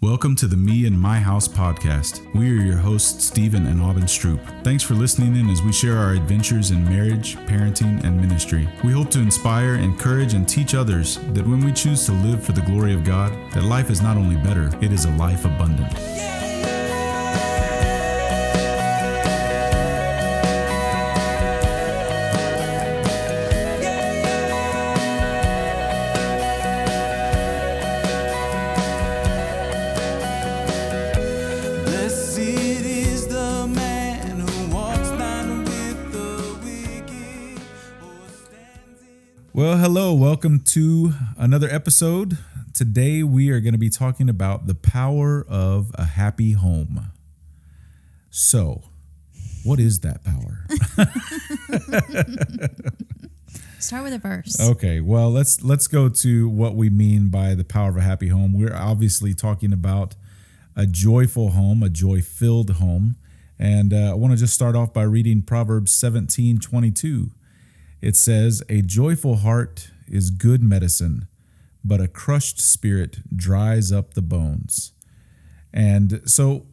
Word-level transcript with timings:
Welcome 0.00 0.36
to 0.36 0.46
the 0.46 0.56
Me 0.56 0.86
and 0.86 0.96
My 0.96 1.18
House 1.18 1.48
podcast. 1.48 2.32
We 2.32 2.48
are 2.52 2.62
your 2.62 2.76
hosts, 2.76 3.24
Stephen 3.24 3.66
and 3.66 3.82
Aubin 3.82 4.04
Stroop. 4.04 4.62
Thanks 4.62 4.84
for 4.84 4.94
listening 4.94 5.34
in 5.34 5.50
as 5.50 5.60
we 5.60 5.72
share 5.72 5.96
our 5.96 6.12
adventures 6.12 6.70
in 6.70 6.84
marriage, 6.84 7.34
parenting, 7.48 8.04
and 8.04 8.20
ministry. 8.20 8.68
We 8.84 8.92
hope 8.92 9.10
to 9.10 9.18
inspire, 9.18 9.74
encourage, 9.74 10.34
and 10.34 10.48
teach 10.48 10.76
others 10.76 11.18
that 11.32 11.44
when 11.44 11.64
we 11.64 11.72
choose 11.72 12.06
to 12.06 12.12
live 12.12 12.44
for 12.44 12.52
the 12.52 12.60
glory 12.60 12.94
of 12.94 13.02
God, 13.02 13.32
that 13.54 13.64
life 13.64 13.90
is 13.90 14.00
not 14.00 14.16
only 14.16 14.36
better, 14.36 14.70
it 14.80 14.92
is 14.92 15.04
a 15.04 15.10
life 15.16 15.44
abundant. 15.44 15.92
Blessed 15.92 16.47
welcome 40.38 40.60
to 40.60 41.14
another 41.36 41.68
episode. 41.68 42.38
Today 42.72 43.24
we 43.24 43.50
are 43.50 43.58
going 43.58 43.72
to 43.72 43.78
be 43.78 43.90
talking 43.90 44.28
about 44.28 44.68
the 44.68 44.74
power 44.76 45.44
of 45.48 45.90
a 45.94 46.04
happy 46.04 46.52
home. 46.52 47.10
So, 48.30 48.84
what 49.64 49.80
is 49.80 49.98
that 50.02 50.22
power? 50.22 50.64
Start 53.80 54.04
with 54.04 54.12
a 54.12 54.18
verse. 54.18 54.60
Okay, 54.60 55.00
well, 55.00 55.28
let's 55.28 55.64
let's 55.64 55.88
go 55.88 56.08
to 56.08 56.48
what 56.48 56.76
we 56.76 56.88
mean 56.88 57.30
by 57.30 57.56
the 57.56 57.64
power 57.64 57.88
of 57.88 57.96
a 57.96 58.02
happy 58.02 58.28
home. 58.28 58.56
We're 58.56 58.76
obviously 58.76 59.34
talking 59.34 59.72
about 59.72 60.14
a 60.76 60.86
joyful 60.86 61.50
home, 61.50 61.82
a 61.82 61.88
joy-filled 61.88 62.74
home. 62.74 63.16
And 63.58 63.92
uh, 63.92 64.12
I 64.12 64.14
want 64.14 64.34
to 64.34 64.38
just 64.38 64.54
start 64.54 64.76
off 64.76 64.92
by 64.92 65.02
reading 65.02 65.42
Proverbs 65.42 65.92
17, 65.96 66.60
22. 66.60 67.32
It 68.00 68.14
says, 68.14 68.62
A 68.68 68.82
joyful 68.82 69.38
heart 69.38 69.90
is 70.10 70.30
good 70.30 70.62
medicine, 70.62 71.28
but 71.84 72.00
a 72.00 72.08
crushed 72.08 72.60
spirit 72.60 73.18
dries 73.34 73.92
up 73.92 74.14
the 74.14 74.22
bones. 74.22 74.92
And 75.72 76.22
so 76.24 76.66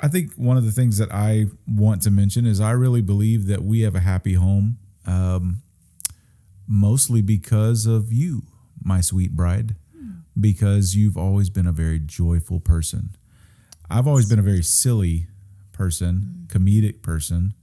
I 0.00 0.08
think 0.08 0.32
one 0.34 0.56
of 0.56 0.64
the 0.64 0.72
things 0.72 0.98
that 0.98 1.12
I 1.12 1.46
want 1.66 2.02
to 2.02 2.10
mention 2.10 2.46
is 2.46 2.60
I 2.60 2.72
really 2.72 3.02
believe 3.02 3.46
that 3.46 3.62
we 3.62 3.82
have 3.82 3.94
a 3.94 4.00
happy 4.00 4.34
home, 4.34 4.78
um, 5.06 5.62
mostly 6.66 7.20
because 7.20 7.86
of 7.86 8.12
you, 8.12 8.42
my 8.82 9.00
sweet 9.00 9.36
bride, 9.36 9.76
because 10.38 10.96
you've 10.96 11.18
always 11.18 11.50
been 11.50 11.66
a 11.66 11.72
very 11.72 11.98
joyful 11.98 12.60
person. 12.60 13.10
I've 13.90 14.06
always 14.06 14.28
been 14.28 14.38
a 14.38 14.42
very 14.42 14.62
silly 14.62 15.26
person, 15.72 16.46
comedic 16.48 17.02
person, 17.02 17.54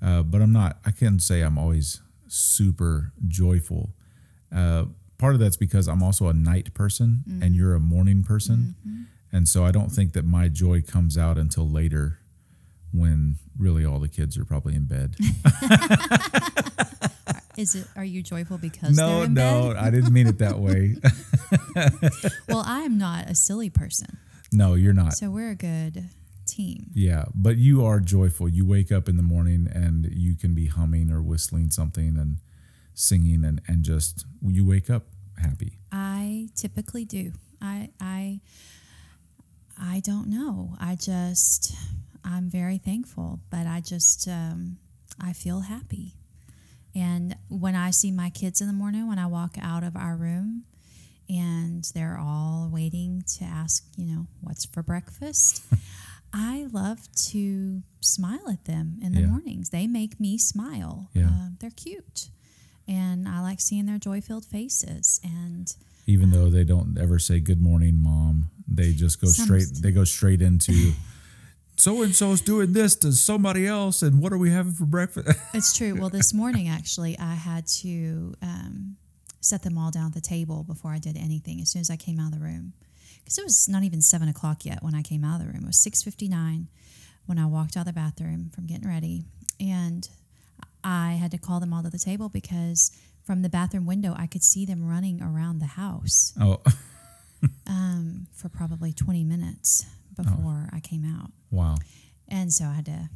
uh, 0.00 0.22
but 0.22 0.42
I'm 0.42 0.52
not, 0.52 0.78
I 0.84 0.90
can't 0.90 1.20
say 1.22 1.40
I'm 1.40 1.58
always 1.58 2.00
super 2.28 3.12
joyful. 3.26 3.94
Uh, 4.54 4.84
part 5.18 5.34
of 5.34 5.40
that's 5.40 5.56
because 5.56 5.88
I'm 5.88 6.02
also 6.02 6.28
a 6.28 6.34
night 6.34 6.72
person 6.74 7.24
and 7.42 7.54
you're 7.54 7.74
a 7.74 7.80
morning 7.80 8.22
person. 8.22 8.74
And 9.32 9.48
so 9.48 9.64
I 9.64 9.72
don't 9.72 9.90
think 9.90 10.12
that 10.12 10.24
my 10.24 10.48
joy 10.48 10.80
comes 10.82 11.18
out 11.18 11.38
until 11.38 11.68
later 11.68 12.18
when 12.92 13.36
really 13.58 13.84
all 13.84 13.98
the 13.98 14.08
kids 14.08 14.38
are 14.38 14.44
probably 14.44 14.74
in 14.76 14.84
bed. 14.86 15.16
Is 17.56 17.74
it? 17.76 17.86
Are 17.94 18.04
you 18.04 18.22
joyful 18.22 18.58
because 18.58 18.96
no, 18.96 19.22
in 19.22 19.34
no? 19.34 19.74
I 19.78 19.90
didn't 19.90 20.12
mean 20.12 20.26
it 20.26 20.38
that 20.38 20.58
way. 20.58 20.96
Well, 22.48 22.62
I 22.64 22.80
am 22.82 22.98
not 22.98 23.28
a 23.28 23.34
silly 23.34 23.70
person, 23.70 24.18
no, 24.52 24.74
you're 24.74 24.92
not. 24.92 25.14
so 25.14 25.30
we're 25.30 25.50
a 25.50 25.54
good 25.56 26.08
team. 26.46 26.90
Yeah, 26.94 27.24
but 27.34 27.56
you 27.56 27.84
are 27.84 27.98
joyful. 28.00 28.48
You 28.48 28.64
wake 28.64 28.92
up 28.92 29.08
in 29.08 29.16
the 29.16 29.22
morning 29.22 29.68
and 29.72 30.06
you 30.12 30.36
can 30.36 30.54
be 30.54 30.66
humming 30.66 31.10
or 31.10 31.20
whistling 31.22 31.70
something 31.70 32.16
and 32.16 32.36
singing 32.94 33.44
and, 33.44 33.60
and 33.66 33.82
just 33.84 34.24
when 34.40 34.54
you 34.54 34.64
wake 34.66 34.88
up 34.90 35.04
happy. 35.36 35.78
I 35.92 36.48
typically 36.54 37.04
do. 37.04 37.32
I 37.60 37.90
I 38.00 38.40
I 39.80 40.00
don't 40.00 40.28
know. 40.28 40.76
I 40.80 40.96
just 40.96 41.74
I'm 42.24 42.48
very 42.48 42.78
thankful, 42.78 43.40
but 43.50 43.66
I 43.66 43.80
just 43.80 44.26
um, 44.28 44.78
I 45.20 45.32
feel 45.32 45.60
happy. 45.60 46.14
And 46.94 47.36
when 47.48 47.74
I 47.74 47.90
see 47.90 48.12
my 48.12 48.30
kids 48.30 48.60
in 48.60 48.66
the 48.68 48.72
morning, 48.72 49.08
when 49.08 49.18
I 49.18 49.26
walk 49.26 49.56
out 49.60 49.82
of 49.82 49.96
our 49.96 50.14
room, 50.16 50.64
and 51.28 51.82
they're 51.94 52.18
all 52.18 52.68
waiting 52.72 53.24
to 53.38 53.44
ask, 53.44 53.84
you 53.96 54.06
know, 54.06 54.26
what's 54.40 54.64
for 54.64 54.82
breakfast. 54.82 55.62
I 56.32 56.66
love 56.72 56.98
to 57.30 57.82
smile 58.00 58.48
at 58.50 58.64
them 58.64 58.98
in 59.02 59.12
the 59.12 59.20
Yeah. 59.22 59.26
mornings. 59.28 59.70
They 59.70 59.86
make 59.86 60.18
me 60.20 60.36
smile. 60.38 61.10
Yeah. 61.14 61.28
Uh, 61.28 61.48
they're 61.60 61.70
cute. 61.70 62.28
And 62.86 63.28
I 63.28 63.40
like 63.40 63.60
seeing 63.60 63.86
their 63.86 63.98
joy 63.98 64.20
filled 64.20 64.44
faces. 64.44 65.20
And 65.24 65.74
Even 66.06 66.30
though 66.30 66.50
they 66.50 66.64
don't 66.64 66.98
ever 66.98 67.18
say 67.18 67.40
good 67.40 67.62
morning, 67.62 68.02
mom, 68.02 68.50
they 68.66 68.92
just 68.92 69.20
go 69.20 69.28
straight 69.28 69.68
they 69.80 69.90
go 69.90 70.04
straight 70.04 70.40
into 70.40 70.92
so 71.76 72.02
and 72.02 72.14
so's 72.14 72.40
doing 72.40 72.72
this 72.72 72.94
to 72.96 73.12
somebody 73.12 73.66
else 73.66 74.02
and 74.02 74.20
what 74.20 74.32
are 74.32 74.38
we 74.38 74.50
having 74.50 74.72
for 74.72 74.84
breakfast? 74.84 75.38
it's 75.54 75.76
true. 75.76 75.94
Well, 75.98 76.08
this 76.08 76.32
morning, 76.32 76.68
actually, 76.68 77.18
I 77.18 77.34
had 77.34 77.66
to 77.82 78.34
um, 78.42 78.96
set 79.40 79.62
them 79.62 79.76
all 79.76 79.90
down 79.90 80.06
at 80.06 80.14
the 80.14 80.20
table 80.20 80.62
before 80.62 80.92
I 80.92 80.98
did 80.98 81.16
anything 81.16 81.60
as 81.60 81.70
soon 81.70 81.80
as 81.80 81.90
I 81.90 81.96
came 81.96 82.20
out 82.20 82.32
of 82.32 82.38
the 82.38 82.44
room. 82.44 82.72
Because 83.18 83.38
it 83.38 83.44
was 83.44 83.68
not 83.68 83.82
even 83.82 84.02
seven 84.02 84.28
o'clock 84.28 84.64
yet 84.64 84.82
when 84.82 84.94
I 84.94 85.02
came 85.02 85.24
out 85.24 85.40
of 85.40 85.46
the 85.46 85.52
room. 85.52 85.64
It 85.64 85.66
was 85.66 85.76
6.59 85.78 86.66
when 87.26 87.38
I 87.38 87.46
walked 87.46 87.76
out 87.76 87.80
of 87.80 87.86
the 87.86 87.92
bathroom 87.92 88.50
from 88.54 88.66
getting 88.66 88.88
ready. 88.88 89.24
And 89.58 90.08
I 90.84 91.12
had 91.12 91.30
to 91.30 91.38
call 91.38 91.60
them 91.60 91.72
all 91.72 91.82
to 91.82 91.90
the 91.90 91.98
table 91.98 92.28
because 92.28 92.92
from 93.24 93.42
the 93.42 93.48
bathroom 93.48 93.86
window, 93.86 94.14
I 94.16 94.26
could 94.26 94.44
see 94.44 94.66
them 94.66 94.86
running 94.86 95.22
around 95.22 95.58
the 95.58 95.66
house 95.66 96.34
oh, 96.40 96.60
um, 97.66 98.26
for 98.34 98.48
probably 98.48 98.92
20 98.92 99.24
minutes 99.24 99.86
before 100.14 100.68
I 100.72 100.80
came 100.80 101.04
out. 101.04 101.30
wow. 101.50 101.76
And 102.28 102.52
so 102.52 102.66
I 102.66 102.74
had 102.74 102.86
to 102.86 103.10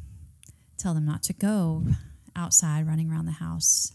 tell 0.77 0.93
them 0.93 1.05
not 1.05 1.23
to 1.23 1.33
go 1.33 1.85
outside 2.35 2.85
running 2.87 3.11
around 3.11 3.25
the 3.25 3.33
house 3.33 3.93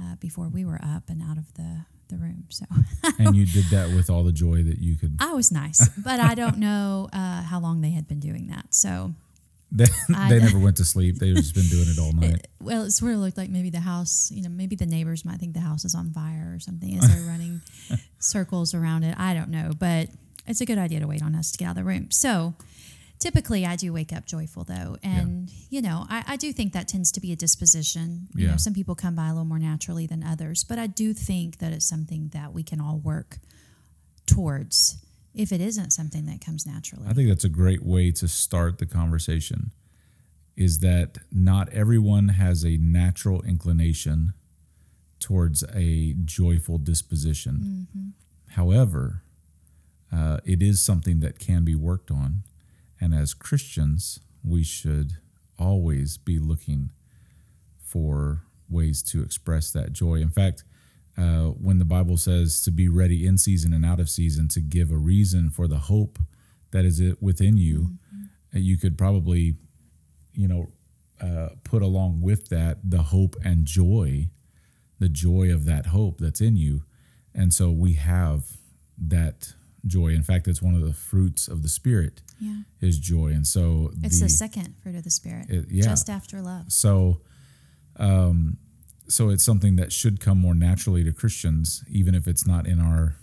uh, 0.00 0.16
before 0.16 0.48
we 0.48 0.64
were 0.64 0.80
up 0.82 1.08
and 1.08 1.22
out 1.22 1.38
of 1.38 1.52
the, 1.54 1.86
the 2.08 2.16
room. 2.16 2.44
So 2.48 2.66
And 3.18 3.34
you 3.36 3.46
did 3.46 3.66
that 3.66 3.94
with 3.94 4.10
all 4.10 4.22
the 4.22 4.32
joy 4.32 4.62
that 4.62 4.78
you 4.78 4.96
could 4.96 5.16
I 5.20 5.32
was 5.32 5.52
nice, 5.52 5.88
but 5.96 6.20
I 6.20 6.34
don't 6.34 6.58
know 6.58 7.08
uh, 7.12 7.42
how 7.42 7.60
long 7.60 7.80
they 7.80 7.90
had 7.90 8.08
been 8.08 8.20
doing 8.20 8.48
that. 8.48 8.74
So, 8.74 9.14
they, 9.72 9.86
they 10.28 10.38
never 10.40 10.58
went 10.58 10.76
to 10.76 10.84
sleep. 10.84 11.16
They've 11.18 11.34
just 11.34 11.54
been 11.54 11.66
doing 11.66 11.88
it 11.88 11.98
all 11.98 12.12
night. 12.26 12.46
well, 12.60 12.82
it 12.84 12.92
sort 12.92 13.12
of 13.12 13.18
looked 13.18 13.36
like 13.36 13.50
maybe 13.50 13.70
the 13.70 13.80
house, 13.80 14.30
you 14.32 14.42
know, 14.42 14.48
maybe 14.48 14.76
the 14.76 14.86
neighbors 14.86 15.24
might 15.24 15.38
think 15.40 15.54
the 15.54 15.60
house 15.60 15.84
is 15.84 15.94
on 15.94 16.10
fire 16.12 16.52
or 16.54 16.60
something 16.60 16.96
as 16.96 17.08
they're 17.08 17.26
running 17.28 17.60
circles 18.20 18.72
around 18.74 19.02
it. 19.04 19.14
I 19.18 19.34
don't 19.34 19.48
know, 19.50 19.72
but 19.76 20.08
it's 20.46 20.60
a 20.60 20.66
good 20.66 20.78
idea 20.78 21.00
to 21.00 21.06
wait 21.06 21.22
on 21.22 21.34
us 21.34 21.50
to 21.52 21.58
get 21.58 21.64
out 21.66 21.70
of 21.70 21.76
the 21.76 21.84
room. 21.84 22.10
So, 22.10 22.54
typically 23.18 23.64
I 23.64 23.76
do 23.76 23.92
wake 23.92 24.12
up 24.12 24.26
joyful 24.26 24.64
though. 24.64 24.98
And, 25.02 25.50
you 25.70 25.80
know, 25.80 26.04
I, 26.10 26.22
I 26.26 26.36
do 26.36 26.52
think 26.52 26.72
that 26.74 26.86
tends 26.88 27.10
to 27.12 27.20
be 27.20 27.32
a 27.32 27.36
disposition. 27.36 28.28
You 28.34 28.44
Yeah. 28.44 28.50
know, 28.52 28.56
some 28.58 28.74
people 28.74 28.94
come 28.94 29.14
by 29.14 29.26
a 29.28 29.30
little 29.30 29.44
more 29.46 29.58
naturally 29.58 30.06
than 30.06 30.22
others, 30.22 30.62
but 30.62 30.78
I 30.78 30.86
do 30.88 31.14
think 31.14 31.58
that 31.58 31.72
it's 31.72 31.88
something 31.88 32.28
that 32.34 32.52
we 32.52 32.62
can 32.62 32.80
all 32.80 32.98
work 32.98 33.38
towards 34.26 34.98
if 35.34 35.52
it 35.52 35.60
isn't 35.60 35.90
something 35.92 36.26
that 36.26 36.40
comes 36.40 36.66
naturally. 36.66 37.06
I 37.08 37.12
think 37.12 37.28
that's 37.28 37.44
a 37.44 37.48
great 37.48 37.84
way 37.84 38.10
to 38.12 38.28
start 38.28 38.78
the 38.78 38.86
conversation 38.86 39.72
is 40.56 40.78
that 40.78 41.18
not 41.32 41.68
everyone 41.72 42.28
has 42.28 42.64
a 42.64 42.76
natural 42.76 43.42
inclination 43.42 44.32
towards 45.18 45.64
a 45.74 46.14
joyful 46.24 46.78
disposition. 46.78 47.88
However, 48.50 49.22
uh, 50.12 50.38
it 50.44 50.62
is 50.62 50.80
something 50.80 51.20
that 51.20 51.38
can 51.38 51.64
be 51.64 51.74
worked 51.74 52.10
on. 52.10 52.44
And 53.00 53.14
as 53.14 53.34
Christians, 53.34 54.20
we 54.44 54.62
should 54.62 55.14
always 55.58 56.18
be 56.18 56.38
looking 56.38 56.92
for 57.82 58.42
ways 58.68 59.02
to 59.02 59.22
express 59.22 59.70
that 59.72 59.92
joy. 59.92 60.16
In 60.16 60.30
fact, 60.30 60.62
uh, 61.16 61.48
when 61.50 61.78
the 61.78 61.84
Bible 61.84 62.16
says 62.16 62.62
to 62.62 62.70
be 62.70 62.88
ready 62.88 63.26
in 63.26 63.38
season 63.38 63.72
and 63.72 63.84
out 63.84 64.00
of 64.00 64.10
season, 64.10 64.48
to 64.48 64.60
give 64.60 64.90
a 64.90 64.96
reason 64.96 65.50
for 65.50 65.68
the 65.68 65.78
hope 65.78 66.18
that 66.72 66.84
is 66.84 67.00
within 67.20 67.56
you, 67.56 67.90
uh, 68.54 68.58
you 68.58 68.76
could 68.76 68.98
probably, 68.98 69.54
you 70.32 70.48
know, 70.48 70.66
uh, 71.20 71.50
put 71.62 71.82
along 71.82 72.20
with 72.20 72.48
that 72.48 72.78
the 72.82 73.02
hope 73.02 73.36
and 73.44 73.64
joy, 73.64 74.28
the 74.98 75.08
joy 75.08 75.52
of 75.52 75.64
that 75.64 75.86
hope 75.86 76.18
that's 76.18 76.40
in 76.40 76.56
you. 76.56 76.82
And 77.32 77.54
so 77.54 77.70
we 77.70 77.94
have 77.94 78.44
that 78.98 79.54
joy. 79.86 80.08
In 80.08 80.22
fact, 80.22 80.48
it's 80.48 80.62
one 80.62 80.74
of 80.74 80.84
the 80.84 80.92
fruits 80.92 81.46
of 81.48 81.62
the 81.62 81.68
Spirit 81.68 82.22
yeah. 82.40 82.62
is 82.80 82.98
joy. 82.98 83.28
And 83.28 83.46
so 83.46 83.92
It's 84.02 84.20
the, 84.20 84.28
second 84.28 84.74
fruit 84.82 84.96
of 84.96 85.04
the 85.04 85.10
Spirit, 85.10 85.48
It- 85.50 85.70
yeah. 85.70 85.84
just 85.84 86.10
after 86.10 86.40
love. 86.40 86.72
so, 86.72 87.20
um, 87.96 88.58
so 89.08 89.28
it's 89.28 89.44
something 89.44 89.76
that 89.76 89.92
should 89.92 90.20
come 90.20 90.38
more 90.38 90.54
naturally 90.54 91.04
to 91.04 91.12
Christians, 91.12 91.84
even 91.88 92.14
if 92.14 92.26
it's 92.26 92.46
not 92.46 92.66
in 92.66 92.80
our 92.80 93.16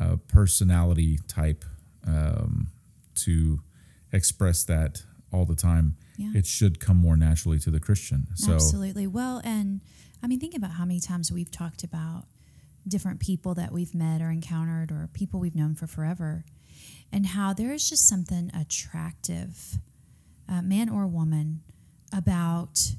uh, 0.00 0.16
personality 0.28 1.18
type 1.26 1.64
uh, 2.08 2.46
to 3.16 3.60
express 4.12 4.64
that 4.64 5.02
all 5.32 5.44
the 5.44 5.56
time. 5.56 5.96
Yeah. 6.16 6.30
It 6.34 6.46
should 6.46 6.80
come 6.80 6.96
more 6.96 7.16
naturally 7.16 7.58
to 7.60 7.70
the 7.70 7.80
Christian. 7.80 8.26
So 8.34 8.54
Absolutely. 8.54 9.06
Well, 9.06 9.40
and 9.44 9.80
I 10.22 10.26
mean, 10.26 10.38
think 10.38 10.54
about 10.54 10.72
how 10.72 10.84
many 10.84 11.00
times 11.00 11.32
we've 11.32 11.50
talked 11.50 11.82
about 11.82 12.24
different 12.86 13.20
people 13.20 13.54
that 13.54 13.72
we've 13.72 13.94
met 13.94 14.20
or 14.20 14.30
encountered 14.30 14.90
or 14.90 15.08
people 15.12 15.40
we've 15.40 15.54
known 15.54 15.74
for 15.74 15.86
forever, 15.86 16.44
and 17.12 17.26
how 17.26 17.52
there 17.52 17.72
is 17.72 17.88
just 17.88 18.08
something 18.08 18.50
attractive, 18.54 19.78
uh, 20.48 20.62
man 20.62 20.88
or 20.88 21.06
woman, 21.06 21.62
about 22.12 22.94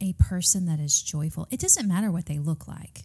a 0.00 0.12
person 0.14 0.66
that 0.66 0.80
is 0.80 1.00
joyful. 1.02 1.46
It 1.50 1.60
doesn't 1.60 1.86
matter 1.88 2.10
what 2.10 2.26
they 2.26 2.38
look 2.38 2.66
like. 2.68 3.02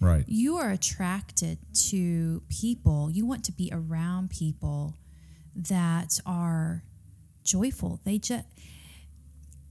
right. 0.00 0.24
You 0.28 0.56
are 0.56 0.70
attracted 0.70 1.58
to 1.90 2.42
people, 2.48 3.10
you 3.10 3.26
want 3.26 3.44
to 3.44 3.52
be 3.52 3.68
around 3.72 4.30
people 4.30 4.94
that 5.54 6.20
are 6.24 6.84
joyful. 7.44 8.00
They 8.04 8.18
just, 8.18 8.44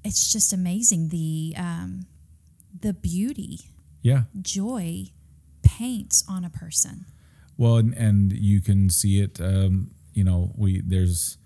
it's 0.03 0.31
just 0.31 0.53
amazing 0.53 1.09
the 1.09 1.53
um, 1.57 2.06
the 2.79 2.94
beauty 2.94 3.59
Yeah. 4.01 4.24
joy 4.41 5.07
paints 5.63 6.24
on 6.29 6.44
a 6.45 6.50
person. 6.50 7.06
Well, 7.57 7.77
and, 7.77 7.94
and 7.94 8.31
you 8.31 8.62
can 8.62 8.89
see 8.89 9.19
it. 9.19 9.41
Um, 9.41 9.91
you 10.13 10.24
know, 10.24 10.51
we 10.56 10.81
there's 10.81 11.38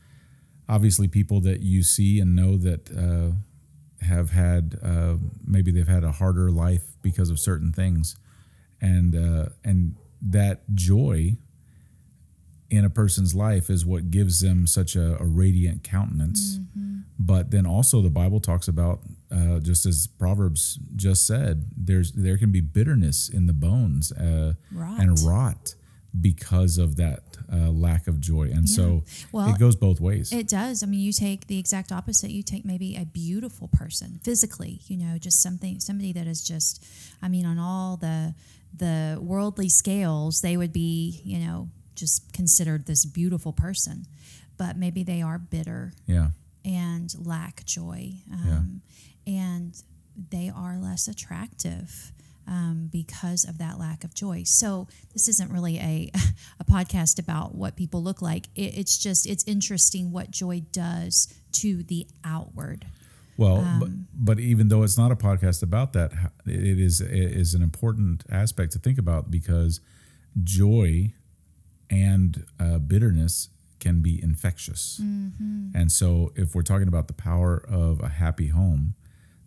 obviously 0.68 1.08
people 1.08 1.40
that 1.42 1.62
you 1.62 1.84
see 1.84 2.20
and 2.20 2.36
know 2.36 2.58
that 2.58 2.90
uh, 2.92 3.36
have 4.02 4.32
had 4.32 4.78
uh, 4.84 5.16
maybe 5.46 5.72
they've 5.72 5.88
had 5.88 6.04
a 6.04 6.12
harder 6.12 6.50
life 6.52 6.84
because 7.02 7.30
of 7.30 7.40
certain 7.40 7.72
things, 7.72 8.16
and 8.82 9.16
uh, 9.16 9.50
and 9.64 9.96
that 10.22 10.62
joy 10.74 11.38
in 12.70 12.86
a 12.86 12.90
person's 12.90 13.36
life 13.36 13.70
is 13.70 13.86
what 13.86 14.10
gives 14.12 14.40
them 14.40 14.66
such 14.66 14.96
a, 14.96 15.22
a 15.22 15.26
radiant 15.26 15.84
countenance. 15.84 16.60
But 17.20 17.52
then 17.52 17.68
also 17.68 18.02
the 18.02 18.10
Bible 18.10 18.40
talks 18.40 18.68
about, 18.68 19.02
uh, 19.30 19.60
just 19.60 19.86
as 19.86 20.08
Proverbs 20.08 20.80
just 20.96 21.28
said, 21.28 21.66
there's 21.78 22.14
there 22.14 22.38
can 22.38 22.52
be 22.52 22.62
bitterness 22.62 23.30
in 23.30 23.46
the 23.46 23.54
bones 23.54 24.12
uh, 24.14 24.54
and 25.00 25.20
Rot. 25.20 25.32
rot 25.32 25.76
because 26.20 26.78
of 26.78 26.96
that 26.96 27.31
uh, 27.52 27.70
lack 27.70 28.08
of 28.08 28.20
joy, 28.20 28.50
and 28.54 28.70
so 28.70 29.04
Well, 29.32 29.54
it 29.54 29.60
goes 29.60 29.76
both 29.76 30.00
ways. 30.00 30.32
It 30.32 30.48
does. 30.48 30.84
I 30.84 30.86
mean, 30.86 31.02
you 31.02 31.12
take 31.12 31.48
the 31.48 31.58
exact 31.60 31.92
opposite. 31.92 32.32
You 32.32 32.44
take 32.44 32.64
maybe 32.66 32.96
a 32.96 33.06
beautiful 33.06 33.68
person 33.68 34.20
physically, 34.24 34.82
you 34.88 34.98
know, 34.98 35.18
just 35.18 35.42
something 35.42 35.80
somebody 35.80 36.14
that 36.14 36.28
is 36.28 36.42
just 36.42 36.86
I 37.22 37.28
mean, 37.28 37.46
on 37.46 37.60
all 37.60 37.98
the 37.98 38.34
the 38.76 39.18
worldly 39.22 39.70
scales, 39.70 40.42
they 40.42 40.56
would 40.56 40.72
be, 40.72 41.22
you 41.26 41.40
know, 41.40 41.70
just 41.96 42.32
considered 42.34 42.86
this 42.86 43.06
beautiful 43.06 43.52
person. 43.54 44.06
But 44.58 44.78
maybe 44.78 45.04
they 45.04 45.22
are 45.22 45.40
bitter 45.40 45.94
yeah, 46.06 46.30
and 46.64 47.14
lack 47.26 47.66
joy. 47.66 48.14
Um, 48.32 48.82
And 49.28 49.76
they 50.30 50.50
are 50.50 50.78
less 50.78 51.08
attractive 51.08 52.12
um, 52.48 52.90
because 52.92 53.44
of 53.44 53.58
that 53.58 53.80
lack 53.80 54.04
of 54.04 54.14
joy. 54.14 54.44
So 54.44 54.88
this 55.14 55.28
isn't 55.28 55.52
really 55.52 55.78
a, 55.78 56.12
a 56.60 56.64
podcast 56.64 57.20
about 57.20 57.56
what 57.56 57.76
people 57.76 58.04
look 58.04 58.22
like. 58.22 58.48
It, 58.56 58.78
it's 58.78 58.98
just, 58.98 59.28
it's 59.28 59.44
interesting 59.46 60.12
what 60.12 60.32
joy 60.32 60.62
does 60.72 61.34
to 61.54 61.84
the 61.84 62.08
outward. 62.24 62.86
Well, 63.38 63.58
Um, 63.58 63.80
but, 63.80 63.90
but 64.14 64.40
even 64.40 64.68
though 64.68 64.84
it's 64.84 64.98
not 64.98 65.12
a 65.12 65.16
podcast 65.16 65.64
about 65.64 65.94
that, 65.94 66.12
it 66.46 66.80
is 66.80 67.02
it 67.02 67.10
is 67.10 67.54
an 67.54 67.64
important 67.64 68.24
aspect 68.30 68.72
to 68.74 68.80
think 68.80 69.00
about 69.00 69.32
because 69.32 69.80
joy 70.44 71.14
and 71.90 72.46
uh, 72.60 72.78
bitterness 72.78 73.50
can 73.80 74.02
be 74.02 74.22
infectious. 74.22 75.02
Mm-hmm. 75.04 75.70
And 75.76 75.92
so, 75.92 76.32
if 76.36 76.54
we're 76.54 76.62
talking 76.62 76.88
about 76.88 77.08
the 77.08 77.14
power 77.14 77.66
of 77.68 78.00
a 78.02 78.10
happy 78.10 78.50
home, 78.50 78.94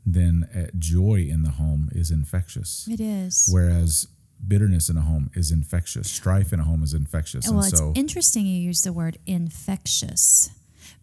then 0.07 0.49
uh, 0.55 0.67
joy 0.79 1.27
in 1.31 1.43
the 1.43 1.51
home 1.53 1.89
is 1.93 2.11
infectious, 2.11 2.87
It 2.91 3.01
is. 3.01 3.49
whereas 3.51 4.07
bitterness 4.47 4.89
in 4.91 4.97
a 4.97 5.01
home 5.01 5.31
is 5.35 5.51
infectious. 5.51 6.11
Strife 6.11 6.53
in 6.53 6.61
a 6.61 6.65
home 6.65 6.83
is 6.83 6.93
infectious. 6.93 7.49
well, 7.49 7.61
and 7.61 7.69
it's 7.69 7.79
so, 7.79 7.93
interesting 7.95 8.45
you 8.47 8.61
use 8.61 8.83
the 8.83 8.93
word 8.93 9.17
infectious 9.27 10.51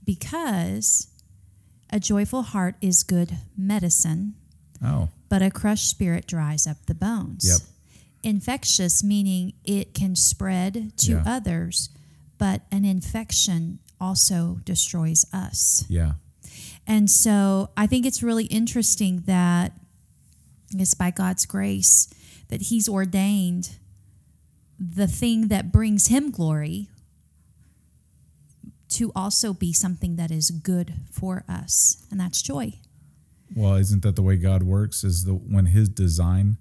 because 0.06 1.08
a 1.90 2.00
joyful 2.00 2.42
heart 2.44 2.76
is 2.82 3.04
good 3.04 3.38
medicine. 3.58 4.36
oh, 4.84 5.10
but 5.30 5.42
a 5.42 5.50
crushed 5.50 5.90
spirit 5.90 6.28
dries 6.28 6.68
up 6.68 6.86
the 6.88 6.94
bones. 6.96 7.48
Yep. 7.48 7.60
Infectious 8.24 9.04
meaning 9.04 9.54
it 9.64 9.94
can 9.94 10.16
spread 10.16 10.92
to 10.98 11.12
Yeah. 11.14 11.24
others, 11.26 11.90
but 12.38 12.62
an 12.72 12.86
infection 12.86 13.80
also 14.00 14.60
destroys 14.66 15.26
us. 15.34 15.86
yeah, 15.88 16.14
And 16.88 17.10
so 17.10 17.70
I 17.78 17.88
think 17.88 18.06
it's 18.06 18.24
really 18.24 18.46
interesting 18.46 19.24
that 19.28 19.74
it's 20.72 20.94
by 20.94 21.12
God's 21.12 21.46
grace 21.46 22.08
that 22.50 22.64
He's 22.64 22.88
ordained 22.88 23.78
the 24.80 25.08
thing 25.08 25.48
that 25.48 25.72
brings 25.72 26.08
Him 26.08 26.32
glory 26.32 26.90
to 28.90 29.12
also 29.16 29.54
be 29.54 29.72
something 29.72 30.18
that 30.18 30.32
is 30.32 30.52
good 30.52 30.94
for 31.10 31.46
us, 31.48 32.06
and 32.12 32.20
that's 32.20 32.42
joy. 32.42 32.74
Well, 33.56 33.76
isn't 33.76 34.04
that 34.04 34.16
the 34.16 34.22
way 34.22 34.36
God 34.38 34.64
works? 34.64 35.04
Is 35.04 35.26
the 35.26 35.34
when 35.34 35.68
His 35.68 35.90
design 35.90 36.58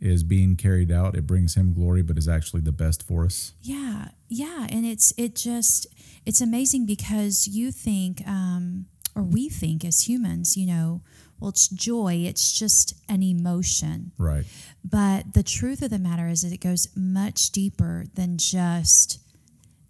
is 0.00 0.24
being 0.24 0.56
carried 0.56 0.90
out, 0.90 1.14
it 1.16 1.26
brings 1.26 1.54
Him 1.54 1.72
glory, 1.72 2.02
but 2.02 2.18
is 2.18 2.28
actually 2.28 2.62
the 2.62 2.72
best 2.72 3.06
for 3.06 3.24
us. 3.24 3.52
Yeah, 3.60 4.08
yeah, 4.28 4.66
and 4.68 4.84
it's 4.84 5.12
it 5.16 5.36
just 5.36 5.86
it's 6.26 6.40
amazing 6.40 6.86
because 6.86 7.46
you 7.46 7.70
think, 7.70 8.26
um, 8.26 8.86
or 9.14 9.22
we 9.22 9.48
think 9.48 9.84
as 9.84 10.08
humans, 10.08 10.56
you 10.56 10.66
know, 10.66 11.02
well, 11.38 11.50
it's 11.50 11.68
joy. 11.68 12.24
It's 12.26 12.52
just 12.56 12.94
an 13.08 13.22
emotion, 13.22 14.12
Right. 14.16 14.44
but 14.84 15.34
the 15.34 15.42
truth 15.42 15.82
of 15.82 15.90
the 15.90 15.98
matter 15.98 16.28
is 16.28 16.42
that 16.42 16.52
it 16.52 16.60
goes 16.60 16.88
much 16.94 17.50
deeper 17.50 18.06
than 18.14 18.38
just 18.38 19.18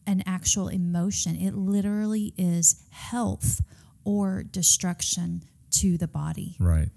an 0.07 0.23
actual 0.27 0.69
emotion. 0.69 1.37
It 1.37 1.55
literally 1.55 2.33
is 2.39 2.83
health 2.91 3.61
or 4.05 4.43
destruction 4.43 5.43
to 5.73 5.97
the 5.99 6.09
body. 6.09 6.57
Right. 6.59 6.89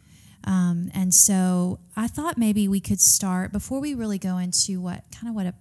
Um, 0.45 0.89
and 0.93 1.13
so 1.13 1.79
I 1.95 2.07
thought 2.07 2.37
maybe 2.37 2.67
we 2.67 2.79
could 2.79 3.01
start 3.01 3.51
before 3.51 3.79
we 3.79 3.93
really 3.93 4.17
go 4.19 4.37
into 4.37 4.79
what 4.79 5.03
kind 5.11 5.27
of 5.27 5.35
what 5.35 5.47
a, 5.47 5.53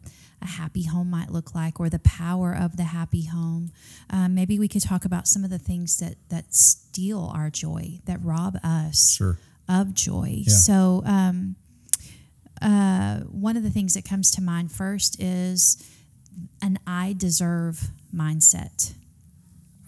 a 0.45 0.49
happy 0.49 0.85
home 0.85 1.11
might 1.11 1.31
look 1.31 1.55
like 1.55 1.81
or 1.81 1.89
the 1.89 1.99
power 1.99 2.55
of 2.55 2.77
the 2.77 2.85
happy 2.85 3.25
home. 3.27 3.73
Um, 4.11 4.35
maybe 4.35 4.59
we 4.59 4.69
could 4.69 4.83
talk 4.83 5.05
about 5.05 5.27
some 5.27 5.43
of 5.45 5.51
the 5.51 5.59
things 5.59 5.97
that 5.99 6.17
that 6.29 6.55
steal 6.55 7.33
our 7.35 7.51
joy, 7.51 8.01
that 8.05 8.23
rob 8.23 8.59
us 8.63 9.15
Sure. 9.17 9.39
of 9.69 9.95
joy. 9.95 10.43
Yeah. 10.47 10.53
So 10.55 11.03
um, 11.07 11.57
uh, 12.63 13.21
one 13.21 13.57
of 13.57 13.63
the 13.63 13.71
things 13.71 13.95
that 13.95 14.05
comes 14.05 14.31
to 14.33 14.43
mind 14.43 14.71
first 14.73 15.21
is 15.21 15.83
an 16.63 16.79
I 16.87 17.15
deserve 17.17 17.89
mindset. 18.15 18.93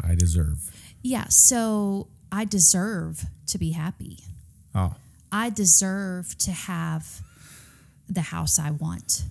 I 0.00 0.14
deserve. 0.14 0.70
Yeah. 1.02 1.26
So 1.28 2.08
I 2.32 2.44
deserve 2.44 3.26
to 3.48 3.58
be 3.58 3.70
happy. 3.72 4.18
Oh, 4.74 4.94
I 5.32 5.50
deserve 5.50 6.36
to 6.38 6.50
have 6.52 7.20
the 8.08 8.20
house 8.22 8.58
I 8.58 8.70
want. 8.70 9.24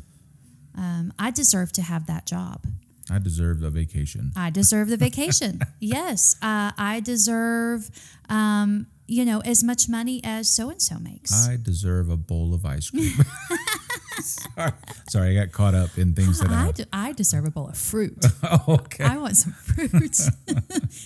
Um, 0.77 1.13
I 1.17 1.31
deserve 1.31 1.71
to 1.73 1.81
have 1.81 2.07
that 2.07 2.25
job. 2.25 2.65
I 3.09 3.19
deserve 3.19 3.61
a 3.61 3.69
vacation. 3.69 4.31
I 4.35 4.49
deserve 4.49 4.89
the 4.89 4.97
vacation. 4.97 5.61
yes, 5.79 6.35
uh, 6.41 6.71
I 6.77 7.01
deserve, 7.03 7.89
um, 8.29 8.87
you 9.07 9.25
know, 9.25 9.41
as 9.41 9.63
much 9.63 9.87
money 9.87 10.21
as 10.23 10.49
so 10.49 10.69
and 10.69 10.81
so 10.81 10.97
makes. 10.97 11.47
I 11.47 11.57
deserve 11.61 12.09
a 12.09 12.17
bowl 12.17 12.53
of 12.55 12.65
ice 12.65 12.89
cream. 12.89 13.13
sorry. 14.21 14.71
sorry, 15.07 15.37
I 15.37 15.45
got 15.45 15.51
caught 15.51 15.75
up 15.75 15.97
in 15.99 16.13
things 16.13 16.39
that 16.39 16.49
I, 16.49 16.67
I. 16.67 16.71
de- 16.71 16.87
I 16.91 17.11
deserve 17.11 17.45
a 17.45 17.51
bowl 17.51 17.67
of 17.67 17.77
fruit. 17.77 18.25
Oh, 18.43 18.63
okay. 18.69 19.03
I 19.03 19.17
want 19.17 19.37
some 19.37 19.53
fruit. 19.53 20.19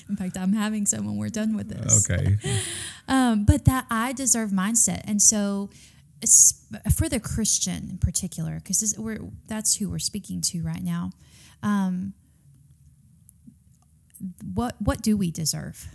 In 0.08 0.16
fact, 0.16 0.38
I'm 0.38 0.54
having 0.54 0.86
some 0.86 1.06
when 1.06 1.18
we're 1.18 1.30
done 1.30 1.56
with 1.56 1.68
this. 1.68 2.10
Okay. 2.10 2.38
Um, 3.10 3.44
but 3.44 3.66
that 3.66 3.86
I 3.90 4.14
deserve 4.14 4.52
mindset, 4.52 5.02
and 5.04 5.22
so 5.22 5.70
for 6.94 7.08
the 7.08 7.20
Christian 7.20 7.90
in 7.90 7.98
particular, 7.98 8.56
because 8.56 8.96
we're 8.98 9.22
that's 9.48 9.78
who 9.78 9.90
we're 9.90 10.00
speaking 10.00 10.42
to 10.42 10.62
right 10.62 10.84
now. 10.84 11.12
Um, 11.64 12.14
what 14.54 14.76
what 14.80 15.02
do 15.02 15.16
we 15.16 15.32
deserve? 15.32 15.88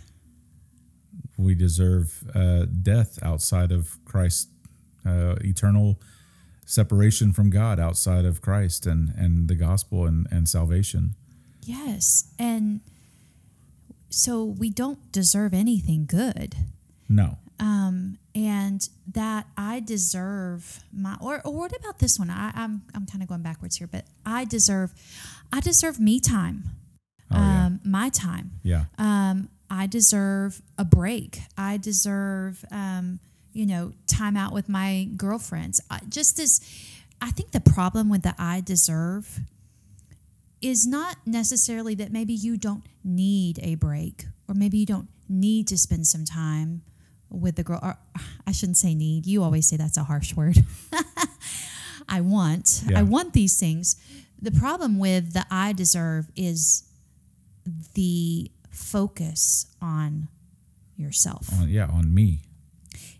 We 1.37 1.53
deserve 1.53 2.23
uh, 2.33 2.65
death 2.65 3.19
outside 3.21 3.71
of 3.71 3.97
Christ, 4.05 4.49
uh, 5.05 5.35
eternal 5.41 5.99
separation 6.65 7.33
from 7.33 7.49
God 7.49 7.79
outside 7.79 8.25
of 8.25 8.41
Christ 8.41 8.87
and, 8.87 9.13
and 9.15 9.47
the 9.47 9.55
gospel 9.55 10.05
and, 10.05 10.27
and 10.31 10.49
salvation. 10.49 11.15
Yes, 11.61 12.31
and 12.39 12.81
so 14.09 14.43
we 14.43 14.69
don't 14.69 15.11
deserve 15.11 15.53
anything 15.53 16.05
good. 16.05 16.55
No. 17.09 17.37
Um, 17.59 18.17
and 18.33 18.87
that 19.13 19.47
I 19.57 19.79
deserve 19.79 20.83
my 20.93 21.17
or, 21.21 21.41
or 21.45 21.53
what 21.53 21.75
about 21.75 21.99
this 21.99 22.19
one? 22.19 22.29
I, 22.29 22.51
I'm 22.53 22.83
I'm 22.93 23.05
kind 23.05 23.21
of 23.21 23.29
going 23.29 23.41
backwards 23.41 23.77
here, 23.77 23.87
but 23.87 24.05
I 24.25 24.45
deserve 24.45 24.93
I 25.51 25.61
deserve 25.61 25.99
me 25.99 26.19
time. 26.19 26.63
Oh, 27.31 27.37
yeah. 27.37 27.65
um, 27.65 27.79
my 27.83 28.09
time. 28.09 28.51
Yeah. 28.63 28.85
Um, 28.97 29.49
I 29.69 29.87
deserve 29.87 30.61
a 30.77 30.85
break. 30.85 31.39
I 31.57 31.77
deserve, 31.77 32.63
um, 32.71 33.19
you 33.51 33.65
know, 33.65 33.93
time 34.05 34.37
out 34.37 34.53
with 34.53 34.69
my 34.69 35.09
girlfriends. 35.17 35.81
I, 35.89 36.01
just 36.07 36.39
as 36.39 36.61
I 37.21 37.31
think 37.31 37.51
the 37.51 37.61
problem 37.61 38.09
with 38.09 38.21
the 38.21 38.35
I 38.37 38.61
deserve 38.61 39.39
is 40.61 40.85
not 40.85 41.17
necessarily 41.25 41.95
that 41.95 42.11
maybe 42.11 42.33
you 42.33 42.57
don't 42.57 42.83
need 43.03 43.59
a 43.61 43.75
break 43.75 44.25
or 44.47 44.55
maybe 44.55 44.77
you 44.77 44.85
don't 44.85 45.07
need 45.27 45.67
to 45.67 45.77
spend 45.77 46.05
some 46.07 46.25
time 46.25 46.81
with 47.29 47.55
the 47.55 47.63
girl. 47.63 47.79
Or, 47.81 47.97
I 48.47 48.51
shouldn't 48.51 48.77
say 48.77 48.95
need. 48.95 49.25
You 49.25 49.43
always 49.43 49.67
say 49.67 49.77
that's 49.77 49.97
a 49.97 50.03
harsh 50.03 50.35
word. 50.35 50.57
I 52.09 52.21
want. 52.21 52.83
Yeah. 52.87 52.99
I 52.99 53.03
want 53.03 53.33
these 53.33 53.59
things. 53.59 53.95
The 54.41 54.51
problem 54.51 54.99
with 54.99 55.33
the 55.33 55.45
I 55.49 55.73
deserve 55.73 56.31
is 56.35 56.83
the 57.93 58.51
focus 58.69 59.67
on 59.81 60.27
yourself. 60.97 61.49
On, 61.53 61.67
yeah, 61.69 61.87
on 61.87 62.13
me. 62.13 62.41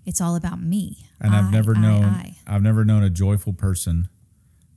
It's 0.06 0.22
all 0.22 0.36
about 0.36 0.62
me. 0.62 1.06
And 1.20 1.34
I've 1.34 1.52
never 1.52 1.76
I, 1.76 1.80
known 1.80 2.04
I. 2.04 2.36
have 2.48 2.62
never 2.62 2.86
known 2.86 3.04
a 3.04 3.10
joyful 3.10 3.54
person 3.54 4.10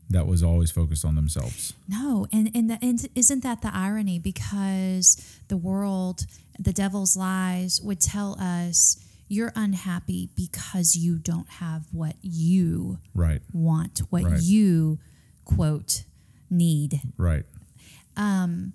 that 0.08 0.26
was 0.26 0.42
always 0.42 0.70
focused 0.70 1.04
on 1.04 1.16
themselves. 1.16 1.75
No, 1.87 2.26
and 2.32 2.50
and, 2.54 2.70
the, 2.70 2.78
and 2.80 3.06
isn't 3.14 3.42
that 3.42 3.61
the 3.61 3.70
irony? 3.75 4.18
Because 4.18 5.23
the 5.49 5.56
world, 5.56 6.25
the 6.58 6.73
devil's 6.73 7.16
lies 7.16 7.80
would 7.82 8.00
tell 8.00 8.38
us 8.40 9.04
you're 9.28 9.52
unhappy 9.54 10.30
because 10.35 10.97
you 10.97 11.18
don't 11.18 11.49
have 11.49 11.87
what 11.92 12.16
you 12.23 12.99
Right. 13.14 13.42
want, 13.52 13.99
what 14.11 14.25
Right. 14.25 14.42
you 14.42 14.99
quote 15.44 16.04
need. 16.50 17.00
Right. 17.16 17.44
Um, 18.16 18.73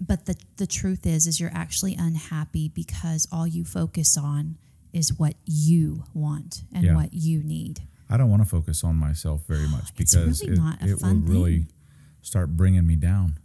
but 0.00 0.26
the 0.26 0.36
the 0.56 0.66
truth 0.66 1.06
is, 1.06 1.26
is 1.26 1.38
you're 1.38 1.54
actually 1.54 1.94
unhappy 1.94 2.68
because 2.68 3.28
all 3.30 3.46
you 3.46 3.64
focus 3.64 4.16
on 4.16 4.56
is 4.92 5.18
what 5.18 5.36
you 5.44 6.04
want 6.14 6.64
and 6.72 6.84
Yeah. 6.84 6.94
what 6.96 7.12
you 7.12 7.42
need. 7.42 7.82
I 8.08 8.16
don't 8.16 8.30
want 8.30 8.42
to 8.42 8.48
focus 8.48 8.82
on 8.82 8.96
myself 8.96 9.42
very 9.46 9.66
oh, 9.66 9.68
much 9.68 9.90
It's 9.96 10.14
because 10.14 10.42
really 10.42 10.56
it, 10.80 10.90
it 10.90 11.02
will 11.02 11.14
really 11.14 11.66
start 12.22 12.56
bringing 12.56 12.86
me 12.86 12.96
down. 12.96 13.38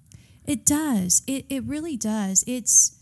It 0.46 0.66
does. 0.66 1.22
It 1.28 1.46
it 1.50 1.64
really 1.66 1.98
does. 1.98 2.44
It's 2.48 2.98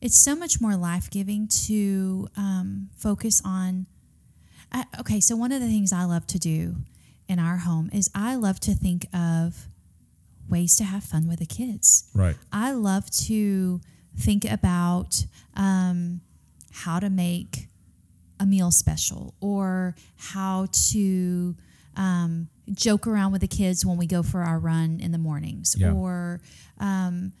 it's 0.00 0.18
so 0.18 0.36
much 0.36 0.60
more 0.60 0.76
life 0.76 1.10
giving 1.10 1.48
to 1.66 2.28
um, 2.36 2.90
focus 2.96 3.40
on. 3.44 3.86
Uh, 4.72 4.84
okay, 5.00 5.20
so 5.20 5.36
one 5.36 5.52
of 5.52 5.60
the 5.60 5.68
things 5.68 5.92
I 5.92 6.04
love 6.04 6.26
to 6.28 6.38
do 6.38 6.76
in 7.28 7.38
our 7.38 7.58
home 7.58 7.90
is 7.92 8.10
I 8.14 8.34
love 8.34 8.60
to 8.60 8.74
think 8.74 9.06
of 9.14 9.68
ways 10.48 10.76
to 10.76 10.84
have 10.84 11.02
fun 11.04 11.26
with 11.28 11.38
the 11.40 11.46
kids. 11.46 12.08
Right. 12.14 12.36
I 12.52 12.72
love 12.72 13.10
to 13.26 13.80
think 14.16 14.44
about 14.44 15.24
um, 15.54 16.20
how 16.72 17.00
to 17.00 17.10
make 17.10 17.68
a 18.38 18.46
meal 18.46 18.70
special 18.70 19.34
or 19.40 19.94
how 20.16 20.66
to 20.90 21.56
um, 21.96 22.48
joke 22.72 23.06
around 23.06 23.32
with 23.32 23.40
the 23.40 23.48
kids 23.48 23.84
when 23.86 23.96
we 23.96 24.06
go 24.06 24.22
for 24.22 24.42
our 24.42 24.58
run 24.58 25.00
in 25.00 25.10
the 25.12 25.18
mornings 25.18 25.74
Yeah. 25.78 25.92
or 25.92 26.40
um, 26.78 27.32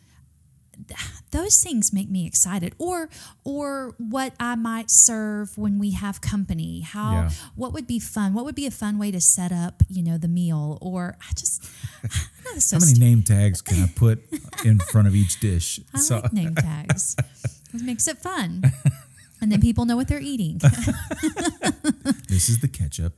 those 1.30 1.62
things 1.62 1.92
make 1.92 2.08
me 2.10 2.26
excited 2.26 2.74
or 2.78 3.08
or 3.44 3.94
what 3.98 4.32
i 4.38 4.54
might 4.54 4.90
serve 4.90 5.56
when 5.58 5.78
we 5.78 5.92
have 5.92 6.20
company 6.20 6.80
how 6.80 7.12
Yeah. 7.12 7.30
what 7.54 7.72
would 7.72 7.86
be 7.86 7.98
fun 7.98 8.34
what 8.34 8.44
would 8.44 8.54
be 8.54 8.66
a 8.66 8.70
fun 8.70 8.98
way 8.98 9.10
to 9.10 9.20
set 9.20 9.52
up 9.52 9.82
you 9.88 10.02
know 10.02 10.18
the 10.18 10.28
meal 10.28 10.78
or 10.80 11.16
i 11.28 11.32
just 11.34 11.64
so 12.58 12.76
How 12.78 12.84
many 12.84 12.98
name 12.98 13.22
tags 13.22 13.60
can 13.62 13.82
I 13.82 13.86
put 13.94 14.20
in 14.64 14.78
front 14.78 15.08
of 15.08 15.14
each 15.16 15.40
dish? 15.40 15.80
I 15.94 15.98
So 15.98 16.20
like 16.20 16.32
name 16.32 16.54
tags. 16.54 17.16
it 17.74 17.82
makes 17.82 18.06
it 18.08 18.18
fun. 18.18 18.62
And 19.38 19.52
then 19.52 19.60
people 19.60 19.84
know 19.84 19.96
what 19.96 20.08
they're 20.08 20.18
eating. 20.18 20.56
this 22.26 22.48
is 22.48 22.60
the 22.60 22.68
ketchup. 22.72 23.12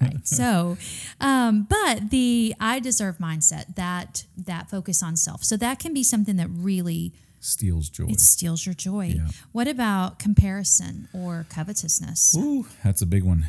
Right. 0.00 0.16
So, 0.24 0.76
um, 1.20 1.66
but 1.68 2.10
the 2.10 2.54
I 2.60 2.78
deserve 2.80 3.18
mindset, 3.18 3.74
that 3.76 4.24
that 4.36 4.70
focus 4.70 5.02
on 5.02 5.16
self. 5.16 5.44
So 5.44 5.56
that 5.58 5.78
can 5.78 5.92
be 5.94 6.02
something 6.02 6.36
that 6.36 6.48
really 6.50 7.12
Steals 7.40 7.88
joy. 7.88 8.06
it 8.08 8.20
steals 8.20 8.64
your 8.66 8.74
joy. 8.74 9.14
Yeah. 9.16 9.28
What 9.52 9.66
about 9.68 10.18
comparison 10.18 11.08
or 11.12 11.46
covetousness? 11.48 12.34
Ooh, 12.36 12.66
that's 12.84 13.00
a 13.02 13.06
big 13.06 13.24
one. 13.24 13.46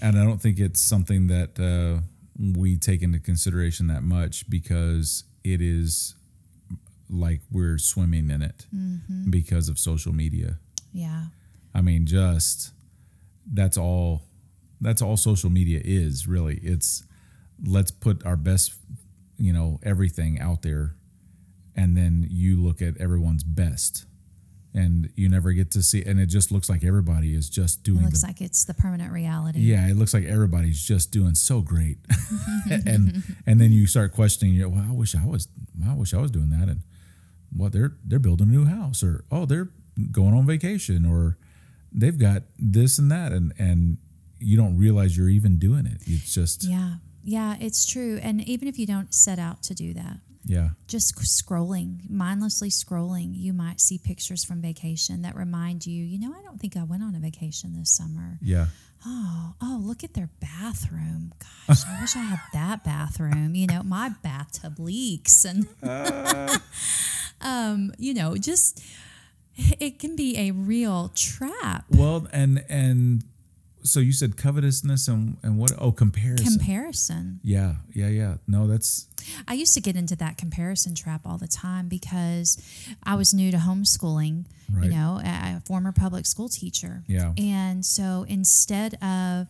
And 0.00 0.18
I 0.18 0.24
don't 0.24 0.40
think 0.40 0.58
it's 0.58 0.80
something 0.80 1.26
that 1.28 1.58
uh, 1.60 2.00
we 2.38 2.76
take 2.76 3.02
into 3.02 3.18
consideration 3.20 3.86
that 3.88 4.02
much 4.02 4.48
because 4.50 5.24
it 5.44 5.60
is 5.60 6.14
like 7.10 7.40
we're 7.50 7.78
swimming 7.78 8.30
in 8.30 8.42
it 8.42 8.66
Mm-hmm. 8.74 9.30
because 9.30 9.68
of 9.68 9.78
social 9.78 10.12
media. 10.12 10.58
Yeah. 10.92 11.24
I 11.74 11.80
mean, 11.82 12.06
just 12.06 12.72
that's 13.52 13.76
all. 13.76 14.22
That's 14.84 15.02
all 15.02 15.16
social 15.16 15.50
media 15.50 15.80
is 15.82 16.26
really. 16.26 16.58
It's 16.62 17.02
let's 17.64 17.90
put 17.90 18.24
our 18.24 18.36
best, 18.36 18.74
you 19.38 19.52
know, 19.52 19.80
everything 19.82 20.40
out 20.40 20.62
there, 20.62 20.94
and 21.74 21.96
then 21.96 22.26
you 22.30 22.60
look 22.62 22.82
at 22.82 22.96
everyone's 22.98 23.42
best, 23.42 24.06
and 24.74 25.10
you 25.14 25.28
never 25.28 25.52
get 25.52 25.70
to 25.72 25.82
see. 25.82 26.02
And 26.04 26.20
it 26.20 26.26
just 26.26 26.52
looks 26.52 26.68
like 26.68 26.84
everybody 26.84 27.34
is 27.34 27.48
just 27.48 27.82
doing. 27.82 28.00
It 28.00 28.04
looks 28.04 28.20
the 28.20 28.26
like 28.28 28.40
it's 28.40 28.64
the 28.64 28.74
permanent 28.74 29.12
reality. 29.12 29.60
yeah, 29.60 29.88
it 29.88 29.96
looks 29.96 30.14
like 30.14 30.24
everybody's 30.24 30.82
just 30.82 31.10
doing 31.10 31.34
so 31.34 31.60
great, 31.60 31.98
and 32.70 33.22
and 33.46 33.60
then 33.60 33.72
you 33.72 33.86
start 33.86 34.12
questioning. 34.12 34.54
You 34.54 34.68
well, 34.68 34.86
I 34.88 34.92
wish 34.92 35.14
I 35.14 35.24
was. 35.26 35.48
I 35.88 35.94
wish 35.94 36.14
I 36.14 36.20
was 36.20 36.30
doing 36.30 36.50
that. 36.50 36.68
And 36.68 36.82
what 37.54 37.72
they're 37.72 37.96
they're 38.04 38.18
building 38.18 38.48
a 38.48 38.52
new 38.52 38.66
house, 38.66 39.02
or 39.02 39.24
oh, 39.30 39.46
they're 39.46 39.70
going 40.10 40.34
on 40.34 40.46
vacation, 40.46 41.06
or 41.06 41.38
they've 41.92 42.18
got 42.18 42.42
this 42.58 42.98
and 42.98 43.10
that, 43.10 43.32
and 43.32 43.52
and 43.58 43.98
you 44.44 44.56
don't 44.56 44.76
realize 44.78 45.16
you're 45.16 45.28
even 45.30 45.58
doing 45.58 45.86
it. 45.86 45.98
It's 46.06 46.34
just 46.34 46.64
yeah, 46.64 46.94
Yeah. 47.24 47.56
It's 47.60 47.84
true. 47.86 48.18
And 48.22 48.46
even 48.46 48.68
if 48.68 48.78
you 48.78 48.86
don't 48.86 49.12
set 49.14 49.38
out 49.38 49.62
to 49.64 49.74
do 49.74 49.94
that, 49.94 50.18
yeah, 50.46 50.70
just 50.86 51.16
scrolling, 51.16 52.08
mindlessly 52.10 52.68
scrolling, 52.68 53.32
you 53.34 53.52
might 53.54 53.80
see 53.80 53.96
pictures 53.98 54.44
from 54.44 54.60
vacation 54.60 55.22
that 55.22 55.34
remind 55.34 55.86
you, 55.86 56.04
you 56.04 56.18
know, 56.20 56.34
I 56.38 56.42
don't 56.42 56.60
think 56.60 56.76
I 56.76 56.84
went 56.84 57.02
on 57.02 57.14
a 57.14 57.18
vacation 57.18 57.74
this 57.78 57.90
summer. 57.96 58.38
yeah, 58.42 58.66
Oh, 59.06 59.54
oh, 59.62 59.80
look 59.82 60.02
at 60.04 60.14
their 60.14 60.30
bathroom. 60.40 61.32
Gosh, 61.68 61.84
I 61.86 62.00
wish 62.00 62.16
I 62.16 62.20
had 62.20 62.40
that 62.54 62.84
bathroom. 62.84 63.54
You 63.54 63.66
know, 63.66 63.82
my 63.82 64.10
bathtub 64.22 64.78
leaks 64.78 65.44
and 65.44 65.66
um, 67.40 67.92
you 67.98 68.14
know, 68.14 68.36
just 68.36 68.82
it 69.56 69.98
can 69.98 70.16
be 70.16 70.36
a 70.38 70.50
real 70.52 71.10
trap. 71.14 71.84
Well, 71.90 72.26
and 72.32 72.64
and 72.68 73.24
so 73.84 74.00
you 74.00 74.12
said 74.12 74.36
covetousness 74.36 75.08
and 75.08 75.36
and 75.42 75.58
what? 75.58 75.72
Oh, 75.78 75.92
comparison. 75.92 76.46
Comparison. 76.58 77.40
yeah, 77.42 77.74
yeah, 77.92 78.08
yeah. 78.08 78.34
No, 78.46 78.66
that's 78.66 79.06
I 79.48 79.54
used 79.54 79.74
to 79.74 79.80
get 79.80 79.96
into 79.96 80.16
that 80.16 80.36
comparison 80.38 80.94
trap 80.94 81.22
all 81.24 81.38
the 81.38 81.48
time 81.48 81.88
because 81.88 82.58
I 83.02 83.14
was 83.14 83.32
new 83.34 83.50
to 83.50 83.58
homeschooling, 83.58 84.44
Right. 84.72 84.84
you 84.84 84.90
know, 84.90 85.20
a, 85.24 85.56
a 85.56 85.62
former 85.64 85.92
public 85.92 86.26
school 86.26 86.48
teacher. 86.48 87.02
Yeah. 87.06 87.32
And 87.38 87.84
so 87.84 88.24
instead 88.28 88.94
of 89.02 89.46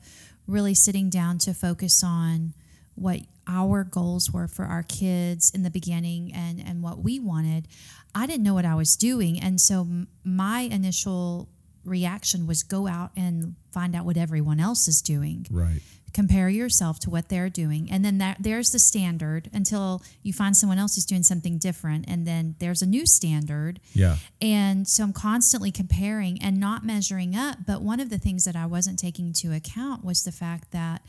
really 0.47 0.75
sitting 0.75 1.11
down 1.11 1.39
to 1.39 1.55
focus 1.55 2.03
on 2.05 2.55
what 2.95 3.21
our 3.49 3.83
goals 3.85 4.31
were 4.31 4.47
for 4.49 4.65
our 4.65 4.83
kids 4.83 5.51
in 5.51 5.63
the 5.65 5.71
beginning 5.71 6.33
and, 6.33 6.61
and 6.65 6.83
what 6.83 6.99
we 6.99 7.19
wanted, 7.19 7.67
I 8.15 8.27
didn't 8.27 8.43
know 8.45 8.55
what 8.55 8.65
I 8.65 8.75
was 8.75 8.95
doing. 8.97 9.41
And 9.41 9.61
so 9.61 9.81
m- 9.81 10.09
my 10.23 10.61
initial 10.61 11.49
reaction 11.85 12.47
was 12.47 12.63
go 12.63 12.87
out 12.87 13.11
and 13.17 13.55
find 13.73 13.95
out 13.95 14.05
what 14.05 14.17
everyone 14.17 14.61
else 14.61 14.89
is 14.89 15.03
doing. 15.03 15.47
Right. 15.51 15.81
compare 16.13 16.49
yourself 16.49 17.01
to 17.01 17.11
what 17.11 17.29
they're 17.29 17.51
doing. 17.51 17.91
And 17.91 18.05
then 18.05 18.19
that 18.19 18.37
there's 18.39 18.71
the 18.71 18.79
standard 18.79 19.51
until 19.53 20.01
you 20.23 20.33
find 20.33 20.57
someone 20.57 20.79
else 20.79 20.95
who's 20.95 21.05
doing 21.05 21.25
something 21.25 21.59
different 21.59 22.05
and 22.07 22.25
then 22.25 22.55
there's 22.61 22.83
a 22.83 22.87
new 22.87 23.05
standard. 23.05 23.81
Yeah, 23.95 24.17
and 24.41 24.87
so 24.87 25.03
i'm 25.03 25.13
constantly 25.13 25.73
comparing 25.73 26.41
and 26.41 26.61
not 26.61 26.85
measuring 26.85 27.35
up 27.35 27.59
but 27.67 27.83
one 27.83 27.99
of 27.99 28.11
the 28.11 28.19
things 28.19 28.45
that 28.45 28.55
i 28.55 28.65
wasn't 28.65 28.99
taking 28.99 29.27
into 29.27 29.53
account 29.53 30.05
was 30.05 30.23
the 30.23 30.31
fact 30.33 30.71
that 30.71 31.03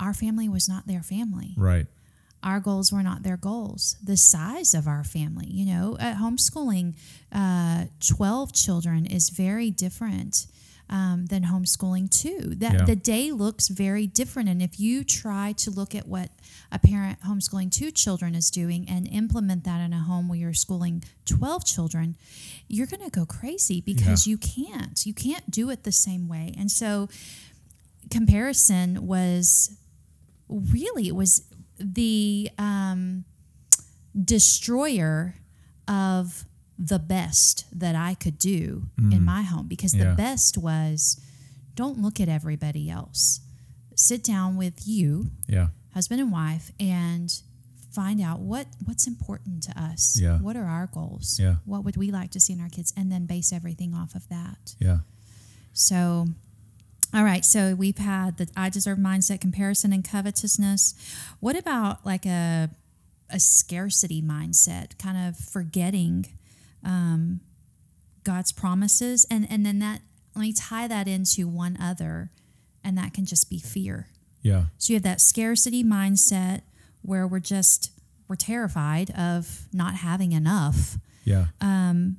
our 0.00 0.14
family 0.14 0.48
was 0.48 0.68
not 0.68 0.86
their 0.86 1.02
family. 1.02 1.54
Right. 1.56 1.86
Our 2.42 2.60
goals 2.60 2.92
were 2.92 3.02
not 3.02 3.22
their 3.22 3.36
goals. 3.36 3.96
The 4.02 4.16
size 4.16 4.74
of 4.74 4.86
our 4.88 5.04
family, 5.04 5.46
you 5.48 5.64
know, 5.66 5.96
at 6.00 6.16
homeschooling, 6.16 6.94
uh, 7.32 7.84
12 8.06 8.52
children 8.52 9.06
is 9.06 9.30
very 9.30 9.70
different 9.70 10.46
um, 10.90 11.26
than 11.26 11.44
homeschooling 11.44 12.10
two. 12.10 12.54
That 12.56 12.72
Yeah. 12.74 12.84
the 12.84 12.96
day 12.96 13.32
looks 13.32 13.68
very 13.68 14.06
different. 14.06 14.48
And 14.50 14.60
if 14.60 14.78
you 14.78 15.04
try 15.04 15.52
to 15.52 15.70
look 15.70 15.94
at 15.94 16.06
what 16.06 16.30
a 16.70 16.78
parent 16.78 17.20
homeschooling 17.22 17.70
two 17.70 17.90
children 17.90 18.34
is 18.34 18.50
doing 18.50 18.86
and 18.88 19.06
implement 19.08 19.64
that 19.64 19.80
in 19.80 19.94
a 19.94 20.00
home 20.00 20.28
where 20.28 20.38
you're 20.38 20.52
schooling 20.52 21.02
12 21.24 21.64
children, 21.64 22.16
you're 22.68 22.86
going 22.88 23.02
to 23.02 23.08
go 23.10 23.24
crazy 23.24 23.80
because 23.80 24.26
you 24.26 24.36
can't. 24.36 25.06
You 25.06 25.14
can't 25.14 25.50
do 25.50 25.70
it 25.70 25.84
the 25.84 25.92
same 25.92 26.28
way. 26.28 26.52
And 26.58 26.70
so 26.70 27.08
comparison 28.10 29.06
was 29.06 29.76
really 30.48 31.08
it 31.08 31.14
was 31.16 31.42
the 31.82 32.50
um 32.58 33.24
destroyer 34.24 35.34
of 35.88 36.44
the 36.78 36.98
best 36.98 37.66
that 37.72 37.94
I 37.94 38.14
could 38.14 38.38
do 38.38 38.88
in 38.98 39.24
my 39.24 39.42
home 39.42 39.68
because 39.68 39.94
Yeah. 39.94 40.10
the 40.10 40.14
best 40.16 40.58
was 40.58 41.20
don't 41.74 42.00
look 42.00 42.20
at 42.20 42.28
everybody 42.28 42.90
else. 42.90 43.40
Sit 43.96 44.22
down 44.24 44.56
with 44.56 44.86
you, 44.86 45.30
Yeah. 45.48 45.68
husband 45.94 46.20
and 46.20 46.30
wife, 46.32 46.72
and 46.80 47.32
find 47.90 48.20
out 48.20 48.40
what 48.40 48.66
what's 48.84 49.06
important 49.06 49.62
to 49.64 49.80
us. 49.80 50.18
Yeah. 50.20 50.38
What 50.40 50.56
are 50.56 50.64
our 50.64 50.86
goals? 50.86 51.38
Yeah. 51.38 51.56
What 51.64 51.84
would 51.84 51.96
we 51.96 52.10
like 52.10 52.30
to 52.32 52.40
see 52.40 52.52
in 52.52 52.60
our 52.60 52.68
kids? 52.70 52.92
And 52.96 53.10
then 53.12 53.26
base 53.26 53.52
everything 53.52 53.94
off 53.94 54.14
of 54.14 54.28
that. 54.28 54.74
Yeah. 54.78 55.00
So, 55.72 56.28
all 57.14 57.24
right. 57.24 57.44
So 57.44 57.74
we've 57.74 57.98
had 57.98 58.38
the 58.38 58.48
I 58.56 58.68
deserve 58.68 58.98
mindset, 58.98 59.40
comparison, 59.40 59.92
and 59.92 60.06
covetousness. 60.06 60.94
What 61.40 61.56
about 61.56 62.04
like 62.04 62.26
a 62.26 62.70
a 63.30 63.40
scarcity 63.40 64.20
mindset, 64.22 64.98
kind 64.98 65.28
of 65.28 65.36
forgetting 65.36 66.26
um, 66.84 67.40
God's 68.24 68.52
promises, 68.52 69.26
and 69.30 69.46
and 69.50 69.64
then 69.64 69.78
that 69.80 70.00
let 70.34 70.42
me 70.42 70.52
tie 70.52 70.88
that 70.88 71.06
into 71.08 71.46
one 71.46 71.76
other, 71.80 72.30
and 72.82 72.96
that 72.96 73.12
can 73.14 73.24
just 73.24 73.50
be 73.50 73.58
fear. 73.58 74.08
Yeah. 74.42 74.64
So 74.78 74.92
you 74.92 74.96
have 74.96 75.04
that 75.04 75.20
scarcity 75.20 75.84
mindset 75.84 76.62
where 77.02 77.26
we're 77.26 77.40
just 77.40 77.90
we're 78.28 78.36
terrified 78.36 79.10
of 79.10 79.66
not 79.72 79.96
having 79.96 80.32
enough 80.32 80.96
Yeah. 81.24 81.46
Um, 81.60 82.18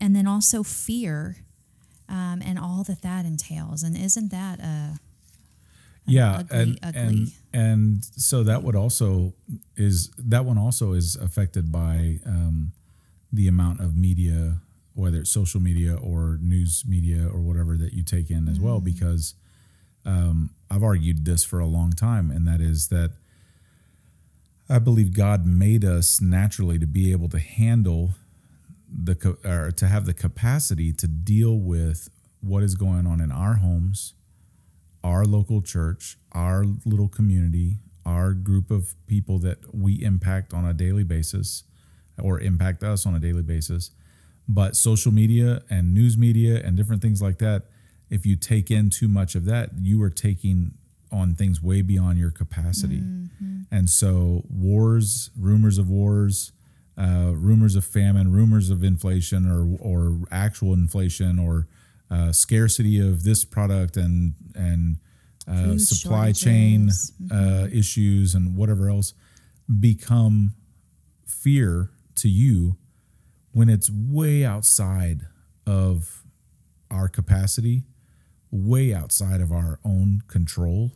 and 0.00 0.14
then 0.14 0.26
also 0.26 0.62
fear 0.62 1.43
um, 2.08 2.42
and 2.44 2.58
all 2.58 2.84
that 2.84 3.02
that 3.02 3.24
entails. 3.24 3.82
And 3.82 3.96
isn't 3.96 4.30
that 4.30 4.60
a 4.60 4.98
yeah 6.06 6.38
ugly, 6.38 6.58
and, 6.58 6.78
ugly. 6.82 7.00
and 7.00 7.32
and 7.52 8.04
so 8.04 8.42
that 8.42 8.62
would 8.62 8.76
also 8.76 9.32
is 9.76 10.10
that 10.18 10.44
one 10.44 10.58
also 10.58 10.92
is 10.92 11.16
affected 11.16 11.72
by 11.72 12.18
um, 12.26 12.72
the 13.32 13.48
amount 13.48 13.80
of 13.80 13.96
media 13.96 14.58
whether 14.94 15.18
it's 15.18 15.30
social 15.30 15.60
media 15.60 15.96
or 15.96 16.38
news 16.40 16.84
media 16.86 17.26
or 17.26 17.40
whatever 17.40 17.76
that 17.76 17.92
you 17.92 18.02
take 18.02 18.30
in 18.30 18.48
as 18.48 18.60
well 18.60 18.80
because 18.80 19.34
um, 20.04 20.50
i've 20.70 20.82
argued 20.82 21.24
this 21.24 21.42
for 21.42 21.58
a 21.58 21.66
long 21.66 21.90
time 21.90 22.30
and 22.30 22.46
that 22.46 22.60
is 22.60 22.88
that 22.88 23.12
i 24.68 24.78
believe 24.78 25.16
god 25.16 25.46
made 25.46 25.84
us 25.84 26.20
naturally 26.20 26.78
to 26.78 26.86
be 26.86 27.12
able 27.12 27.28
to 27.28 27.38
handle 27.38 28.10
the 28.96 29.36
or 29.44 29.70
to 29.72 29.86
have 29.86 30.06
the 30.06 30.14
capacity 30.14 30.92
to 30.92 31.06
deal 31.08 31.58
with 31.58 32.08
what 32.40 32.62
is 32.62 32.74
going 32.74 33.06
on 33.06 33.20
in 33.20 33.32
our 33.32 33.54
homes 33.54 34.14
our 35.04 35.24
local 35.26 35.60
church, 35.60 36.16
our 36.32 36.64
little 36.86 37.08
community, 37.08 37.76
our 38.06 38.32
group 38.32 38.70
of 38.70 38.94
people 39.06 39.38
that 39.38 39.58
we 39.74 40.02
impact 40.02 40.54
on 40.54 40.64
a 40.64 40.72
daily 40.72 41.04
basis 41.04 41.64
or 42.18 42.40
impact 42.40 42.82
us 42.82 43.04
on 43.04 43.14
a 43.14 43.20
daily 43.20 43.42
basis. 43.42 43.90
But 44.48 44.76
social 44.76 45.12
media 45.12 45.62
and 45.68 45.92
news 45.92 46.16
media 46.16 46.60
and 46.64 46.76
different 46.76 47.02
things 47.02 47.20
like 47.20 47.38
that, 47.38 47.64
if 48.08 48.24
you 48.24 48.34
take 48.34 48.70
in 48.70 48.88
too 48.88 49.08
much 49.08 49.34
of 49.34 49.44
that, 49.44 49.70
you 49.78 50.02
are 50.02 50.10
taking 50.10 50.72
on 51.12 51.34
things 51.34 51.62
way 51.62 51.82
beyond 51.82 52.18
your 52.18 52.30
capacity. 52.30 53.00
Mm-hmm. 53.00 53.62
And 53.70 53.88
so, 53.90 54.44
wars, 54.48 55.30
rumors 55.38 55.78
of 55.78 55.88
wars, 55.88 56.52
uh, 56.96 57.32
rumors 57.34 57.76
of 57.76 57.84
famine, 57.84 58.32
rumors 58.32 58.70
of 58.70 58.84
inflation 58.84 59.50
or, 59.50 59.76
or 59.80 60.20
actual 60.30 60.72
inflation 60.72 61.38
or 61.38 61.66
uh, 62.10 62.32
scarcity 62.32 63.00
of 63.00 63.24
this 63.24 63.44
product 63.44 63.96
and 63.96 64.34
and 64.54 64.96
uh, 65.48 65.76
supply 65.76 66.32
chain 66.32 66.88
shortages. 66.88 67.12
uh, 67.30 67.68
issues 67.72 68.34
and 68.34 68.56
whatever 68.56 68.88
else 68.88 69.14
become 69.80 70.54
fear 71.26 71.90
to 72.14 72.28
you 72.28 72.76
when 73.52 73.68
it's 73.68 73.90
way 73.90 74.44
outside 74.44 75.22
of 75.66 76.22
our 76.90 77.08
capacity, 77.08 77.84
way 78.50 78.94
outside 78.94 79.40
of 79.40 79.50
our 79.50 79.80
own 79.84 80.22
control, 80.28 80.92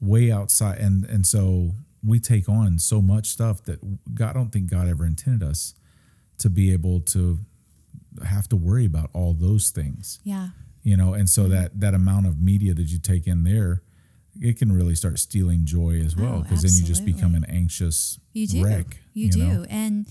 way 0.00 0.30
outside, 0.30 0.78
and 0.78 1.04
and 1.04 1.26
so 1.26 1.72
we 2.04 2.20
take 2.20 2.48
on 2.48 2.78
so 2.78 3.00
much 3.00 3.26
stuff 3.26 3.62
that 3.64 4.14
God 4.14 4.30
I 4.30 4.32
don't 4.34 4.50
think 4.50 4.70
God 4.70 4.88
ever 4.88 5.04
intended 5.04 5.46
us 5.46 5.74
to 6.38 6.48
be 6.48 6.72
able 6.72 7.00
to 7.00 7.38
have 8.24 8.48
to 8.48 8.56
worry 8.56 8.86
about 8.86 9.10
all 9.12 9.34
those 9.34 9.70
things. 9.70 10.20
Yeah, 10.24 10.48
you 10.82 10.96
know 10.96 11.14
and 11.14 11.28
so 11.28 11.42
mm-hmm. 11.42 11.52
that 11.52 11.80
that 11.80 11.94
amount 11.94 12.26
of 12.26 12.40
media 12.40 12.74
that 12.74 12.88
you 12.88 12.98
take 12.98 13.26
in 13.26 13.44
there 13.44 13.82
it 14.40 14.56
can 14.56 14.70
really 14.70 14.94
start 14.94 15.18
stealing 15.18 15.64
joy 15.64 16.00
as 16.00 16.14
oh, 16.16 16.22
well 16.22 16.34
Oh, 16.36 16.42
because 16.42 16.62
then 16.62 16.72
you 16.72 16.84
just 16.84 17.04
become 17.04 17.34
an 17.34 17.44
anxious 17.48 18.20
you 18.32 18.46
do. 18.46 18.64
wreck 18.64 18.98
you, 19.12 19.30
do, 19.30 19.38
know? 19.38 19.66
and 19.68 20.06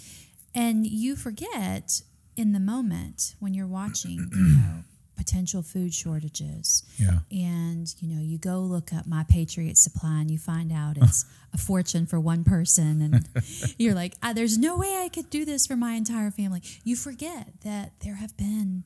and 0.54 0.86
you 0.86 1.16
forget 1.16 2.02
in 2.36 2.52
the 2.52 2.60
moment 2.60 3.36
when 3.40 3.54
you're 3.54 3.68
watching, 3.68 4.30
you 4.32 4.58
know, 4.58 4.84
potential 5.18 5.62
food 5.64 5.94
shortages. 5.94 6.84
yeah. 6.98 7.20
And 7.32 7.94
you 8.00 8.08
know 8.16 8.22
you 8.22 8.38
go 8.38 8.60
look 8.60 8.94
up 8.94 9.06
my 9.08 9.24
patriot 9.28 9.78
supply 9.78 10.20
and 10.22 10.32
you 10.32 10.38
find 10.38 10.72
out 10.72 10.98
it's 10.98 11.26
a 11.54 11.58
fortune 11.58 12.06
for 12.06 12.20
one 12.20 12.44
person. 12.44 13.02
And 13.02 13.28
you're 13.78 13.96
like 13.96 14.14
ah, 14.24 14.34
there's 14.34 14.58
no 14.58 14.78
way 14.78 15.02
i 15.04 15.10
could 15.10 15.30
do 15.30 15.44
this 15.46 15.66
for 15.68 15.76
my 15.76 15.94
entire 15.94 16.32
family. 16.32 16.62
You 16.84 16.96
forget 16.96 17.48
that 17.64 17.94
there 18.04 18.16
have 18.16 18.38
been 18.38 18.84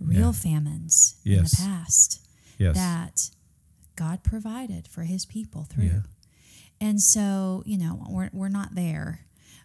real 0.00 0.26
Yeah. 0.26 0.32
famines 0.32 1.16
in 1.24 1.44
the 1.44 1.56
past 1.56 2.20
yes. 2.58 2.76
that 2.76 3.30
god 3.96 4.22
provided 4.22 4.86
for 4.88 5.02
his 5.04 5.24
people 5.26 5.64
through. 5.64 5.84
Yeah. 5.84 6.00
and 6.80 7.00
so 7.00 7.62
you 7.64 7.78
know 7.78 8.04
we're, 8.08 8.30
we're 8.32 8.48
not 8.48 8.74
there. 8.74 9.20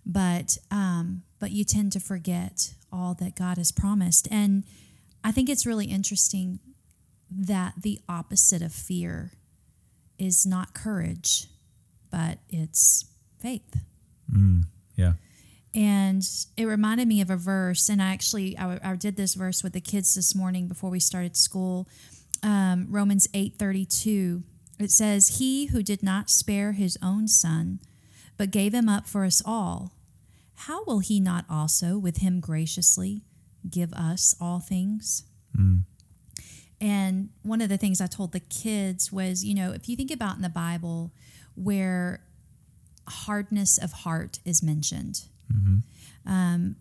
But 0.05 0.57
um 0.71 1.23
but 1.39 1.51
you 1.51 1.63
tend 1.63 1.91
to 1.93 1.99
forget 1.99 2.73
all 2.91 3.13
that 3.15 3.35
god 3.35 3.57
has 3.57 3.71
promised. 3.71 4.27
And 4.31 4.63
i 5.23 5.31
think 5.31 5.49
it's 5.49 5.65
really 5.65 5.85
interesting 5.85 6.59
that 7.29 7.73
the 7.81 7.99
opposite 8.09 8.61
of 8.61 8.73
fear 8.73 9.31
is 10.17 10.45
not 10.45 10.73
courage 10.73 11.47
but 12.11 12.39
it's 12.49 13.05
faith. 13.39 13.81
Yeah. 14.95 15.13
And 15.73 16.23
it 16.57 16.65
reminded 16.65 17.07
me 17.07 17.21
of 17.21 17.29
a 17.29 17.37
verse 17.37 17.89
and 17.89 18.01
i 18.01 18.11
actually 18.11 18.57
i, 18.57 18.79
I 18.83 18.95
did 18.95 19.15
this 19.15 19.35
verse 19.35 19.63
with 19.63 19.73
the 19.73 19.81
kids 19.81 20.15
this 20.15 20.35
morning 20.35 20.67
before 20.67 20.89
we 20.89 20.99
started 20.99 21.37
school 21.37 21.87
um, 22.41 22.87
romans 22.89 23.27
8.32 23.27 24.43
it 24.79 24.91
says 24.91 25.37
he 25.39 25.67
who 25.67 25.83
did 25.83 26.01
not 26.01 26.29
spare 26.29 26.71
his 26.71 26.97
own 27.03 27.27
son 27.27 27.79
but 28.35 28.51
gave 28.51 28.73
him 28.73 28.89
up 28.89 29.07
for 29.07 29.25
us 29.25 29.43
all 29.45 29.93
how 30.55 30.83
will 30.85 30.99
he 30.99 31.19
not 31.19 31.45
also 31.49 31.97
with 31.97 32.17
him 32.17 32.39
graciously 32.39 33.21
give 33.67 33.91
us 33.93 34.35
all 34.39 34.59
things. 34.59 35.23
And 36.81 37.29
one 37.43 37.59
of 37.59 37.67
the 37.67 37.77
things 37.77 37.99
i 37.99 38.07
told 38.07 38.31
the 38.31 38.39
kids 38.39 39.11
was 39.11 39.43
you 39.43 39.53
know 39.53 39.71
if 39.73 39.89
you 39.89 39.97
think 39.97 40.11
about 40.11 40.37
in 40.37 40.41
the 40.41 40.47
bible 40.49 41.11
where 41.55 42.23
hardness 43.07 43.77
of 43.77 43.91
heart 43.91 44.39
is 44.45 44.63
mentioned 44.63 45.23
um, 46.25 46.75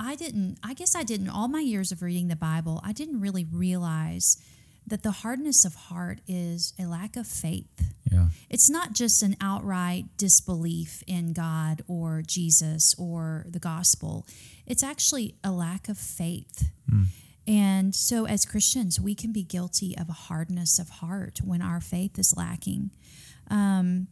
I 0.00 0.14
didn't, 0.14 0.58
I 0.62 0.74
guess 0.74 0.94
I 0.94 1.02
didn't, 1.02 1.28
all 1.28 1.48
my 1.48 1.60
years 1.60 1.90
of 1.90 2.02
reading 2.02 2.28
the 2.28 2.36
Bible, 2.36 2.80
I 2.84 2.92
didn't 2.92 3.20
really 3.20 3.44
realize 3.44 4.36
that 4.88 5.02
the 5.02 5.10
hardness 5.10 5.64
of 5.64 5.74
heart 5.74 6.20
is 6.26 6.72
a 6.78 6.86
lack 6.86 7.16
of 7.16 7.26
faith. 7.26 7.92
yeah 8.10 8.28
It's 8.50 8.70
not 8.70 8.92
just 8.92 9.22
an 9.22 9.36
outright 9.40 10.06
disbelief 10.16 11.02
in 11.06 11.32
God 11.32 11.82
or 11.86 12.22
Jesus 12.26 12.94
or 12.98 13.46
the 13.48 13.58
gospel, 13.58 14.26
it's 14.66 14.82
actually 14.82 15.36
a 15.42 15.50
lack 15.50 15.88
of 15.88 15.98
faith. 15.98 16.70
And 17.48 17.94
so, 17.94 18.26
as 18.26 18.44
Christians, 18.44 19.00
we 19.00 19.14
can 19.14 19.32
be 19.32 19.42
guilty 19.42 19.96
of 19.96 20.10
a 20.10 20.12
hardness 20.12 20.78
of 20.78 20.90
heart 20.90 21.40
when 21.42 21.62
our 21.62 21.80
faith 21.80 22.18
is 22.18 22.36
lacking. 22.36 22.90
Um, 23.50 24.08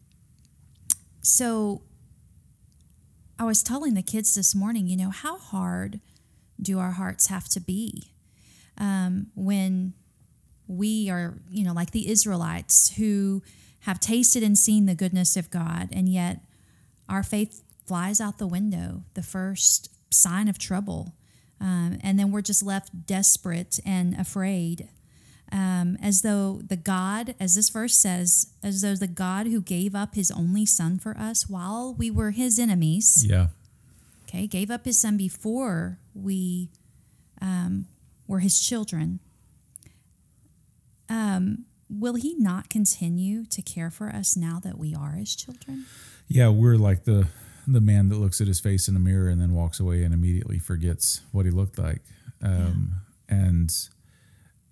so, 1.20 1.82
I 3.38 3.44
was 3.44 3.62
telling 3.62 3.92
the 3.92 4.02
kids 4.02 4.34
this 4.34 4.54
morning, 4.54 4.86
you 4.86 4.96
know, 4.96 5.10
how 5.10 5.36
hard 5.36 6.00
do 6.60 6.78
our 6.78 6.92
hearts 6.92 7.26
have 7.26 7.46
to 7.50 7.60
be 7.60 8.14
um, 8.78 9.26
when 9.34 9.92
we 10.68 11.08
are, 11.10 11.38
you 11.50 11.64
know, 11.64 11.72
like 11.72 11.92
the 11.92 12.10
Israelites 12.10 12.96
who 12.96 13.42
have 13.80 14.00
tasted 14.00 14.42
and 14.42 14.58
seen 14.58 14.86
the 14.86 14.94
goodness 14.94 15.36
of 15.36 15.50
God, 15.50 15.88
and 15.92 16.08
yet 16.08 16.40
our 17.08 17.22
faith 17.22 17.62
flies 17.86 18.20
out 18.20 18.38
the 18.38 18.46
window 18.46 19.04
the 19.14 19.22
first 19.22 19.90
sign 20.10 20.48
of 20.48 20.58
trouble. 20.58 21.14
Um, 21.60 21.98
and 22.02 22.18
then 22.18 22.32
we're 22.32 22.42
just 22.42 22.62
left 22.62 23.06
desperate 23.06 23.78
and 23.86 24.14
afraid, 24.18 24.88
um, 25.52 25.96
as 26.02 26.22
though 26.22 26.60
the 26.66 26.76
God, 26.76 27.34
as 27.40 27.54
this 27.54 27.70
verse 27.70 27.96
says, 27.96 28.48
as 28.62 28.82
though 28.82 28.94
the 28.94 29.06
God 29.06 29.46
who 29.46 29.62
gave 29.62 29.94
up 29.94 30.14
his 30.16 30.30
only 30.30 30.66
son 30.66 30.98
for 30.98 31.16
us 31.16 31.48
while 31.48 31.94
we 31.96 32.10
were 32.10 32.32
his 32.32 32.58
enemies, 32.58 33.24
yeah. 33.26 33.48
okay, 34.28 34.46
gave 34.46 34.70
up 34.70 34.84
his 34.84 35.00
son 35.00 35.16
before 35.16 35.98
we 36.14 36.68
um, 37.40 37.86
were 38.26 38.40
his 38.40 38.60
children, 38.60 39.20
um, 41.08 41.64
will 41.88 42.14
he 42.14 42.34
not 42.38 42.68
continue 42.68 43.44
to 43.46 43.62
care 43.62 43.90
for 43.90 44.08
us 44.08 44.36
now 44.36 44.58
that 44.60 44.78
we 44.78 44.94
are 44.94 45.12
his 45.12 45.34
children? 45.36 45.86
yeah 46.28 46.48
we're 46.48 46.76
like 46.76 47.04
the 47.04 47.28
the 47.68 47.80
man 47.80 48.08
that 48.08 48.16
looks 48.16 48.40
at 48.40 48.46
his 48.46 48.60
face 48.60 48.86
in 48.88 48.94
the 48.94 49.00
mirror 49.00 49.28
and 49.28 49.40
then 49.40 49.52
walks 49.52 49.80
away 49.80 50.02
and 50.04 50.12
immediately 50.14 50.58
forgets 50.58 51.20
what 51.32 51.44
he 51.46 51.50
looked 51.50 51.78
like. 51.78 52.00
Um, 52.42 52.92
And 53.28 53.70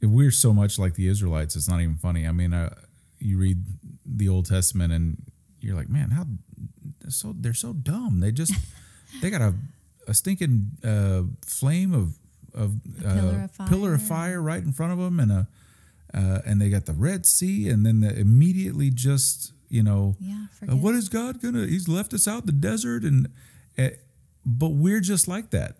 we're 0.00 0.30
so 0.30 0.52
much 0.52 0.78
like 0.78 0.94
the 0.94 1.08
Israelites. 1.08 1.56
It's 1.56 1.68
not 1.68 1.80
even 1.80 1.96
funny. 1.96 2.24
I 2.26 2.30
mean, 2.32 2.52
uh, 2.52 2.72
you 3.18 3.36
read 3.38 3.64
the 4.06 4.28
Old 4.28 4.46
Testament 4.46 4.92
and 4.92 5.16
you're 5.60 5.74
like, 5.74 5.88
man, 5.88 6.10
how 6.10 6.26
they're 7.00 7.10
so 7.10 7.34
they're 7.36 7.52
so 7.54 7.72
dumb. 7.72 8.20
They 8.20 8.30
just 8.30 8.54
they 9.22 9.30
got 9.30 9.40
a 9.40 9.54
a 10.06 10.14
stinking 10.14 10.70
uh, 10.84 11.22
flame 11.44 11.92
of 11.94 12.14
of 12.54 12.76
uh, 13.04 13.14
pillar 13.14 13.50
of 13.58 13.68
pillar 13.68 13.94
of 13.94 14.02
fire 14.02 14.40
right 14.40 14.62
in 14.62 14.72
front 14.72 14.92
of 14.92 14.98
them 14.98 15.18
and 15.18 15.32
a 15.32 15.48
uh, 16.14 16.40
and 16.46 16.60
they 16.60 16.70
got 16.70 16.86
the 16.86 16.92
Red 16.92 17.26
Sea 17.26 17.68
and 17.68 17.84
then 17.84 18.00
the, 18.00 18.18
immediately 18.18 18.90
just 18.90 19.52
you 19.68 19.82
know 19.82 20.16
Yeah, 20.20 20.46
uh, 20.70 20.76
what 20.76 20.94
is 20.94 21.08
God 21.08 21.42
gonna? 21.42 21.66
He's 21.66 21.88
left 21.88 22.14
us 22.14 22.28
out 22.28 22.46
the 22.46 22.52
desert, 22.52 23.02
and 23.02 23.28
uh, 23.78 23.90
but 24.46 24.68
we're 24.68 25.00
just 25.00 25.28
like 25.28 25.50
that. 25.50 25.78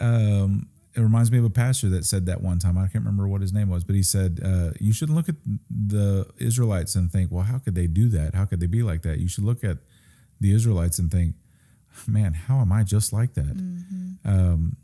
Um, 0.00 0.68
it 0.94 1.00
reminds 1.00 1.30
me 1.30 1.38
of 1.38 1.44
a 1.44 1.50
pastor 1.50 1.88
that 1.90 2.04
said 2.04 2.26
that 2.26 2.42
one 2.42 2.58
time. 2.58 2.76
I 2.76 2.82
can't 2.82 3.04
remember 3.04 3.28
what 3.28 3.40
his 3.40 3.52
name 3.52 3.68
was, 3.68 3.84
but 3.84 3.94
he 3.94 4.02
said 4.02 4.40
uh, 4.44 4.70
you 4.80 4.92
shouldn't 4.92 5.16
look 5.16 5.28
at 5.28 5.36
the 5.70 6.26
Israelites 6.38 6.94
and 6.96 7.10
think, 7.10 7.30
well, 7.30 7.44
how 7.44 7.58
could 7.58 7.74
they 7.74 7.86
do 7.86 8.08
that? 8.08 8.34
How 8.34 8.44
could 8.44 8.60
they 8.60 8.66
be 8.66 8.82
like 8.82 9.02
that? 9.02 9.18
You 9.18 9.28
should 9.28 9.44
look 9.44 9.62
at 9.62 9.78
the 10.40 10.52
Israelites 10.52 10.98
and 10.98 11.10
think, 11.10 11.36
man, 12.06 12.34
how 12.34 12.58
am 12.60 12.72
I 12.72 12.82
just 12.82 13.12
like 13.12 13.34
that? 13.34 13.56
Um, 14.24 14.76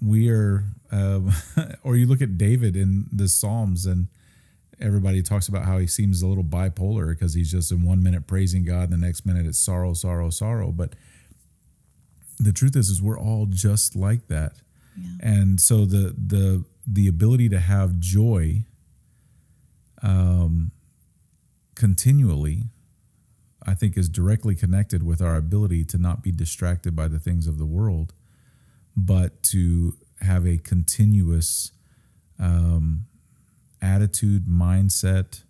we 0.00 0.30
are, 0.30 0.64
um, 0.90 1.32
or 1.82 1.96
you 1.96 2.06
look 2.06 2.22
at 2.22 2.36
David 2.36 2.76
in 2.76 3.06
the 3.12 3.28
Psalms 3.28 3.86
and 3.86 4.08
everybody 4.80 5.22
talks 5.22 5.48
about 5.48 5.64
how 5.64 5.78
he 5.78 5.86
seems 5.86 6.22
a 6.22 6.26
little 6.26 6.44
bipolar 6.44 7.10
because 7.10 7.34
he's 7.34 7.50
just 7.50 7.70
in 7.72 7.84
one 7.84 8.02
minute 8.02 8.26
praising 8.26 8.64
God, 8.64 8.90
and 8.90 8.92
the 8.92 9.06
next 9.06 9.24
minute 9.24 9.46
it's 9.46 9.58
sorrow, 9.58 9.94
sorrow, 9.94 10.30
sorrow. 10.30 10.72
But 10.72 10.94
the 12.38 12.52
truth 12.52 12.76
is, 12.76 12.90
is 12.90 13.00
we're 13.00 13.18
all 13.18 13.46
just 13.46 13.94
like 13.96 14.28
that. 14.28 14.54
Yeah. 15.00 15.08
And 15.20 15.60
so 15.60 15.84
the 15.84 16.14
the 16.18 16.64
the 16.86 17.06
ability 17.06 17.48
to 17.50 17.60
have 17.60 17.98
joy 17.98 18.64
um, 20.02 20.72
continually, 21.74 22.64
I 23.64 23.74
think, 23.74 23.96
is 23.96 24.08
directly 24.08 24.54
connected 24.54 25.02
with 25.02 25.22
our 25.22 25.36
ability 25.36 25.84
to 25.86 25.98
not 25.98 26.22
be 26.22 26.32
distracted 26.32 26.96
by 26.96 27.08
the 27.08 27.20
things 27.20 27.46
of 27.46 27.58
the 27.58 27.64
world, 27.64 28.12
but 28.96 29.42
to 29.44 29.96
have 30.20 30.46
a 30.46 30.58
continuous 30.58 31.72
um, 32.38 33.06
attitude, 33.80 34.46
mindset, 34.46 35.42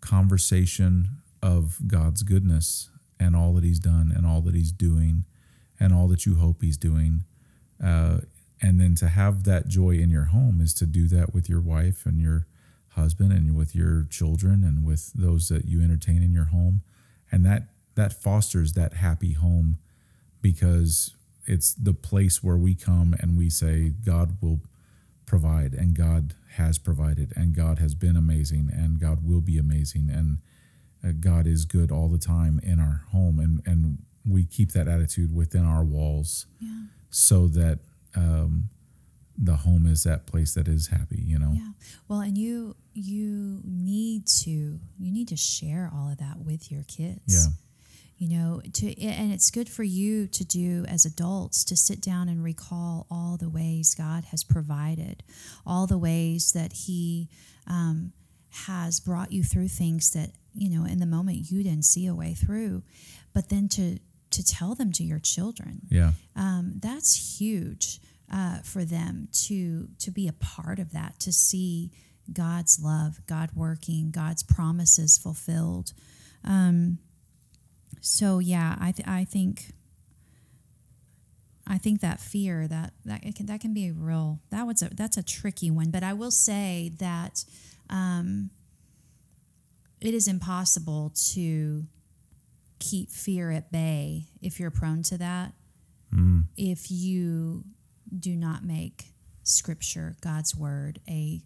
conversation 0.00 1.08
of 1.42 1.78
God's 1.86 2.22
goodness 2.22 2.90
and 3.18 3.34
all 3.34 3.52
that 3.54 3.64
He's 3.64 3.78
done 3.78 4.12
and 4.14 4.26
all 4.26 4.40
that 4.42 4.54
He's 4.54 4.72
doing 4.72 5.24
and 5.80 5.92
all 5.92 6.08
that 6.08 6.26
you 6.26 6.36
hope 6.36 6.62
He's 6.62 6.76
doing. 6.76 7.24
Uh, 7.82 8.18
and 8.62 8.80
then 8.80 8.94
to 8.96 9.08
have 9.08 9.44
that 9.44 9.68
joy 9.68 9.90
in 9.90 10.10
your 10.10 10.26
home 10.26 10.60
is 10.60 10.72
to 10.74 10.86
do 10.86 11.06
that 11.08 11.34
with 11.34 11.48
your 11.48 11.60
wife 11.60 12.06
and 12.06 12.18
your 12.18 12.46
husband 12.90 13.32
and 13.32 13.56
with 13.56 13.74
your 13.74 14.06
children 14.08 14.62
and 14.64 14.84
with 14.84 15.12
those 15.12 15.48
that 15.48 15.64
you 15.66 15.82
entertain 15.82 16.22
in 16.22 16.32
your 16.32 16.46
home. 16.46 16.82
And 17.30 17.44
that 17.44 17.64
that 17.96 18.12
fosters 18.12 18.72
that 18.72 18.94
happy 18.94 19.32
home 19.32 19.78
because 20.42 21.14
it's 21.46 21.74
the 21.74 21.94
place 21.94 22.42
where 22.42 22.56
we 22.56 22.74
come 22.74 23.14
and 23.20 23.36
we 23.36 23.50
say 23.50 23.90
God 24.04 24.38
will 24.40 24.60
provide 25.26 25.72
and 25.74 25.94
God 25.94 26.34
has 26.52 26.78
provided 26.78 27.32
and 27.36 27.54
God 27.54 27.78
has 27.78 27.94
been 27.94 28.16
amazing 28.16 28.70
and 28.72 28.98
God 29.00 29.20
will 29.26 29.40
be 29.40 29.58
amazing 29.58 30.10
and 30.10 30.38
uh, 31.04 31.12
God 31.18 31.46
is 31.46 31.64
good 31.64 31.90
all 31.90 32.08
the 32.08 32.18
time 32.18 32.60
in 32.62 32.78
our 32.80 33.02
home 33.10 33.38
and 33.38 33.62
and 33.66 33.98
we 34.26 34.44
keep 34.44 34.72
that 34.72 34.88
attitude 34.88 35.34
within 35.34 35.64
our 35.66 35.84
walls 35.84 36.46
Yeah. 36.60 36.84
so 37.10 37.46
that 37.48 37.80
um, 38.14 38.70
the 39.36 39.56
home 39.56 39.86
is 39.86 40.04
that 40.04 40.26
place 40.26 40.54
that 40.54 40.68
is 40.68 40.86
happy 40.88 41.22
you 41.26 41.38
know 41.38 41.52
Yeah. 41.54 41.70
Well, 42.08 42.20
and 42.20 42.36
you 42.38 42.76
you 42.94 43.60
need 43.64 44.26
to 44.44 44.50
you 44.50 45.12
need 45.12 45.28
to 45.28 45.36
share 45.36 45.90
all 45.92 46.10
of 46.10 46.18
that 46.18 46.38
with 46.38 46.70
your 46.70 46.84
kids. 46.84 47.20
Yeah. 47.26 47.52
You 48.16 48.28
know, 48.28 48.62
to 48.74 49.00
and 49.02 49.32
it's 49.32 49.50
good 49.50 49.68
for 49.68 49.82
you 49.82 50.26
to 50.28 50.44
do 50.44 50.84
as 50.88 51.04
adults 51.04 51.64
to 51.64 51.76
sit 51.76 52.00
down 52.00 52.28
and 52.28 52.44
recall 52.44 53.06
all 53.10 53.36
the 53.36 53.48
ways 53.48 53.94
God 53.94 54.26
has 54.26 54.44
provided, 54.44 55.22
all 55.66 55.86
the 55.86 55.98
ways 55.98 56.52
that 56.52 56.72
He 56.72 57.28
um, 57.66 58.12
has 58.66 59.00
brought 59.00 59.32
you 59.32 59.42
through 59.42 59.68
things 59.68 60.10
that 60.10 60.30
you 60.54 60.70
know 60.70 60.86
in 60.86 61.00
the 61.00 61.06
moment 61.06 61.50
you 61.50 61.62
didn't 61.62 61.84
see 61.84 62.06
a 62.06 62.14
way 62.14 62.34
through, 62.34 62.82
but 63.32 63.48
then 63.48 63.68
to 63.70 63.98
to 64.30 64.44
tell 64.44 64.74
them 64.74 64.90
to 64.90 65.04
your 65.04 65.20
children 65.20 65.82
yeah 65.90 66.10
um, 66.34 66.72
that's 66.82 67.38
huge 67.38 68.00
uh, 68.32 68.58
for 68.62 68.84
them 68.84 69.28
to 69.32 69.88
to 69.98 70.10
be 70.10 70.26
a 70.26 70.32
part 70.32 70.78
of 70.78 70.92
that 70.92 71.20
to 71.20 71.32
see 71.32 71.92
God's 72.32 72.80
love, 72.82 73.20
God 73.26 73.50
working, 73.54 74.10
God's 74.10 74.42
promises 74.42 75.18
fulfilled. 75.18 75.92
Um, 76.42 76.98
so 78.04 78.38
yeah, 78.38 78.76
I 78.80 78.92
th- 78.92 79.08
I 79.08 79.24
think 79.24 79.72
I 81.66 81.78
think 81.78 82.00
that 82.00 82.20
fear 82.20 82.68
that 82.68 82.92
that 83.04 83.24
it 83.24 83.34
can, 83.34 83.46
that 83.46 83.60
can 83.60 83.72
be 83.72 83.88
a 83.88 83.92
real 83.92 84.40
that 84.50 84.66
was 84.66 84.82
a 84.82 84.90
that's 84.94 85.16
a 85.16 85.22
tricky 85.22 85.70
one. 85.70 85.90
But 85.90 86.02
I 86.02 86.12
will 86.12 86.30
say 86.30 86.92
that 86.98 87.44
um, 87.88 88.50
it 90.00 90.12
is 90.12 90.28
impossible 90.28 91.12
to 91.32 91.84
keep 92.78 93.10
fear 93.10 93.50
at 93.50 93.72
bay 93.72 94.26
if 94.42 94.60
you're 94.60 94.70
prone 94.70 95.02
to 95.04 95.16
that 95.16 95.52
if 96.56 96.90
you 96.90 97.64
do 98.18 98.36
not 98.36 98.62
make 98.62 99.04
scripture 99.42 100.16
god's 100.20 100.54
word 100.54 101.00
a 101.08 101.40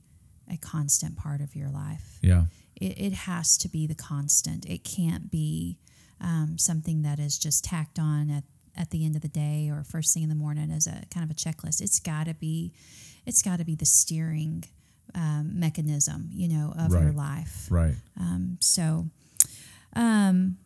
a 0.50 0.56
constant 0.56 1.16
part 1.16 1.40
of 1.40 1.54
your 1.54 1.70
life. 1.70 2.18
Yeah. 2.22 2.44
It, 2.76 2.98
it 2.98 3.12
has 3.12 3.56
to 3.58 3.68
be 3.68 3.86
the 3.86 3.94
constant. 3.94 4.66
It 4.66 4.84
can't 4.84 5.30
be 5.30 5.78
um, 6.20 6.56
something 6.58 7.02
that 7.02 7.18
is 7.18 7.38
just 7.38 7.64
tacked 7.64 7.98
on 7.98 8.30
at, 8.30 8.44
at 8.76 8.90
the 8.90 9.04
end 9.04 9.16
of 9.16 9.22
the 9.22 9.28
day 9.28 9.68
or 9.70 9.84
first 9.84 10.14
thing 10.14 10.22
in 10.22 10.28
the 10.28 10.34
morning 10.34 10.70
as 10.70 10.86
a 10.86 11.04
kind 11.12 11.24
of 11.24 11.30
a 11.30 11.34
checklist. 11.34 11.80
It's 11.80 12.00
got 12.00 12.26
to 12.26 12.34
be 12.34 12.72
it's 13.26 13.42
got 13.42 13.58
to 13.58 13.64
be 13.64 13.74
the 13.74 13.86
steering 13.86 14.64
um, 15.14 15.58
mechanism 15.58 16.30
you 16.32 16.48
know 16.48 16.72
of 16.78 16.92
your 16.92 17.12
life. 17.12 17.66
Right. 17.70 17.94
Um, 18.18 18.58
so, 18.60 19.06
um, 19.94 20.58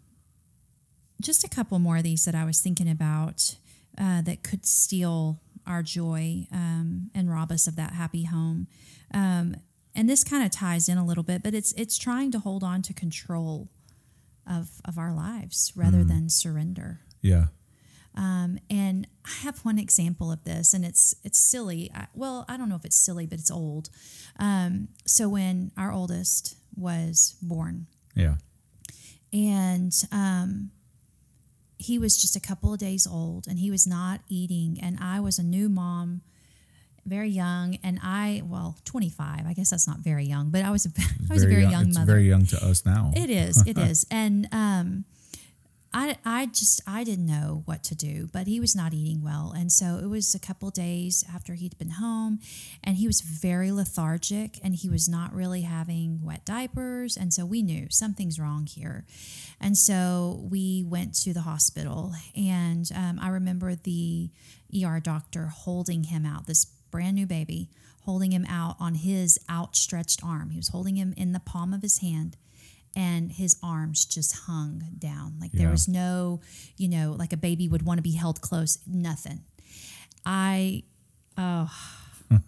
just 1.20 1.44
a 1.44 1.48
couple 1.48 1.78
more 1.78 1.98
of 1.98 2.02
these 2.02 2.24
that 2.24 2.34
I 2.34 2.44
was 2.44 2.60
thinking 2.60 2.90
about 2.90 3.56
uh, 3.98 4.22
that 4.22 4.42
could 4.42 4.66
steal 4.66 5.40
our 5.66 5.82
joy 5.82 6.46
um, 6.52 7.10
and 7.14 7.30
rob 7.30 7.52
us 7.52 7.66
of 7.66 7.76
that 7.76 7.92
happy 7.92 8.24
home. 8.24 8.66
Um, 9.14 9.56
and 9.94 10.08
this 10.08 10.24
kind 10.24 10.44
of 10.44 10.50
ties 10.50 10.88
in 10.88 10.98
a 10.98 11.04
little 11.04 11.22
bit, 11.22 11.42
but 11.42 11.54
it's 11.54 11.72
it's 11.72 11.98
trying 11.98 12.30
to 12.32 12.38
hold 12.38 12.64
on 12.64 12.82
to 12.82 12.94
control 12.94 13.68
of 14.46 14.80
of 14.84 14.98
our 14.98 15.14
lives 15.14 15.72
rather 15.76 16.04
than 16.04 16.28
surrender. 16.28 17.00
yeah 17.20 17.46
Um, 18.14 18.58
and 18.68 19.06
I 19.24 19.32
have 19.44 19.64
one 19.64 19.78
example 19.78 20.30
of 20.30 20.44
this, 20.44 20.74
and 20.74 20.84
it's 20.84 21.14
it's 21.24 21.38
silly. 21.38 21.90
I, 21.94 22.06
well, 22.14 22.44
I 22.48 22.56
don't 22.58 22.68
know 22.68 22.76
if 22.76 22.84
it's 22.84 22.96
silly, 22.96 23.26
but 23.26 23.38
it's 23.38 23.50
old. 23.50 23.88
Um, 24.38 24.88
so 25.06 25.28
when 25.28 25.72
our 25.76 25.92
oldest 25.92 26.56
was 26.76 27.36
born, 27.40 27.86
yeah 28.14 28.36
and 29.32 29.92
um, 30.12 30.70
he 31.78 31.98
was 31.98 32.20
just 32.20 32.36
a 32.36 32.40
couple 32.40 32.72
of 32.72 32.78
days 32.78 33.06
old 33.06 33.46
and 33.46 33.58
he 33.58 33.70
was 33.70 33.86
not 33.86 34.20
eating 34.28 34.78
and 34.80 34.98
i 35.00 35.18
was 35.18 35.38
a 35.38 35.42
new 35.42 35.68
mom 35.68 36.20
very 37.04 37.28
young 37.28 37.76
and 37.82 37.98
i 38.02 38.42
well 38.44 38.76
25 38.84 39.46
i 39.46 39.52
guess 39.52 39.70
that's 39.70 39.88
not 39.88 39.98
very 39.98 40.24
young 40.24 40.50
but 40.50 40.62
i 40.62 40.70
was 40.70 40.86
a, 40.86 40.90
I 41.30 41.34
was 41.34 41.42
a 41.44 41.48
very 41.48 41.62
young 41.66 41.88
it's 41.88 41.98
mother. 41.98 42.12
very 42.12 42.28
young 42.28 42.46
to 42.46 42.64
us 42.64 42.84
now. 42.84 43.12
It 43.16 43.30
is 43.30 43.66
it 43.66 43.78
is. 43.78 44.06
And 44.10 44.46
um 44.52 45.04
I, 45.94 46.16
I 46.24 46.46
just 46.46 46.80
I 46.86 47.04
didn't 47.04 47.26
know 47.26 47.62
what 47.66 47.84
to 47.84 47.94
do, 47.94 48.28
but 48.32 48.46
he 48.46 48.60
was 48.60 48.74
not 48.74 48.94
eating 48.94 49.22
well, 49.22 49.52
and 49.54 49.70
so 49.70 49.98
it 50.02 50.06
was 50.06 50.34
a 50.34 50.38
couple 50.38 50.70
days 50.70 51.22
after 51.32 51.52
he'd 51.54 51.76
been 51.76 51.90
home, 51.90 52.40
and 52.82 52.96
he 52.96 53.06
was 53.06 53.20
very 53.20 53.70
lethargic, 53.70 54.58
and 54.64 54.74
he 54.74 54.88
was 54.88 55.06
not 55.06 55.34
really 55.34 55.62
having 55.62 56.20
wet 56.24 56.46
diapers, 56.46 57.16
and 57.16 57.34
so 57.34 57.44
we 57.44 57.62
knew 57.62 57.88
something's 57.90 58.40
wrong 58.40 58.64
here, 58.66 59.04
and 59.60 59.76
so 59.76 60.46
we 60.50 60.82
went 60.88 61.14
to 61.24 61.34
the 61.34 61.42
hospital, 61.42 62.14
and 62.34 62.90
um, 62.94 63.18
I 63.20 63.28
remember 63.28 63.74
the 63.74 64.30
ER 64.74 64.98
doctor 64.98 65.48
holding 65.48 66.04
him 66.04 66.24
out, 66.24 66.46
this 66.46 66.68
brand 66.92 67.16
new 67.16 67.26
baby, 67.26 67.68
holding 68.02 68.30
him 68.30 68.46
out 68.48 68.76
on 68.78 68.94
his 68.94 69.40
outstretched 69.50 70.22
arm. 70.24 70.50
He 70.50 70.58
was 70.58 70.68
holding 70.68 70.94
him 70.94 71.12
in 71.16 71.32
the 71.32 71.40
palm 71.40 71.74
of 71.74 71.82
his 71.82 71.98
hand 71.98 72.36
and 72.94 73.32
his 73.32 73.56
arms 73.62 74.04
just 74.04 74.36
hung 74.46 74.84
down. 74.98 75.36
Like 75.40 75.52
there 75.52 75.70
was 75.70 75.88
no, 75.88 76.40
you 76.76 76.88
know, 76.88 77.16
like 77.18 77.32
a 77.32 77.36
baby 77.36 77.66
would 77.68 77.82
want 77.82 77.98
to 77.98 78.02
be 78.02 78.12
held 78.12 78.40
close, 78.40 78.78
nothing. 78.86 79.40
I, 80.24 80.84
oh, 81.38 81.70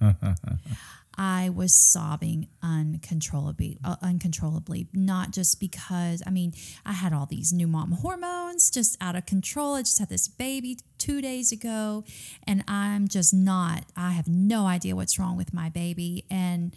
I 1.16 1.48
was 1.48 1.74
sobbing 1.74 2.48
uncontrollably, 2.62 3.78
uh, 3.84 3.96
uncontrollably. 4.02 4.88
Not 4.92 5.30
just 5.32 5.60
because 5.60 6.22
I 6.26 6.30
mean 6.30 6.52
I 6.84 6.92
had 6.92 7.12
all 7.12 7.26
these 7.26 7.52
new 7.52 7.66
mom 7.66 7.92
hormones 7.92 8.70
just 8.70 8.96
out 9.00 9.16
of 9.16 9.26
control. 9.26 9.74
I 9.74 9.82
just 9.82 9.98
had 9.98 10.08
this 10.08 10.28
baby 10.28 10.78
two 10.98 11.20
days 11.20 11.52
ago, 11.52 12.04
and 12.46 12.64
I'm 12.66 13.08
just 13.08 13.32
not. 13.34 13.84
I 13.96 14.12
have 14.12 14.28
no 14.28 14.66
idea 14.66 14.96
what's 14.96 15.18
wrong 15.18 15.36
with 15.36 15.52
my 15.52 15.68
baby, 15.68 16.24
and 16.30 16.74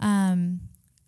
um, 0.00 0.60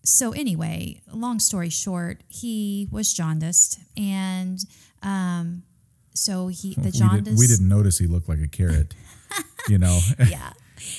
so 0.04 0.32
anyway, 0.32 1.00
long 1.12 1.38
story 1.38 1.70
short, 1.70 2.22
he 2.28 2.88
was 2.90 3.12
jaundiced, 3.12 3.80
and 3.96 4.58
um, 5.02 5.62
so 6.14 6.48
he 6.48 6.74
the 6.74 6.92
we, 7.12 7.20
did, 7.20 7.38
we 7.38 7.46
didn't 7.46 7.68
notice 7.68 7.98
he 7.98 8.06
looked 8.06 8.28
like 8.28 8.40
a 8.40 8.48
carrot. 8.48 8.94
you 9.68 9.78
know, 9.78 9.98
yeah, 10.28 10.52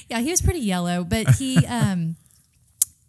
yeah, 0.09 0.19
he 0.19 0.31
was 0.31 0.41
pretty 0.41 0.59
yellow, 0.61 1.03
but 1.03 1.35
he. 1.35 1.65
Um, 1.69 2.15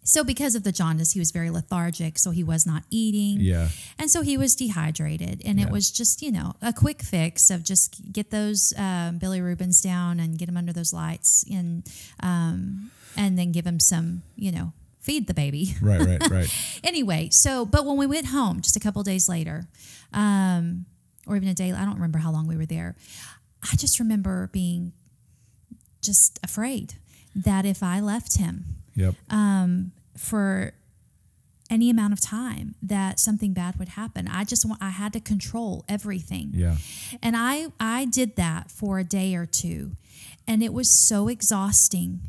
so 0.03 0.23
because 0.23 0.55
of 0.55 0.63
the 0.63 0.71
jaundice, 0.71 1.11
he 1.11 1.19
was 1.19 1.31
very 1.31 1.49
lethargic, 1.49 2.17
so 2.17 2.31
he 2.31 2.41
was 2.41 2.65
not 2.65 2.83
eating. 2.89 3.41
yeah, 3.41 3.67
And 3.99 4.09
so 4.09 4.21
he 4.21 4.37
was 4.37 4.55
dehydrated, 4.55 5.41
and 5.43 5.59
Yeah. 5.59 5.65
it 5.65 5.71
was 5.71 5.91
just 5.91 6.21
you 6.21 6.31
know 6.31 6.55
a 6.61 6.71
quick 6.71 7.01
fix 7.01 7.49
of 7.49 7.61
just 7.63 8.13
get 8.13 8.31
those 8.31 8.73
um, 8.77 9.19
bilirubins 9.19 9.83
down 9.83 10.21
and 10.21 10.37
get 10.37 10.47
him 10.47 10.55
under 10.55 10.71
those 10.71 10.93
lights, 10.93 11.43
and 11.51 11.83
um, 12.21 12.89
and 13.17 13.37
then 13.37 13.51
give 13.51 13.65
him 13.67 13.81
some 13.81 14.21
you 14.37 14.49
know 14.51 14.71
feed 15.01 15.27
the 15.27 15.33
baby. 15.33 15.75
right, 15.81 15.99
right, 15.99 16.29
right. 16.31 16.79
anyway, 16.85 17.27
so 17.29 17.65
but 17.65 17.85
when 17.85 17.97
we 17.97 18.05
went 18.07 18.27
home 18.27 18.61
just 18.61 18.77
a 18.77 18.79
couple 18.79 19.03
days 19.03 19.27
later, 19.27 19.67
um, 20.13 20.85
or 21.27 21.35
even 21.35 21.49
a 21.49 21.53
day, 21.53 21.73
I 21.73 21.83
don't 21.83 21.95
remember 21.95 22.19
how 22.19 22.31
long 22.31 22.47
we 22.47 22.55
were 22.55 22.65
there. 22.65 22.95
I 23.61 23.75
just 23.75 23.99
remember 23.99 24.49
being 24.53 24.93
just 26.01 26.39
afraid 26.43 26.95
that 27.35 27.65
if 27.65 27.81
I 27.83 27.99
left 27.99 28.37
him 28.37 28.65
Yep. 28.95 29.15
um, 29.29 29.91
for 30.17 30.73
any 31.69 31.89
amount 31.89 32.13
of 32.13 32.21
time, 32.21 32.75
that 32.81 33.19
something 33.19 33.51
bad 33.53 33.77
would 33.77 33.89
happen. 33.89 34.27
I 34.27 34.43
just 34.45 34.65
want 34.65 34.81
I 34.81 34.89
had 34.89 35.11
to 35.13 35.19
control 35.19 35.83
everything. 35.89 36.51
yeah. 36.53 36.77
And 37.21 37.35
I 37.37 37.67
I 37.79 38.05
did 38.05 38.35
that 38.37 38.71
for 38.71 38.99
a 38.99 39.03
day 39.03 39.35
or 39.35 39.45
two. 39.45 39.91
And 40.47 40.63
it 40.63 40.71
was 40.73 40.89
so 40.89 41.27
exhausting 41.27 42.21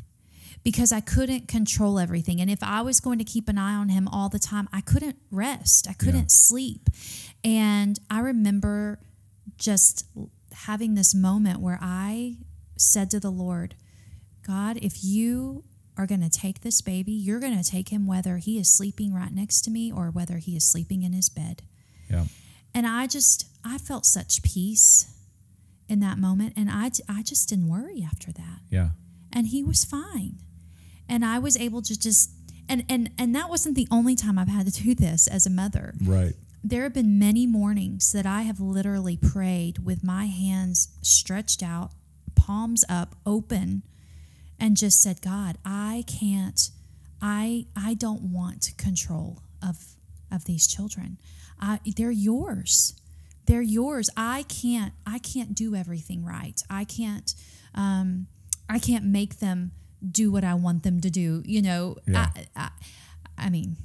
because 0.61 0.91
I 0.91 0.99
couldn't 0.99 1.47
control 1.47 1.97
everything. 1.99 2.41
And 2.41 2.49
if 2.51 2.61
I 2.61 2.81
was 2.81 2.99
going 2.99 3.17
to 3.17 3.23
keep 3.23 3.47
an 3.47 3.57
eye 3.57 3.73
on 3.75 3.87
him 3.89 4.09
all 4.09 4.27
the 4.27 4.39
time, 4.39 4.67
I 4.73 4.81
couldn't 4.81 5.15
rest. 5.31 5.87
I 5.89 5.93
couldn't 5.93 6.29
sleep. 6.31 6.89
And 7.45 7.97
I 8.09 8.19
remember 8.19 8.99
just 9.57 10.05
having 10.51 10.95
this 10.95 11.15
moment 11.15 11.61
where 11.61 11.79
I 11.81 12.35
said 12.79 13.11
to 13.11 13.19
the 13.19 13.29
Lord, 13.29 13.75
God, 14.45 14.77
if 14.81 15.03
you 15.03 15.63
are 15.97 16.07
going 16.07 16.21
to 16.21 16.29
take 16.29 16.61
this 16.61 16.81
baby, 16.81 17.11
you're 17.11 17.39
going 17.39 17.61
to 17.61 17.69
take 17.69 17.89
him 17.89 18.07
whether 18.07 18.37
he 18.37 18.57
is 18.57 18.75
sleeping 18.75 19.13
right 19.13 19.33
next 19.33 19.61
to 19.61 19.71
me 19.71 19.91
or 19.91 20.09
whether 20.09 20.37
he 20.37 20.55
is 20.55 20.69
sleeping 20.71 21.03
in 21.03 21.13
his 21.13 21.29
bed. 21.29 21.61
Yeah. 22.09 22.25
And 22.73 22.87
I 22.87 23.05
just, 23.07 23.47
I 23.65 23.77
felt 23.77 24.05
such 24.05 24.41
peace 24.41 25.13
in 25.89 25.99
that 25.99 26.17
moment. 26.17 26.53
And 26.55 26.69
I, 26.71 26.91
I 27.09 27.21
just 27.23 27.49
didn't 27.49 27.67
worry 27.67 28.01
after 28.01 28.31
that. 28.31 28.59
Yeah. 28.69 28.89
And 29.33 29.47
he 29.47 29.63
was 29.63 29.83
fine. 29.83 30.37
And 31.07 31.25
I 31.25 31.39
was 31.39 31.57
able 31.57 31.81
to 31.81 31.99
just, 31.99 32.31
and, 32.69 32.85
and, 32.87 33.09
and 33.17 33.35
that 33.35 33.49
wasn't 33.49 33.75
the 33.75 33.87
only 33.91 34.15
time 34.15 34.39
I've 34.39 34.47
had 34.47 34.71
to 34.71 34.83
do 34.83 34.95
this 34.95 35.27
as 35.27 35.45
a 35.45 35.49
mother. 35.49 35.95
Right. 36.01 36.33
There 36.63 36.83
have 36.83 36.93
been 36.93 37.19
many 37.19 37.47
mornings 37.47 38.11
that 38.11 38.25
I 38.25 38.43
have 38.43 38.59
literally 38.59 39.17
prayed 39.17 39.79
with 39.85 40.03
my 40.03 40.25
hands 40.27 40.89
stretched 41.01 41.63
out, 41.63 41.91
palms 42.45 42.83
up, 42.89 43.15
open, 43.25 43.83
and 44.59 44.75
just 44.77 45.01
said, 45.01 45.21
God, 45.21 45.57
I 45.65 46.03
can't, 46.07 46.69
I, 47.21 47.65
I 47.75 47.93
don't 47.93 48.21
want 48.33 48.71
control 48.77 49.41
of, 49.61 49.77
of 50.31 50.45
these 50.45 50.67
children. 50.67 51.17
I, 51.59 51.79
they're 51.97 52.11
yours. 52.11 52.93
They're 53.45 53.61
yours. 53.61 54.09
I 54.15 54.43
can't, 54.43 54.93
I 55.05 55.19
can't 55.19 55.55
do 55.55 55.75
everything 55.75 56.23
right. 56.25 56.61
I 56.69 56.83
can't, 56.83 57.33
um, 57.75 58.27
I 58.69 58.79
can't 58.79 59.05
make 59.05 59.39
them 59.39 59.71
do 60.11 60.31
what 60.31 60.43
I 60.43 60.53
want 60.53 60.83
them 60.83 61.01
to 61.01 61.09
do. 61.09 61.41
You 61.45 61.61
know, 61.61 61.97
Yeah. 62.07 62.29
I, 62.35 62.47
I, 62.55 62.69
I 63.37 63.49
mean, 63.49 63.75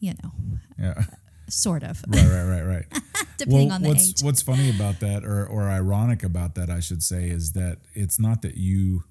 you 0.00 0.14
know, 0.22 0.32
Yeah. 0.78 1.04
Sort 1.52 1.82
of, 1.82 2.02
Right, 2.08 2.24
right, 2.26 2.44
right, 2.48 2.66
right. 2.66 2.86
depending 3.38 3.68
well, 3.68 3.76
on 3.76 3.82
the 3.82 3.88
what's 3.88 4.08
age. 4.10 4.22
what's 4.22 4.42
funny 4.42 4.70
about 4.70 5.00
that, 5.00 5.24
or 5.24 5.46
or 5.46 5.68
ironic 5.68 6.22
about 6.22 6.54
that, 6.56 6.70
I 6.70 6.80
should 6.80 7.02
say, 7.02 7.28
is 7.28 7.52
that 7.52 7.78
it's 7.94 8.18
not 8.18 8.42
that 8.42 8.56
you 8.56 9.04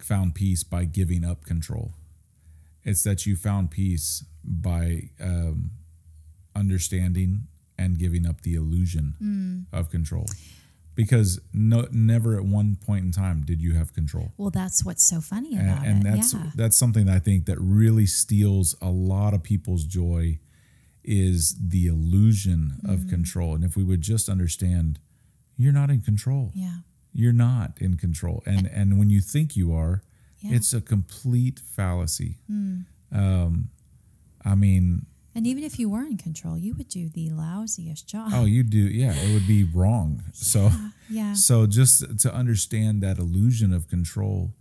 found 0.00 0.34
peace 0.34 0.62
by 0.64 0.84
giving 0.84 1.24
up 1.24 1.44
control. 1.44 1.92
It's 2.84 3.02
that 3.04 3.26
you 3.26 3.34
found 3.36 3.70
peace 3.70 4.24
by 4.44 5.10
um, 5.20 5.70
understanding 6.54 7.46
and 7.78 7.98
giving 7.98 8.26
up 8.26 8.40
the 8.42 8.54
illusion 8.54 9.14
Mm. 9.22 9.66
of 9.78 9.90
control. 9.90 10.26
Because 10.94 11.40
no, 11.52 11.86
never 11.90 12.36
at 12.38 12.44
one 12.44 12.76
point 12.76 13.04
in 13.04 13.12
time 13.12 13.42
did 13.44 13.60
you 13.60 13.74
have 13.74 13.92
control. 13.92 14.32
Well, 14.38 14.48
that's 14.50 14.82
what's 14.82 15.04
so 15.04 15.20
funny 15.20 15.54
and, 15.54 15.68
about 15.70 15.86
and 15.86 16.06
it. 16.06 16.10
that's 16.10 16.32
yeah. 16.32 16.50
that's 16.54 16.76
something 16.76 17.04
that 17.06 17.16
I 17.16 17.18
think 17.18 17.44
that 17.46 17.58
really 17.60 18.06
steals 18.06 18.74
a 18.80 18.88
lot 18.88 19.34
of 19.34 19.42
people's 19.42 19.84
joy 19.84 20.38
is 21.06 21.54
the 21.58 21.86
illusion 21.86 22.80
Mm. 22.82 22.92
of 22.92 23.08
control. 23.08 23.54
And 23.54 23.64
if 23.64 23.76
we 23.76 23.84
would 23.84 24.00
just 24.02 24.28
understand, 24.28 24.98
you're 25.56 25.72
not 25.72 25.90
in 25.90 26.00
control. 26.00 26.52
yeah. 26.54 26.78
You're 27.12 27.32
not 27.32 27.80
in 27.80 27.96
control. 27.96 28.42
And 28.46 28.66
and 28.66 28.98
when 28.98 29.08
you 29.10 29.20
think 29.22 29.56
you 29.56 29.72
are, 29.72 30.02
Yeah. 30.40 30.56
It's 30.56 30.74
a 30.74 30.80
complete 30.82 31.58
fallacy. 31.60 32.36
Um, 33.10 33.70
I 34.44 34.54
mean, 34.54 35.06
And 35.34 35.46
even 35.46 35.64
if 35.64 35.78
you 35.78 35.88
were 35.90 36.04
in 36.06 36.16
control, 36.18 36.56
you 36.58 36.74
would 36.74 36.88
do 36.88 37.08
the 37.08 37.30
lousiest 37.30 38.06
job. 38.06 38.30
oh, 38.34 38.44
you 38.44 38.62
do, 38.62 38.78
yeah, 38.78 39.12
it 39.14 39.32
would 39.34 39.46
be 39.46 39.64
wrong. 39.64 40.22
So. 40.32 40.70
yeah. 41.10 41.32
So 41.34 41.66
just 41.66 42.18
to 42.20 42.34
understand 42.34 43.02
that 43.02 43.18
illusion 43.18 43.72
of 43.72 43.86
control, 43.88 44.52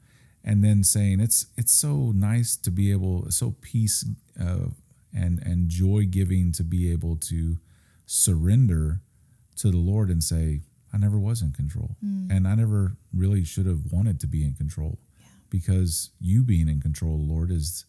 and 0.44 0.64
then 0.64 0.84
saying 0.84 1.20
it's 1.20 1.48
it's 1.58 1.74
so 1.74 2.12
nice 2.12 2.56
to 2.58 2.72
be 2.72 2.92
able, 2.92 3.30
so 3.32 3.56
peace 3.62 4.06
uh, 4.40 4.68
and 5.16 5.40
and 5.40 5.70
joy 5.70 6.06
giving 6.10 6.52
to 6.52 6.64
be 6.64 6.92
able 6.92 7.16
to 7.16 7.58
surrender 8.06 9.02
to 9.56 9.72
the 9.72 9.78
Lord 9.78 10.10
and 10.10 10.24
say, 10.24 10.62
I 10.94 10.98
never 10.98 11.18
was 11.18 11.42
in 11.42 11.52
control, 11.52 11.96
mm. 12.04 12.30
and 12.30 12.48
I 12.48 12.56
never 12.56 12.98
really 13.14 13.44
should 13.44 13.66
have 13.66 13.92
wanted 13.92 14.20
to 14.20 14.28
be 14.28 14.44
in 14.44 14.54
control, 14.54 15.00
because 15.50 16.12
you 16.20 16.44
being 16.44 16.70
in 16.70 16.82
control, 16.82 17.18
Lord, 17.18 17.52
is 17.52 17.86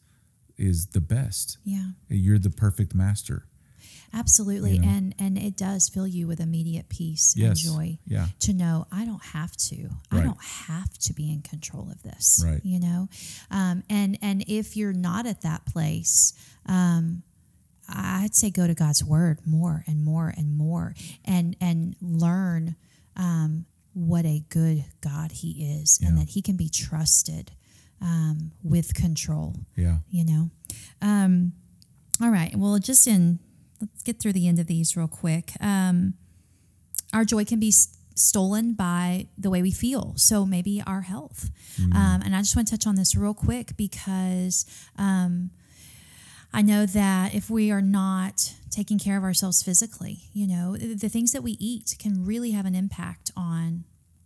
is 0.56 0.86
the 0.86 1.00
best. 1.00 1.58
Yeah. 1.64 1.90
You're 2.08 2.38
the 2.38 2.50
perfect 2.50 2.94
master. 2.94 3.46
Absolutely. 4.12 4.75
You 4.75 4.81
know? 4.81 4.88
And 4.88 5.14
and 5.19 5.38
it 5.38 5.57
does 5.57 5.88
fill 5.88 6.07
you 6.07 6.27
with 6.27 6.40
immediate 6.40 6.88
peace 6.88 7.35
Yes. 7.37 7.64
and 7.64 7.75
joy. 7.75 7.99
Yeah. 8.07 8.27
To 8.40 8.53
know 8.53 8.87
I 8.92 9.05
don't 9.05 9.25
have 9.25 9.57
to. 9.69 9.88
I 10.11 10.21
don't 10.23 10.42
have 10.42 10.92
to 10.99 11.12
be 11.12 11.31
in 11.31 11.42
control 11.42 11.90
of 11.90 12.03
this. 12.03 12.42
Right. 12.45 12.61
You 12.64 12.81
know? 12.81 13.09
Um, 13.51 13.83
and 13.90 14.19
and 14.23 14.45
if 14.47 14.77
you're 14.77 14.92
not 14.92 15.27
at 15.27 15.42
that 15.42 15.66
place, 15.66 16.33
um, 16.66 17.23
I'd 17.88 18.35
say 18.35 18.51
go 18.51 18.66
to 18.66 18.75
God's 18.75 19.05
word 19.05 19.40
more 19.47 19.85
and 19.87 20.05
more 20.05 20.33
and 20.37 20.57
more 20.57 20.95
and 21.25 21.57
and 21.61 21.95
learn 22.01 22.77
um, 23.16 23.66
what 23.95 24.25
a 24.27 24.42
good 24.49 24.85
God 25.01 25.33
he 25.33 25.79
is 25.81 25.99
and 26.05 26.19
that 26.19 26.31
he 26.31 26.42
can 26.42 26.57
be 26.57 26.69
trusted 26.69 27.53
um, 28.03 28.53
with 28.62 28.92
control 28.95 29.57
Yeah. 29.77 29.99
you 30.11 30.25
know. 30.25 30.51
Um, 31.01 31.53
all 32.21 32.31
right. 32.31 32.55
Well, 32.57 32.79
just 32.79 33.07
in, 33.07 33.38
let's 33.80 34.02
get 34.02 34.20
through 34.20 34.32
the 34.32 34.46
end 34.48 34.58
of 34.58 34.66
these 34.66 34.96
real 34.96 35.08
quick. 35.08 35.52
Um, 35.60 36.14
our 37.12 37.24
joy 37.24 37.44
can 37.44 37.60
be 37.60 37.68
s- 37.68 37.96
stolen 38.14 38.74
by 38.74 39.26
the 39.38 39.50
way 39.50 39.62
we 39.62 39.70
feel. 39.70 40.14
So 40.16 40.44
maybe 40.46 40.82
our 40.86 41.02
health. 41.02 41.50
Um, 41.78 42.22
and 42.24 42.34
I 42.34 42.38
just 42.40 42.56
want 42.56 42.68
to 42.68 42.76
touch 42.76 42.86
on 42.86 42.94
this 42.96 43.14
real 43.14 43.34
quick 43.34 43.76
because 43.76 44.64
um, 44.98 45.50
I 46.52 46.62
know 46.62 46.86
that 46.86 47.34
if 47.34 47.50
we 47.50 47.70
are 47.70 47.82
not 47.82 48.54
taking 48.70 48.98
care 48.98 49.16
of 49.18 49.24
ourselves 49.24 49.62
physically, 49.62 50.20
you 50.32 50.46
know, 50.46 50.76
the, 50.76 50.94
the 50.94 51.08
things 51.08 51.32
that 51.32 51.42
we 51.42 51.52
eat 51.60 51.96
can 51.98 52.24
really 52.24 52.52
have 52.52 52.64
an 52.66 52.74
impact 52.74 53.30
on 53.36 53.84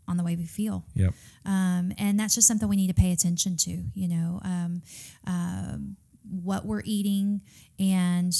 on 0.08 0.16
the 0.16 0.24
way 0.24 0.34
we 0.34 0.44
feel 0.44 0.84
Yep. 0.96 1.14
um, 1.46 1.92
and 1.96 2.18
that's 2.18 2.34
just 2.34 2.48
something 2.48 2.68
we 2.68 2.74
need 2.74 2.88
to 2.88 2.94
pay 2.94 3.12
attention 3.12 3.56
to 3.58 3.70
you 3.94 4.08
know 4.08 4.40
um, 4.42 4.82
um, 5.24 5.96
what 6.28 6.66
we're 6.66 6.82
eating 6.84 7.42
and 7.78 8.32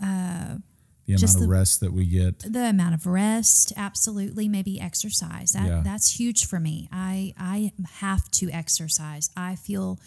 um, 0.00 0.62
The 1.06 1.14
amount 1.14 1.34
of 1.34 1.40
the- 1.40 1.48
rest 1.48 1.80
that 1.80 1.92
we 1.92 2.06
get. 2.06 2.38
the 2.40 2.66
amount 2.70 2.94
of 2.94 3.06
rest 3.06 3.72
absolutely 3.76 4.48
maybe 4.48 4.80
exercise 4.80 5.52
that 5.52 5.66
Yeah. 5.66 5.80
that's 5.84 6.18
huge 6.20 6.46
for 6.46 6.60
me 6.60 6.88
i 6.92 7.32
i 7.38 7.72
have 8.04 8.30
to 8.32 8.50
exercise 8.50 9.30
i 9.36 9.56
feel 9.56 9.98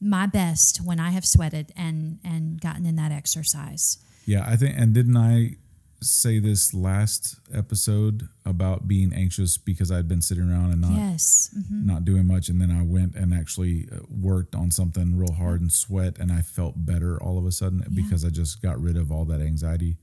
my 0.00 0.26
best 0.26 0.80
when 0.84 0.98
i 1.00 1.10
have 1.10 1.24
sweated 1.24 1.72
and 1.76 2.18
and 2.24 2.60
gotten 2.60 2.86
in 2.86 2.96
that 2.96 3.12
exercise 3.12 3.98
Yeah, 4.26 4.44
I 4.46 4.54
think, 4.56 4.74
and 4.78 4.94
didn't 4.94 5.16
I 5.16 5.56
say 6.02 6.38
this 6.38 6.74
last 6.74 7.36
episode 7.54 8.28
about 8.44 8.88
being 8.88 9.12
anxious 9.12 9.56
because 9.56 9.90
I'd 9.90 10.08
been 10.08 10.20
sitting 10.22 10.50
around 10.50 10.72
and 10.72 10.80
not 10.80 10.92
yes. 10.96 11.54
mhm. 11.56 11.84
not 11.86 12.04
doing 12.04 12.26
much 12.26 12.48
and 12.48 12.60
then 12.60 12.70
I 12.70 12.82
went 12.82 13.14
and 13.14 13.32
actually 13.32 13.88
uh, 13.92 13.98
worked 14.10 14.54
on 14.54 14.70
something 14.70 15.16
real 15.16 15.32
hard 15.34 15.60
and 15.60 15.72
sweat 15.72 16.18
and 16.18 16.32
I 16.32 16.42
felt 16.42 16.74
better 16.84 17.22
all 17.22 17.38
of 17.38 17.46
a 17.46 17.52
sudden 17.52 17.84
because 17.94 18.24
I 18.24 18.30
just 18.30 18.60
got 18.62 18.80
rid 18.80 18.96
of 18.96 19.10
all 19.12 19.24
that 19.26 19.40
anxiety 19.40 19.96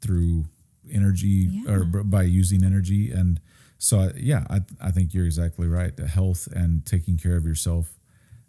through 0.00 0.46
energy 0.92 1.62
or 1.68 1.78
Yeah. 1.78 1.84
b- 1.84 2.02
by 2.04 2.22
using 2.24 2.62
energy 2.64 3.10
and 3.10 3.40
so 3.78 4.00
I, 4.00 4.12
yeah 4.16 4.44
I, 4.50 4.60
I 4.80 4.90
think 4.90 5.14
you're 5.14 5.24
exactly 5.26 5.68
right 5.68 5.96
the 5.96 6.06
health 6.08 6.46
and 6.52 6.84
taking 6.84 7.16
care 7.16 7.36
of 7.36 7.44
yourself 7.46 7.98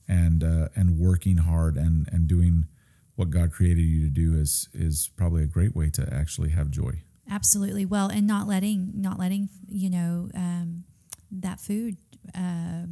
and 0.08 0.44
uh, 0.44 0.68
and 0.76 0.98
working 1.00 1.38
hard 1.38 1.78
and 1.78 2.08
and 2.12 2.28
doing 2.28 2.66
what 3.16 3.30
God 3.30 3.52
created 3.52 3.82
you 3.84 4.02
to 4.02 4.10
do 4.10 4.36
is 4.36 4.70
is 4.74 5.10
probably 5.16 5.44
a 5.44 5.48
great 5.48 5.76
way 5.76 5.90
to 5.92 6.08
actually 6.14 6.50
have 6.50 6.70
joy 6.70 7.02
Absolutely. 7.30 7.86
Well, 7.86 8.10
and 8.10 8.28
not 8.28 8.48
letting 8.48 8.92
not 8.96 9.18
letting 9.18 9.50
you 9.68 9.90
know 9.90 10.30
um, 10.36 10.84
that 11.32 11.60
food 11.60 11.98
uh, 12.36 12.86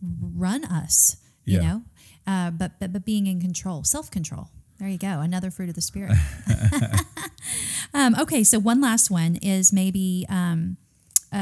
run 0.00 0.64
us. 0.64 1.16
You 1.44 1.56
Yeah. 1.60 1.60
know, 1.68 1.82
uh, 2.26 2.50
but, 2.52 2.78
but 2.78 2.92
but 2.92 3.04
being 3.04 3.26
in 3.26 3.40
control, 3.40 3.82
self 3.84 4.10
control. 4.10 4.48
There 4.78 4.88
you 4.88 4.98
go. 4.98 5.20
Another 5.20 5.50
fruit 5.50 5.68
of 5.68 5.74
the 5.74 5.82
spirit. 5.82 6.16
um, 7.94 8.14
okay, 8.18 8.44
so 8.44 8.58
one 8.58 8.80
last 8.80 9.10
one 9.10 9.36
is 9.36 9.72
maybe 9.74 10.24
um, 10.30 10.76
a, 11.32 11.36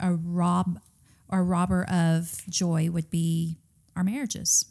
a, 0.00 0.08
a 0.08 0.14
rob 0.14 0.80
or 1.28 1.44
robber 1.44 1.84
of 1.88 2.42
joy 2.48 2.90
would 2.90 3.08
be 3.10 3.58
our 3.94 4.02
marriages. 4.02 4.66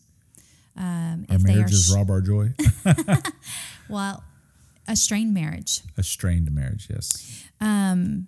Um, 0.78 1.26
our 1.30 1.36
if 1.38 1.44
they 1.44 1.54
are 1.54 1.56
marriages 1.58 1.88
sh- 1.88 1.94
rob 1.96 2.10
our 2.10 2.22
joy 2.22 2.54
well, 3.90 4.24
a 4.88 4.96
strained 4.96 5.34
marriage. 5.34 5.82
a 5.98 6.04
strained 6.04 6.52
marriage 6.52 6.88
yes 6.90 7.44
Um, 7.62 8.28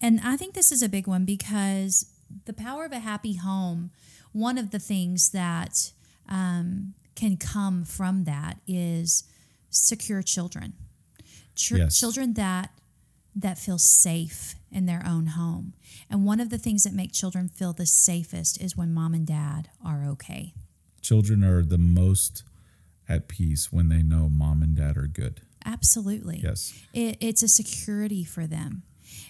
and 0.00 0.20
I 0.24 0.36
think 0.36 0.54
this 0.54 0.70
is 0.72 0.82
a 0.82 0.88
big 0.88 1.06
one 1.06 1.24
because 1.24 2.06
the 2.46 2.52
power 2.52 2.84
of 2.84 2.92
a 2.92 3.00
happy 3.00 3.34
home, 3.34 3.90
one 4.32 4.56
of 4.56 4.70
the 4.70 4.78
things 4.78 5.30
that 5.30 5.92
um, 6.28 6.94
can 7.16 7.36
come 7.36 7.84
from 7.84 8.24
that 8.24 8.58
is 8.66 9.24
secure 9.68 10.22
children. 10.22 10.72
Ch- 11.56 11.72
Yes. 11.72 11.98
Children 11.98 12.34
that 12.34 12.70
that 13.34 13.58
feel 13.58 13.78
safe 13.78 14.54
in 14.72 14.86
their 14.86 15.04
own 15.06 15.26
home. 15.26 15.72
And 16.08 16.24
one 16.24 16.40
of 16.40 16.50
the 16.50 16.58
things 16.58 16.82
that 16.84 16.92
make 16.94 17.12
children 17.12 17.48
feel 17.48 17.72
the 17.72 17.86
safest 17.86 18.60
is 18.60 18.76
when 18.76 18.92
mom 18.94 19.12
and 19.14 19.26
dad 19.26 19.68
are 19.84 20.04
okay. 20.08 20.52
Children 21.00 21.42
are 21.44 21.62
the 21.62 21.78
most 21.78 22.42
at 23.08 23.28
peace 23.28 23.72
when 23.72 23.88
they 23.88 24.02
know 24.02 24.28
mom 24.28 24.62
and 24.62 24.76
dad 24.76 24.96
are 24.96 25.06
good 25.06 25.40
Absolutely. 25.64 26.40
yes 26.42 26.72
it, 26.92 27.16
it's 27.20 27.42
a 27.42 27.48
security 27.48 28.24
for 28.24 28.46
them. 28.46 28.82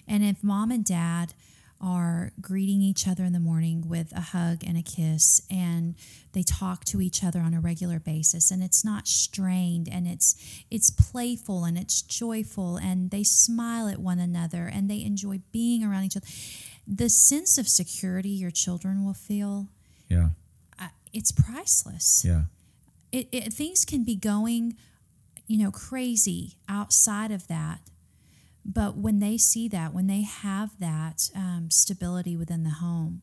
And 0.07 0.23
if 0.23 0.43
mom 0.43 0.71
and 0.71 0.83
dad 0.83 1.33
are 1.79 2.31
greeting 2.39 2.81
each 2.81 3.07
other 3.07 3.23
in 3.23 3.33
the 3.33 3.39
morning 3.39 3.87
with 3.87 4.11
a 4.15 4.21
hug 4.21 4.63
and 4.65 4.77
a 4.77 4.83
kiss, 4.83 5.41
and 5.49 5.95
they 6.33 6.43
talk 6.43 6.85
to 6.85 7.01
each 7.01 7.23
other 7.23 7.39
on 7.39 7.55
a 7.55 7.59
regular 7.59 7.99
basis, 7.99 8.51
and 8.51 8.61
it's 8.61 8.85
not 8.85 9.07
strained, 9.07 9.89
and 9.91 10.07
it's 10.07 10.63
it's 10.69 10.91
playful 10.91 11.63
and 11.65 11.77
it's 11.77 12.01
joyful, 12.01 12.77
and 12.77 13.09
they 13.09 13.23
smile 13.23 13.87
at 13.87 13.97
one 13.97 14.19
another, 14.19 14.69
and 14.71 14.89
they 14.89 15.01
enjoy 15.01 15.39
being 15.51 15.83
around 15.83 16.03
each 16.03 16.17
other, 16.17 16.27
the 16.87 17.09
sense 17.09 17.57
of 17.57 17.67
security 17.67 18.29
your 18.29 18.51
children 18.51 19.03
will 19.03 19.15
feel, 19.15 19.67
yeah 20.07 20.29
it's 21.13 21.31
priceless 21.31 22.23
yeah 22.25 22.43
it, 23.11 23.27
it 23.31 23.53
things 23.53 23.85
can 23.85 24.03
be 24.03 24.15
going 24.15 24.75
you 25.47 25.57
know 25.63 25.71
crazy 25.71 26.57
outside 26.69 27.31
of 27.31 27.47
that 27.47 27.79
but 28.63 28.95
when 28.95 29.19
they 29.19 29.37
see 29.37 29.67
that 29.67 29.93
when 29.93 30.07
they 30.07 30.21
have 30.21 30.69
that 30.79 31.29
um, 31.35 31.67
stability 31.71 32.35
within 32.37 32.63
the 32.63 32.69
home 32.85 33.21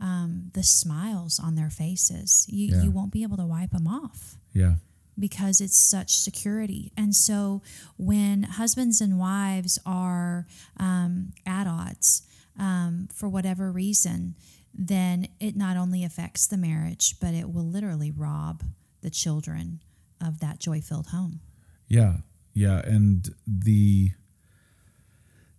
um, 0.00 0.50
the 0.52 0.62
smiles 0.62 1.40
on 1.42 1.54
their 1.54 1.70
faces 1.70 2.46
you, 2.48 2.68
Yeah. 2.76 2.82
you 2.82 2.90
won't 2.90 3.12
be 3.12 3.22
able 3.22 3.36
to 3.36 3.46
wipe 3.46 3.70
them 3.70 3.86
off 3.86 4.36
yeah 4.52 4.74
because 5.18 5.62
it's 5.62 5.78
such 5.78 6.18
security. 6.18 6.92
And 6.94 7.14
so 7.14 7.62
when 7.96 8.42
husbands 8.42 9.00
and 9.00 9.18
wives 9.18 9.78
are 9.86 10.46
um, 10.76 11.32
at 11.46 11.66
odds 11.66 12.20
um, 12.58 13.08
for 13.14 13.26
whatever 13.26 13.72
reason, 13.72 14.34
then 14.78 15.28
it 15.40 15.56
not 15.56 15.76
only 15.76 16.04
affects 16.04 16.46
the 16.46 16.56
marriage, 16.56 17.18
but 17.20 17.34
it 17.34 17.52
will 17.52 17.66
literally 17.66 18.10
rob 18.10 18.62
the 19.00 19.10
children 19.10 19.80
of 20.20 20.40
that 20.40 20.58
joy 20.58 20.80
filled 20.80 21.08
home. 21.08 21.40
Yeah, 21.88 22.18
yeah, 22.52 22.80
and 22.84 23.28
the 23.46 24.10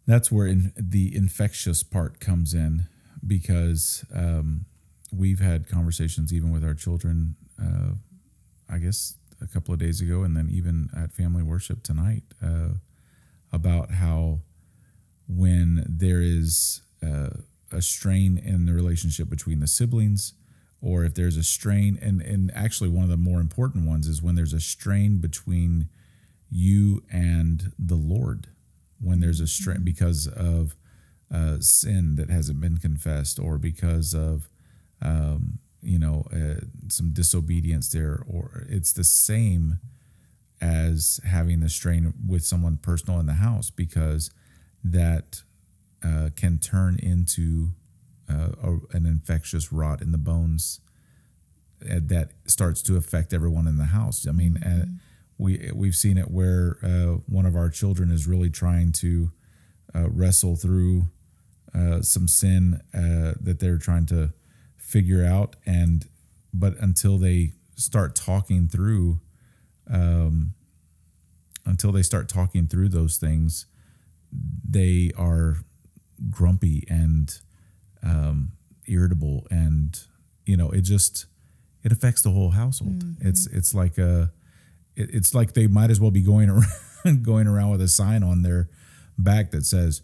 that's 0.06 0.32
where 0.32 0.48
in, 0.48 0.72
the 0.78 1.16
infectious 1.16 1.84
part 1.84 2.20
comes 2.20 2.54
in 2.54 2.88
because 3.26 4.06
um, 4.14 4.66
we've 5.12 5.40
had 5.40 5.68
conversations 5.68 6.34
even 6.34 6.52
with 6.52 6.64
our 6.64 6.74
children. 6.74 7.36
Uh, 7.62 7.96
I 8.70 8.78
guess 8.78 9.16
a 9.42 9.48
couple 9.48 9.74
of 9.74 9.80
days 9.80 10.02
ago, 10.02 10.24
and 10.24 10.36
then 10.36 10.50
even 10.50 10.90
at 10.96 11.14
family 11.14 11.44
worship 11.44 11.84
tonight 11.84 12.24
uh, 12.44 12.76
about 13.52 13.92
how 13.92 14.40
when 15.28 15.86
there 15.88 16.22
is 16.22 16.82
uh, 17.06 17.30
a 17.72 17.82
strain 17.82 18.38
in 18.38 18.66
the 18.66 18.74
relationship 18.74 19.30
between 19.30 19.60
the 19.60 19.68
siblings 19.68 20.34
or 20.82 21.04
if 21.04 21.16
there's 21.16 21.38
a 21.38 21.44
strain 21.44 21.98
and 22.02 22.22
and 22.22 22.52
actually 22.54 22.90
one 22.90 23.04
of 23.04 23.10
the 23.10 23.18
more 23.18 23.40
important 23.40 23.88
ones 23.88 24.08
is 24.08 24.22
when 24.22 24.36
there's 24.36 24.54
a 24.54 24.60
strain 24.60 25.18
between 25.18 25.88
you 26.50 27.04
and 27.12 27.72
the 27.78 27.96
lord. 27.96 28.48
When 29.00 29.20
there's 29.20 29.40
a 29.40 29.48
strain 29.48 29.84
because 29.84 30.28
of 30.28 30.76
uh, 31.34 31.58
sin 31.60 32.16
that 32.16 32.30
hasn't 32.30 32.62
been 32.62 32.78
confessed 32.78 33.38
or 33.38 33.58
because 33.58 34.14
of 34.14 34.50
um, 35.02 35.60
you 35.82 36.00
know 36.00 36.26
uh, 36.34 36.62
some 36.88 37.12
disobedience 37.12 37.90
there 37.90 38.24
or 38.28 38.66
it's 38.70 38.94
the 38.94 39.04
same 39.04 39.80
as 40.60 41.20
having 41.24 41.60
the 41.60 41.70
strain 41.70 42.14
with 42.26 42.44
someone 42.44 42.78
personal 42.78 43.20
in 43.20 43.28
the 43.28 43.34
house 43.34 43.70
because 43.70 44.32
that 44.84 45.44
uh, 46.04 46.30
can 46.36 46.58
turn 46.58 46.98
into 47.02 47.70
uh, 48.30 48.52
a, 48.62 48.78
an 48.92 49.06
infectious 49.06 49.72
rot 49.72 50.02
in 50.02 50.12
the 50.12 50.18
bones 50.18 50.82
uh, 51.82 52.00
that 52.02 52.32
starts 52.46 52.82
to 52.84 52.98
affect 52.98 53.34
everyone 53.34 53.68
in 53.68 53.78
the 53.78 53.86
house. 53.86 54.28
I 54.28 54.32
mean, 54.32 54.58
uh, 54.58 54.86
we 55.38 55.72
we've 55.74 55.96
seen 55.96 56.18
it 56.18 56.32
where 56.32 56.78
uh, 56.84 57.20
one 57.28 57.46
of 57.46 57.56
our 57.56 57.70
children 57.70 58.12
is 58.12 58.28
really 58.28 58.50
trying 58.50 58.92
to 58.94 59.32
uh, 59.96 60.10
wrestle 60.10 60.56
through 60.56 61.10
uh, 61.74 62.02
some 62.02 62.28
sin 62.28 62.82
uh, 62.94 63.34
that 63.40 63.60
they're 63.60 63.78
trying 63.78 64.06
to 64.08 64.34
figure 64.78 65.26
out, 65.26 65.56
and 65.66 66.08
but 66.54 66.76
until 66.80 67.18
they 67.18 67.54
start 67.76 68.16
talking 68.16 68.68
through, 68.68 69.20
um, 69.90 70.54
until 71.66 71.92
they 71.92 72.02
start 72.02 72.28
talking 72.28 72.68
through 72.68 72.90
those 72.90 73.18
things, 73.18 73.68
they 74.32 75.12
are 75.16 75.58
grumpy 76.30 76.86
and 76.90 77.40
um, 78.04 78.52
irritable, 78.88 79.48
and 79.50 80.00
you 80.46 80.58
know 80.58 80.72
it 80.72 80.82
just 80.82 81.26
it 81.84 81.92
affects 81.92 82.22
the 82.22 82.32
whole 82.32 82.52
household. 82.52 83.00
Mm-hmm. 83.00 83.28
It's 83.28 83.48
it's 83.48 83.74
like 83.74 83.98
a 83.98 84.32
it, 84.96 85.10
it's 85.14 85.34
like 85.34 85.54
they 85.54 85.68
might 85.68 85.90
as 85.90 86.00
well 86.00 86.12
be 86.12 86.22
going 86.22 86.50
around 86.50 87.24
going 87.24 87.48
around 87.48 87.72
with 87.72 87.82
a 87.82 87.88
sign 87.88 88.24
on 88.24 88.42
their 88.42 88.70
back 89.18 89.52
that 89.52 89.66
says 89.66 90.02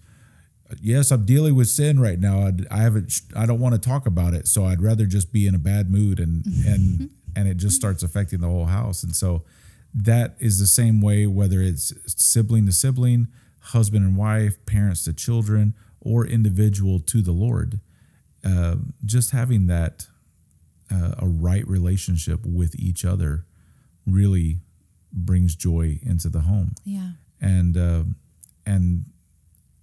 yes 0.81 1.11
i'm 1.11 1.25
dealing 1.25 1.55
with 1.55 1.67
sin 1.67 1.99
right 1.99 2.19
now. 2.19 2.47
I'd, 2.47 2.67
i 2.69 2.77
haven't 2.77 3.21
i 3.35 3.45
don't 3.45 3.59
want 3.59 3.75
to 3.75 3.81
talk 3.81 4.07
about 4.07 4.33
it 4.33 4.47
so 4.47 4.65
i'd 4.65 4.81
rather 4.81 5.05
just 5.05 5.31
be 5.31 5.45
in 5.45 5.53
a 5.53 5.59
bad 5.59 5.91
mood 5.91 6.19
and 6.19 6.43
mm-hmm. 6.43 6.67
and 6.67 6.99
mm-hmm. 6.99 7.05
and 7.35 7.47
it 7.47 7.57
just 7.57 7.75
starts 7.75 8.03
affecting 8.03 8.41
the 8.41 8.47
whole 8.47 8.65
house. 8.65 9.03
And 9.03 9.15
so 9.15 9.43
that 9.93 10.35
is 10.39 10.59
the 10.59 10.67
same 10.67 11.01
way 11.01 11.27
whether 11.27 11.61
it's 11.61 11.93
sibling 12.07 12.65
to 12.65 12.71
sibling 12.71 13.27
husband 13.61 14.05
and 14.05 14.17
wife 14.17 14.63
parents 14.65 15.03
to 15.05 15.13
children 15.13 15.73
or 16.03 16.25
individual 16.27 16.99
to 16.99 17.21
the 17.21 17.31
lord 17.31 17.79
uh, 18.45 18.75
just 19.05 19.31
having 19.31 19.67
that 19.67 20.07
uh, 20.91 21.15
a 21.17 21.27
right 21.27 21.67
relationship 21.67 22.41
with 22.45 22.75
each 22.77 23.03
other 23.05 23.45
really 24.05 24.57
brings 25.11 25.55
joy 25.55 25.99
into 26.03 26.27
the 26.29 26.41
home 26.41 26.73
Yeah. 26.83 27.11
and 27.41 27.77
uh, 27.77 28.03
and 28.65 29.05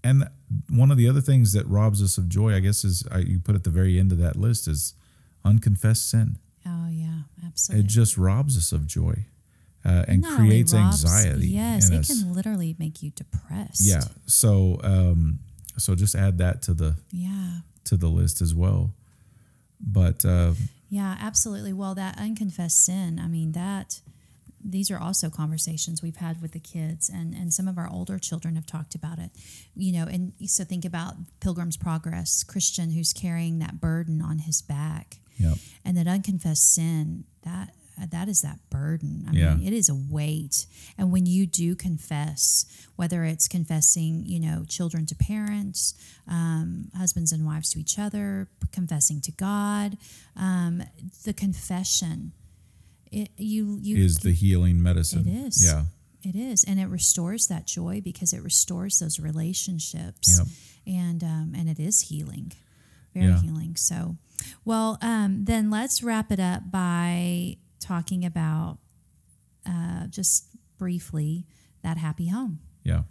and 0.05 0.29
one 0.69 0.91
of 0.91 0.97
the 0.99 1.09
other 1.09 1.21
things 1.21 1.53
that 1.53 1.67
robs 1.67 2.03
us 2.03 2.17
of 2.19 2.27
joy, 2.29 2.55
I 2.55 2.61
guess, 2.61 2.85
is 2.85 3.05
uh, 3.15 3.19
you 3.19 3.39
put 3.39 3.55
at 3.55 3.65
the 3.65 3.71
very 3.71 3.99
end 3.99 4.13
of 4.13 4.19
that 4.19 4.35
list 4.35 4.67
is 4.67 4.95
unconfessed 5.45 6.09
sin. 6.11 6.39
Oh, 6.67 6.89
yeah. 6.91 7.21
Absolutely. 7.47 7.85
It 7.85 7.89
just 7.89 8.17
robs 8.17 8.57
us 8.57 8.73
of 8.73 8.87
joy 8.87 9.27
uh, 9.85 10.05
and 10.09 10.25
creates 10.25 10.73
robs- 10.73 11.05
anxiety. 11.05 11.49
Yes, 11.49 11.91
it 11.91 11.99
us. 11.99 12.09
can 12.09 12.33
literally 12.33 12.75
make 12.79 13.03
you 13.03 13.11
depressed. 13.11 13.83
Yeah. 13.83 14.01
So 14.27 14.81
um, 14.83 15.41
so 15.81 15.95
just 15.95 16.15
add 16.15 16.39
that 16.39 16.63
to 16.63 16.75
the 16.75 16.97
Yeah. 17.13 17.61
to 17.85 17.97
the 17.97 18.09
list 18.09 18.41
as 18.41 18.55
well. 18.55 18.93
But 19.81 20.25
uh, 20.25 20.55
Yeah, 20.89 21.17
absolutely. 21.21 21.73
Well, 21.73 21.95
that 21.95 22.19
unconfessed 22.19 22.85
sin, 22.85 23.19
I 23.19 23.27
mean, 23.29 23.53
that 23.53 24.01
these 24.63 24.91
are 24.91 24.99
also 24.99 25.31
conversations 25.31 26.03
we've 26.03 26.17
had 26.17 26.43
with 26.43 26.53
the 26.53 26.61
kids, 26.61 27.09
and, 27.09 27.33
and 27.33 27.55
some 27.55 27.67
of 27.67 27.79
our 27.79 27.89
older 27.89 28.19
children 28.19 28.57
have 28.57 28.67
talked 28.67 28.95
about 28.95 29.19
it. 29.19 29.31
You 29.75 29.93
know, 29.93 30.05
and 30.05 30.33
so 30.47 30.65
think 30.65 30.85
about 30.85 31.15
Pilgrim's 31.41 31.79
Progress, 31.79 32.45
Christian 32.45 32.91
who's 32.91 33.13
carrying 33.15 33.59
that 33.61 33.81
burden 33.81 34.21
on 34.21 34.41
his 34.41 34.61
back, 34.61 35.17
Yep. 35.39 35.57
and 35.85 35.97
that 35.97 36.07
unconfessed 36.07 36.75
sin 36.75 37.25
that 37.43 37.75
that 38.07 38.29
is 38.29 38.41
that 38.43 38.59
burden. 38.71 39.25
I 39.29 39.33
Yeah. 39.33 39.55
mean, 39.55 39.67
it 39.67 39.73
is 39.73 39.89
a 39.89 39.95
weight. 39.95 40.67
And 40.99 41.11
when 41.13 41.27
you 41.27 41.47
do 41.47 41.75
confess, 41.75 42.65
whether 42.97 43.25
it's 43.25 43.49
confessing, 43.49 44.25
you 44.27 44.41
know, 44.41 44.65
children 44.65 45.07
to 45.07 45.15
parents, 45.15 45.95
um, 46.29 46.91
husbands 46.97 47.33
and 47.33 47.45
wives 47.45 47.71
to 47.71 47.81
each 47.81 47.99
other, 47.99 48.49
confessing 48.73 49.21
to 49.23 49.33
God, 49.33 49.99
um, 50.37 50.83
the 51.25 51.33
confession, 51.33 52.33
it 53.13 53.31
you 53.37 53.79
you 53.83 53.97
Is 54.05 54.19
the 54.19 54.33
healing 54.33 54.81
medicine. 54.83 55.27
It 55.29 55.47
is. 55.47 55.65
Yeah. 55.65 55.85
it 56.23 56.37
is, 56.37 56.65
and 56.65 56.79
it 56.79 56.87
restores 56.87 57.47
that 57.47 57.67
joy 57.67 58.01
because 58.03 58.33
it 58.35 58.43
restores 58.43 58.99
those 58.99 59.19
relationships, 59.19 60.29
Yep. 60.39 60.47
and 60.87 61.25
um, 61.25 61.55
and 61.57 61.69
it 61.69 61.81
is 61.81 62.03
healing, 62.03 62.53
very 63.15 63.27
Yeah. 63.29 63.41
healing. 63.41 63.75
So, 63.77 64.17
well, 64.65 64.99
um, 65.03 65.45
then 65.47 65.71
let's 65.71 66.03
wrap 66.03 66.31
it 66.31 66.39
up 66.39 66.71
by 66.71 67.57
talking 67.81 68.25
about 68.25 68.79
uh, 69.67 70.07
just 70.07 70.47
briefly 70.79 71.47
that 71.83 71.97
happy 71.97 72.29
home. 72.29 72.61
Yeah. 72.83 73.03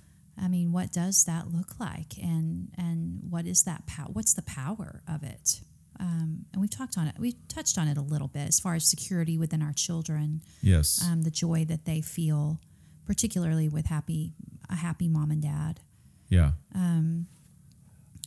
I 0.42 0.48
mean, 0.48 0.72
what 0.72 0.92
does 0.94 1.26
that 1.26 1.52
look 1.52 1.80
like, 1.80 2.18
and 2.18 2.70
and 2.78 3.20
what 3.30 3.46
is 3.46 3.64
that 3.64 3.86
power? 3.88 4.08
What's 4.14 4.34
the 4.34 4.42
power 4.42 5.02
of 5.08 5.22
it? 5.22 5.60
Um, 6.00 6.46
and 6.54 6.62
we've 6.62 6.70
talked 6.70 6.98
on 6.98 7.08
it. 7.08 7.16
We've 7.20 7.36
touched 7.50 7.78
on 7.78 7.90
it 7.90 7.98
a 7.98 8.02
little 8.02 8.30
bit 8.30 8.48
as 8.48 8.58
far 8.58 8.76
as 8.76 8.86
security 8.90 9.38
within 9.38 9.62
our 9.62 9.74
children 9.74 10.42
Yes. 10.62 11.04
um, 11.06 11.24
the 11.24 11.30
joy 11.30 11.66
that 11.66 11.84
they 11.84 12.00
feel, 12.00 12.62
particularly 13.06 13.68
with 13.68 13.88
happy 13.88 14.32
a 14.70 14.76
happy 14.76 15.10
mom 15.10 15.30
and 15.32 15.42
dad. 15.42 15.82
Yeah. 16.30 16.52
Um, 16.74 17.28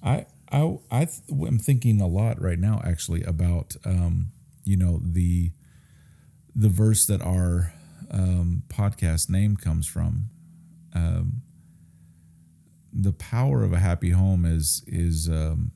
I 0.02 0.26
I 0.50 0.78
I 0.90 1.04
th- 1.06 1.22
am 1.30 1.58
thinking 1.58 2.00
a 2.02 2.06
lot 2.06 2.38
right 2.42 2.58
now 2.58 2.82
actually 2.84 3.22
about 3.22 3.76
um, 3.86 4.32
you 4.64 4.76
know 4.76 5.00
the 5.02 5.52
the 6.54 6.68
verse 6.68 7.06
that 7.06 7.22
our 7.22 7.72
um, 8.10 8.62
podcast 8.68 9.30
name 9.30 9.56
comes 9.56 9.86
from. 9.86 10.26
Um, 10.94 11.42
the 12.92 13.12
power 13.12 13.62
of 13.64 13.72
a 13.72 13.78
happy 13.78 14.10
home 14.10 14.44
is 14.44 14.84
is 14.86 15.28
um, 15.28 15.72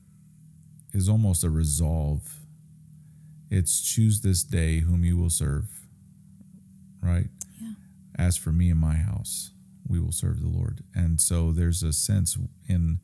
is 0.93 1.09
almost 1.09 1.43
a 1.43 1.49
resolve. 1.49 2.39
It's 3.49 3.81
choose 3.81 4.21
this 4.21 4.43
day 4.43 4.79
whom 4.79 5.03
you 5.03 5.17
will 5.17 5.29
serve. 5.29 5.65
Right. 7.01 7.29
Yeah. 7.61 7.73
As 8.17 8.37
for 8.37 8.51
me 8.51 8.69
and 8.69 8.79
my 8.79 8.95
house, 8.95 9.51
we 9.87 9.99
will 9.99 10.11
serve 10.11 10.41
the 10.41 10.49
Lord. 10.49 10.83
And 10.93 11.19
so 11.19 11.51
there's 11.51 11.81
a 11.81 11.93
sense 11.93 12.37
in 12.67 12.99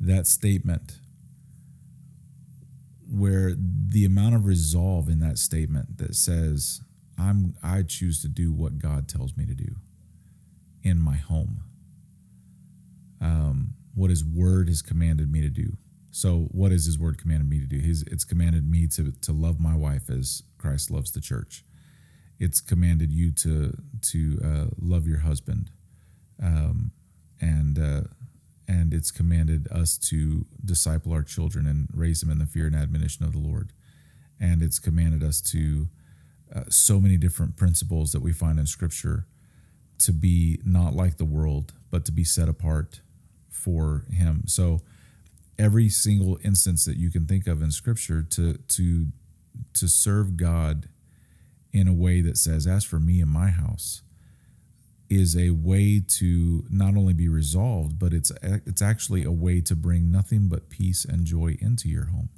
that 0.00 0.26
statement 0.26 0.98
where 3.08 3.52
the 3.56 4.04
amount 4.04 4.34
of 4.34 4.46
resolve 4.46 5.08
in 5.08 5.20
that 5.20 5.38
statement 5.38 5.98
that 5.98 6.14
says 6.14 6.80
i'm 7.22 7.54
i 7.62 7.82
choose 7.82 8.20
to 8.22 8.28
do 8.28 8.52
what 8.52 8.78
god 8.78 9.08
tells 9.08 9.36
me 9.36 9.46
to 9.46 9.54
do 9.54 9.76
in 10.82 10.98
my 10.98 11.16
home. 11.16 11.62
Um, 13.20 13.74
what 13.94 14.10
his 14.10 14.24
word 14.24 14.68
has 14.68 14.82
commanded 14.82 15.30
me 15.30 15.40
to 15.42 15.48
do. 15.48 15.76
So 16.10 16.48
what 16.50 16.72
has 16.72 16.84
his 16.84 16.98
word 16.98 17.18
commanded 17.18 17.48
me 17.48 17.58
to 17.60 17.66
do? 17.66 17.78
His 17.78 18.02
it's 18.02 18.24
commanded 18.24 18.68
me 18.68 18.86
to 18.88 19.12
to 19.12 19.32
love 19.32 19.60
my 19.60 19.74
wife 19.74 20.10
as 20.10 20.42
christ 20.58 20.90
loves 20.90 21.12
the 21.12 21.20
church. 21.20 21.64
It's 22.38 22.60
commanded 22.60 23.12
you 23.12 23.30
to 23.32 23.76
to 24.10 24.40
uh, 24.44 24.66
love 24.80 25.06
your 25.06 25.20
husband. 25.20 25.70
Um, 26.42 26.92
and 27.40 27.78
uh, 27.78 28.02
and 28.68 28.92
it's 28.92 29.10
commanded 29.10 29.68
us 29.70 29.96
to 29.98 30.44
disciple 30.64 31.12
our 31.12 31.22
children 31.22 31.66
and 31.66 31.88
raise 31.94 32.20
them 32.20 32.30
in 32.30 32.38
the 32.38 32.46
fear 32.46 32.66
and 32.66 32.76
admonition 32.76 33.24
of 33.24 33.32
the 33.32 33.38
Lord. 33.38 33.72
And 34.40 34.62
it's 34.62 34.78
commanded 34.78 35.22
us 35.22 35.40
to 35.52 35.88
uh, 36.54 36.64
so 36.68 37.00
many 37.00 37.16
different 37.16 37.56
principles 37.56 38.12
that 38.12 38.20
we 38.20 38.32
find 38.32 38.58
in 38.58 38.66
Scripture 38.66 39.26
to 39.98 40.12
be 40.12 40.60
not 40.64 40.94
like 40.94 41.16
the 41.16 41.24
world, 41.24 41.72
but 41.90 42.04
to 42.04 42.12
be 42.12 42.24
set 42.24 42.48
apart 42.48 43.00
for 43.48 44.04
Him. 44.10 44.42
So 44.46 44.82
every 45.58 45.88
single 45.88 46.38
instance 46.44 46.84
that 46.84 46.96
you 46.96 47.10
can 47.10 47.26
think 47.26 47.46
of 47.46 47.62
in 47.62 47.70
Scripture 47.70 48.22
to 48.22 48.54
to 48.54 49.06
to 49.74 49.88
serve 49.88 50.36
God 50.36 50.88
in 51.72 51.88
a 51.88 51.92
way 51.92 52.20
that 52.20 52.36
says, 52.36 52.66
"As 52.66 52.84
for 52.84 52.98
me 52.98 53.20
and 53.20 53.30
my 53.30 53.50
house," 53.50 54.02
is 55.08 55.36
a 55.36 55.50
way 55.50 56.00
to 56.00 56.64
not 56.70 56.96
only 56.96 57.12
be 57.12 57.28
resolved, 57.28 57.98
but 57.98 58.12
it's 58.12 58.32
it's 58.42 58.82
actually 58.82 59.24
a 59.24 59.32
way 59.32 59.60
to 59.60 59.76
bring 59.76 60.10
nothing 60.10 60.48
but 60.48 60.68
peace 60.70 61.04
and 61.04 61.24
joy 61.24 61.56
into 61.60 61.88
your 61.88 62.06
home. 62.06 62.30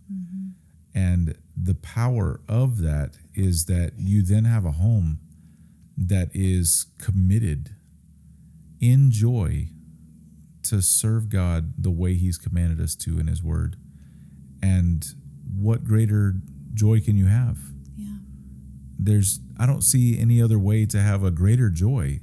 And 0.94 1.36
the 1.56 1.74
power 1.74 2.40
of 2.48 2.78
that 2.78 3.18
is 3.34 3.64
that 3.66 3.94
you 3.98 4.22
then 4.22 4.44
have 4.44 4.64
a 4.64 4.72
home 4.72 5.18
that 5.96 6.30
is 6.32 6.86
committed 6.98 7.70
in 8.80 9.10
joy 9.10 9.68
to 10.64 10.80
serve 10.80 11.28
God 11.28 11.74
the 11.78 11.90
way 11.90 12.14
He's 12.14 12.38
commanded 12.38 12.80
us 12.80 12.94
to 12.96 13.18
in 13.18 13.26
His 13.26 13.42
Word. 13.42 13.76
And 14.62 15.04
what 15.56 15.84
greater 15.84 16.34
joy 16.72 17.00
can 17.00 17.16
you 17.16 17.26
have? 17.26 17.58
yeah, 17.96 18.16
there's 18.98 19.40
I 19.58 19.66
don't 19.66 19.82
see 19.82 20.18
any 20.18 20.42
other 20.42 20.58
way 20.58 20.86
to 20.86 21.00
have 21.00 21.22
a 21.22 21.30
greater 21.30 21.70
joy 21.70 22.20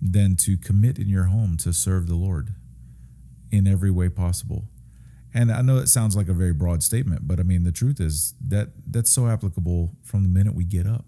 than 0.00 0.36
to 0.36 0.56
commit 0.56 0.98
in 0.98 1.08
your 1.08 1.24
home 1.24 1.56
to 1.58 1.72
serve 1.72 2.06
the 2.06 2.14
Lord 2.14 2.54
in 3.50 3.66
every 3.66 3.90
way 3.90 4.08
possible. 4.08 4.69
And 5.32 5.52
I 5.52 5.62
know 5.62 5.76
it 5.78 5.88
sounds 5.88 6.16
like 6.16 6.28
a 6.28 6.32
very 6.32 6.52
broad 6.52 6.82
statement, 6.82 7.28
but 7.28 7.38
I 7.38 7.44
mean 7.44 7.62
the 7.64 7.72
truth 7.72 8.00
is 8.00 8.34
that 8.48 8.68
that's 8.86 9.10
so 9.10 9.28
applicable 9.28 9.92
from 10.02 10.22
the 10.24 10.28
minute 10.28 10.54
we 10.54 10.64
get 10.64 10.86
up. 10.86 11.04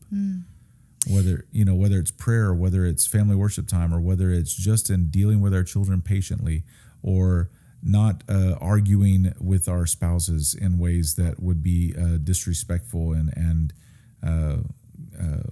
Whether 1.11 1.47
you 1.51 1.65
know 1.65 1.75
whether 1.75 1.99
it's 1.99 2.13
prayer, 2.13 2.47
or 2.47 2.55
whether 2.55 2.85
it's 2.85 3.07
family 3.07 3.35
worship 3.35 3.67
time, 3.67 3.93
or 3.93 4.01
whether 4.01 4.31
it's 4.31 4.55
just 4.55 4.89
in 4.91 5.09
dealing 5.09 5.41
with 5.41 5.53
our 5.53 5.65
children 5.65 6.01
patiently, 6.01 6.63
or 7.03 7.51
not 7.83 8.23
uh, 8.29 8.55
arguing 8.61 9.33
with 9.41 9.69
our 9.69 9.87
spouses 9.87 10.55
in 10.55 10.79
ways 10.79 11.17
that 11.17 11.43
would 11.43 11.61
be 11.63 11.93
uh, 11.99 12.19
disrespectful 12.23 13.13
and 13.13 13.33
and 13.37 13.73
uh, 14.25 14.59
uh, 15.21 15.43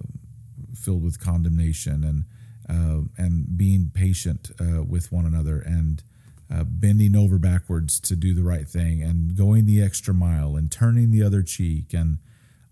filled 0.73 1.03
with 1.03 1.19
condemnation 1.19 2.03
and 2.05 2.23
uh, 2.69 3.01
and 3.17 3.57
being 3.57 3.91
patient 3.93 4.51
uh, 4.61 4.81
with 4.81 5.11
one 5.11 5.25
another 5.25 5.59
and 5.59 6.03
uh, 6.51 6.63
bending 6.63 7.15
over 7.15 7.37
backwards 7.37 7.99
to 8.01 8.15
do 8.15 8.33
the 8.33 8.43
right 8.43 8.67
thing 8.67 9.01
and 9.01 9.35
going 9.35 9.65
the 9.65 9.81
extra 9.81 10.13
mile 10.13 10.55
and 10.55 10.71
turning 10.71 11.11
the 11.11 11.23
other 11.23 11.41
cheek 11.43 11.93
and 11.93 12.17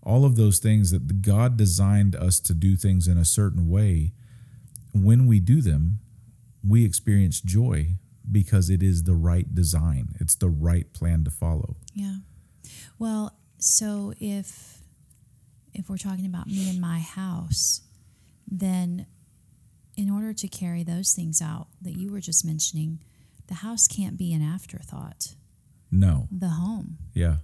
all 0.02 0.24
of 0.24 0.36
those 0.36 0.58
things 0.58 0.90
that 0.90 1.22
God 1.22 1.56
designed 1.56 2.14
us 2.14 2.40
to 2.40 2.54
do 2.54 2.76
things 2.76 3.06
in 3.06 3.18
a 3.18 3.24
certain 3.24 3.68
way. 3.68 4.12
When 4.92 5.26
we 5.26 5.40
do 5.40 5.60
them, 5.60 6.00
we 6.66 6.84
experience 6.84 7.40
joy 7.40 7.96
because 8.30 8.70
it 8.70 8.82
is 8.82 9.04
the 9.04 9.14
right 9.14 9.54
design. 9.54 10.14
It's 10.20 10.34
the 10.34 10.48
right 10.48 10.92
plan 10.92 11.24
to 11.24 11.30
follow. 11.30 11.76
yeah. 11.94 12.16
Well, 12.98 13.34
so 13.58 14.12
if 14.20 14.78
if 15.72 15.88
we're 15.88 15.96
talking 15.96 16.26
about 16.26 16.46
me 16.46 16.68
and 16.68 16.80
my 16.80 16.98
house, 16.98 17.82
then 18.46 19.06
in 19.96 20.10
order 20.10 20.32
to 20.32 20.48
carry 20.48 20.82
those 20.82 21.12
things 21.12 21.40
out 21.40 21.68
that 21.80 21.96
you 21.96 22.10
were 22.10 22.20
just 22.20 22.44
mentioning, 22.44 22.98
the 23.50 23.56
house 23.56 23.86
can't 23.86 24.16
be 24.16 24.32
an 24.32 24.40
afterthought. 24.42 25.34
No. 25.90 26.26
The 26.30 26.48
home, 26.50 26.96
Yeah. 27.12 27.36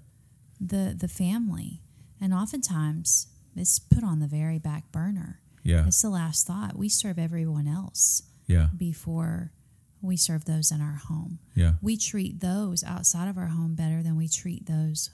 the 0.59 0.95
the 0.99 1.09
family, 1.09 1.83
and 2.21 2.33
oftentimes 2.33 3.27
it's 3.55 3.79
put 3.79 4.03
on 4.03 4.21
the 4.21 4.27
very 4.29 4.59
back 4.59 4.91
burner. 4.93 5.41
Yeah. 5.63 5.87
It's 5.87 6.01
the 6.01 6.09
last 6.11 6.47
thought. 6.47 6.77
We 6.79 6.89
serve 6.89 7.19
everyone 7.19 7.67
else 7.69 8.23
Yeah. 8.47 8.69
before 8.77 9.53
we 10.01 10.17
serve 10.17 10.45
those 10.45 10.71
in 10.71 10.81
our 10.81 11.01
home. 11.09 11.41
Yeah. 11.55 11.75
We 11.83 11.97
treat 11.97 12.39
those 12.41 12.85
outside 12.85 13.29
of 13.29 13.37
our 13.37 13.49
home 13.49 13.75
better 13.75 14.03
than 14.03 14.17
we 14.17 14.29
treat 14.29 14.67
those 14.67 15.11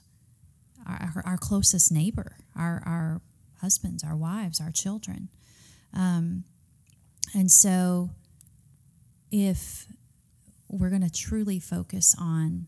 our, 0.85 1.11
our, 1.17 1.23
our 1.25 1.39
closest 1.39 1.91
neighbor, 1.93 2.37
our 2.55 2.83
our 2.85 3.23
husbands, 3.61 4.05
our 4.05 4.17
wives, 4.17 4.61
our 4.61 4.73
children. 4.73 5.29
Um, 5.95 6.45
and 7.35 7.51
so, 7.51 8.11
if 9.31 9.87
we're 10.73 10.91
going 10.91 11.03
to 11.09 11.13
truly 11.13 11.61
focus 11.61 12.15
on 12.19 12.67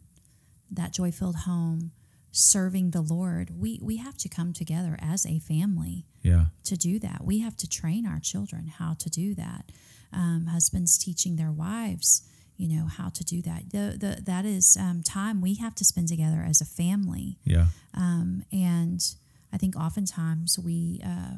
that 0.70 0.92
joy 0.92 1.10
filled 1.10 1.36
home, 1.46 1.90
serving 2.32 2.90
the 2.90 3.00
Lord, 3.00 3.50
we, 3.58 3.78
we 3.82 3.96
have 3.96 4.16
to 4.18 4.28
come 4.28 4.52
together 4.52 4.96
as 5.00 5.24
a 5.24 5.38
family 5.38 6.04
Yeah. 6.22 6.46
to 6.64 6.76
do 6.76 6.98
that. 7.00 7.24
We 7.24 7.38
have 7.40 7.56
to 7.58 7.68
train 7.68 8.06
our 8.06 8.20
children 8.20 8.66
how 8.66 8.94
to 8.94 9.08
do 9.10 9.34
that. 9.36 9.70
Um, 10.12 10.46
husbands 10.50 10.98
teaching 10.98 11.36
their 11.36 11.50
wives, 11.52 12.22
you 12.56 12.68
know, 12.68 12.86
how 12.86 13.08
to 13.08 13.24
do 13.24 13.40
that. 13.42 13.70
The, 13.70 13.96
the, 13.98 14.22
that 14.22 14.44
is 14.44 14.76
um, 14.80 15.02
time 15.02 15.40
we 15.40 15.54
have 15.56 15.74
to 15.76 15.84
spend 15.84 16.08
together 16.08 16.44
as 16.46 16.60
a 16.60 16.64
family. 16.64 17.38
Yeah. 17.44 17.66
Um, 17.94 18.44
and 18.52 19.00
I 19.52 19.56
think 19.56 19.76
oftentimes 19.76 20.58
we 20.58 21.00
uh, 21.04 21.36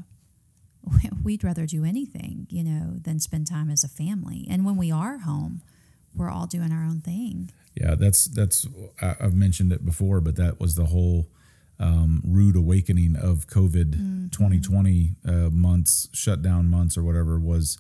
we'd 1.25 1.43
rather 1.45 1.67
do 1.67 1.85
anything, 1.85 2.47
you 2.51 2.62
know, 2.64 2.97
than 3.03 3.19
spend 3.21 3.47
time 3.47 3.71
as 3.71 3.83
a 3.85 3.89
family. 3.89 4.47
And 4.49 4.64
when 4.64 4.77
we 4.77 4.91
are 4.93 5.19
home, 5.19 5.62
we're 6.17 6.31
all 6.31 6.47
doing 6.47 6.73
our 6.73 6.85
own 6.85 7.01
thing. 7.01 7.51
Yeah, 7.75 7.95
that's 7.95 8.27
that's 8.27 8.67
I've 9.01 9.35
mentioned 9.35 9.73
it 9.73 9.85
before, 9.85 10.21
but 10.21 10.37
that 10.37 10.59
was 10.61 10.75
the 10.77 10.87
whole 10.87 11.29
um, 11.79 12.23
rude 12.25 12.57
awakening 12.57 13.17
of 13.17 13.47
COVID 13.47 13.95
Mm-hmm. 13.95 14.29
2020 14.29 15.11
uh, 15.27 15.31
months, 15.51 16.09
shutdown 16.12 16.69
months 16.69 16.97
or 16.99 17.03
whatever 17.05 17.39
was. 17.39 17.79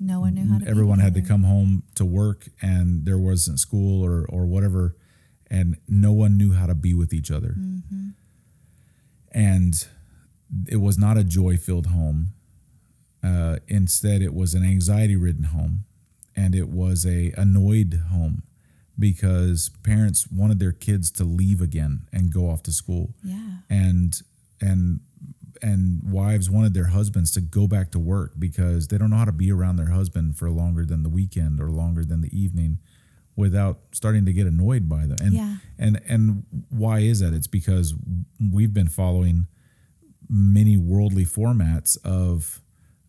No 0.00 0.20
one 0.20 0.34
knew 0.34 0.50
how 0.50 0.58
to. 0.58 0.68
Everyone 0.68 0.98
had 1.00 1.14
to 1.14 1.22
come 1.22 1.44
home 1.44 1.82
to 1.94 2.04
work, 2.04 2.48
and 2.62 3.04
there 3.04 3.18
wasn't 3.18 3.60
school 3.60 4.02
or 4.04 4.26
or 4.28 4.46
whatever, 4.46 4.96
and 5.50 5.76
no 5.88 6.12
one 6.12 6.36
knew 6.36 6.52
how 6.52 6.66
to 6.66 6.74
be 6.74 6.94
with 6.94 7.12
each 7.12 7.30
other. 7.30 7.56
Mm-hmm. 7.58 8.08
And 9.32 9.74
it 10.68 10.76
was 10.76 10.96
not 10.96 11.18
a 11.18 11.24
joy 11.24 11.56
filled 11.56 11.88
home. 11.88 12.32
Uh, 13.22 13.56
instead, 13.68 14.22
it 14.22 14.32
was 14.32 14.54
an 14.54 14.64
anxiety 14.64 15.16
ridden 15.16 15.44
home, 15.44 15.84
and 16.36 16.54
it 16.54 16.68
was 16.68 17.06
a 17.06 17.32
annoyed 17.36 18.02
home 18.10 18.42
because 18.98 19.70
parents 19.82 20.26
wanted 20.30 20.58
their 20.58 20.72
kids 20.72 21.10
to 21.12 21.24
leave 21.24 21.60
again 21.60 22.08
and 22.12 22.32
go 22.32 22.48
off 22.50 22.62
to 22.64 22.72
school 22.72 23.14
Yeah. 23.22 23.58
and 23.68 24.20
and 24.60 25.00
and 25.62 26.02
wives 26.04 26.50
wanted 26.50 26.74
their 26.74 26.88
husbands 26.88 27.30
to 27.32 27.40
go 27.40 27.66
back 27.66 27.90
to 27.92 27.98
work 27.98 28.32
because 28.38 28.88
they 28.88 28.98
don't 28.98 29.10
know 29.10 29.16
how 29.16 29.24
to 29.24 29.32
be 29.32 29.50
around 29.50 29.76
their 29.76 29.90
husband 29.90 30.36
for 30.36 30.50
longer 30.50 30.84
than 30.84 31.02
the 31.02 31.08
weekend 31.08 31.60
or 31.60 31.70
longer 31.70 32.04
than 32.04 32.20
the 32.20 32.38
evening 32.38 32.78
without 33.36 33.80
starting 33.92 34.24
to 34.26 34.32
get 34.32 34.46
annoyed 34.46 34.88
by 34.88 35.04
them 35.06 35.16
and 35.20 35.32
Yeah. 35.34 35.56
and 35.78 36.00
and 36.08 36.44
why 36.70 37.00
is 37.00 37.20
that 37.20 37.32
it's 37.34 37.46
because 37.46 37.94
we've 38.52 38.72
been 38.74 38.88
following 38.88 39.46
many 40.28 40.76
worldly 40.76 41.24
formats 41.24 41.96
of 42.04 42.60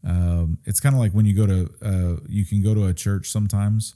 um, 0.08 0.58
it's 0.66 0.80
kind 0.80 0.95
of 0.95 0.99
like 0.99 1.12
when 1.12 1.26
you 1.26 1.36
go 1.36 1.45
to 1.45 1.70
uh, 1.84 2.20
you 2.28 2.45
can 2.45 2.64
go 2.64 2.74
to 2.74 2.86
a 2.86 2.93
church 2.93 3.30
sometimes 3.30 3.95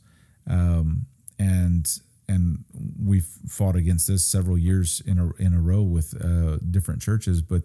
um, 0.49 1.05
and 1.39 1.88
and 2.28 2.64
we've 3.03 3.28
fought 3.47 3.76
against 3.76 4.07
this 4.07 4.26
several 4.26 4.57
years 4.57 5.01
in 5.05 5.18
a 5.18 5.32
in 5.41 5.53
a 5.53 5.59
row 5.59 5.82
with 5.82 6.14
uh, 6.24 6.57
different 6.70 7.01
churches 7.01 7.41
but 7.41 7.64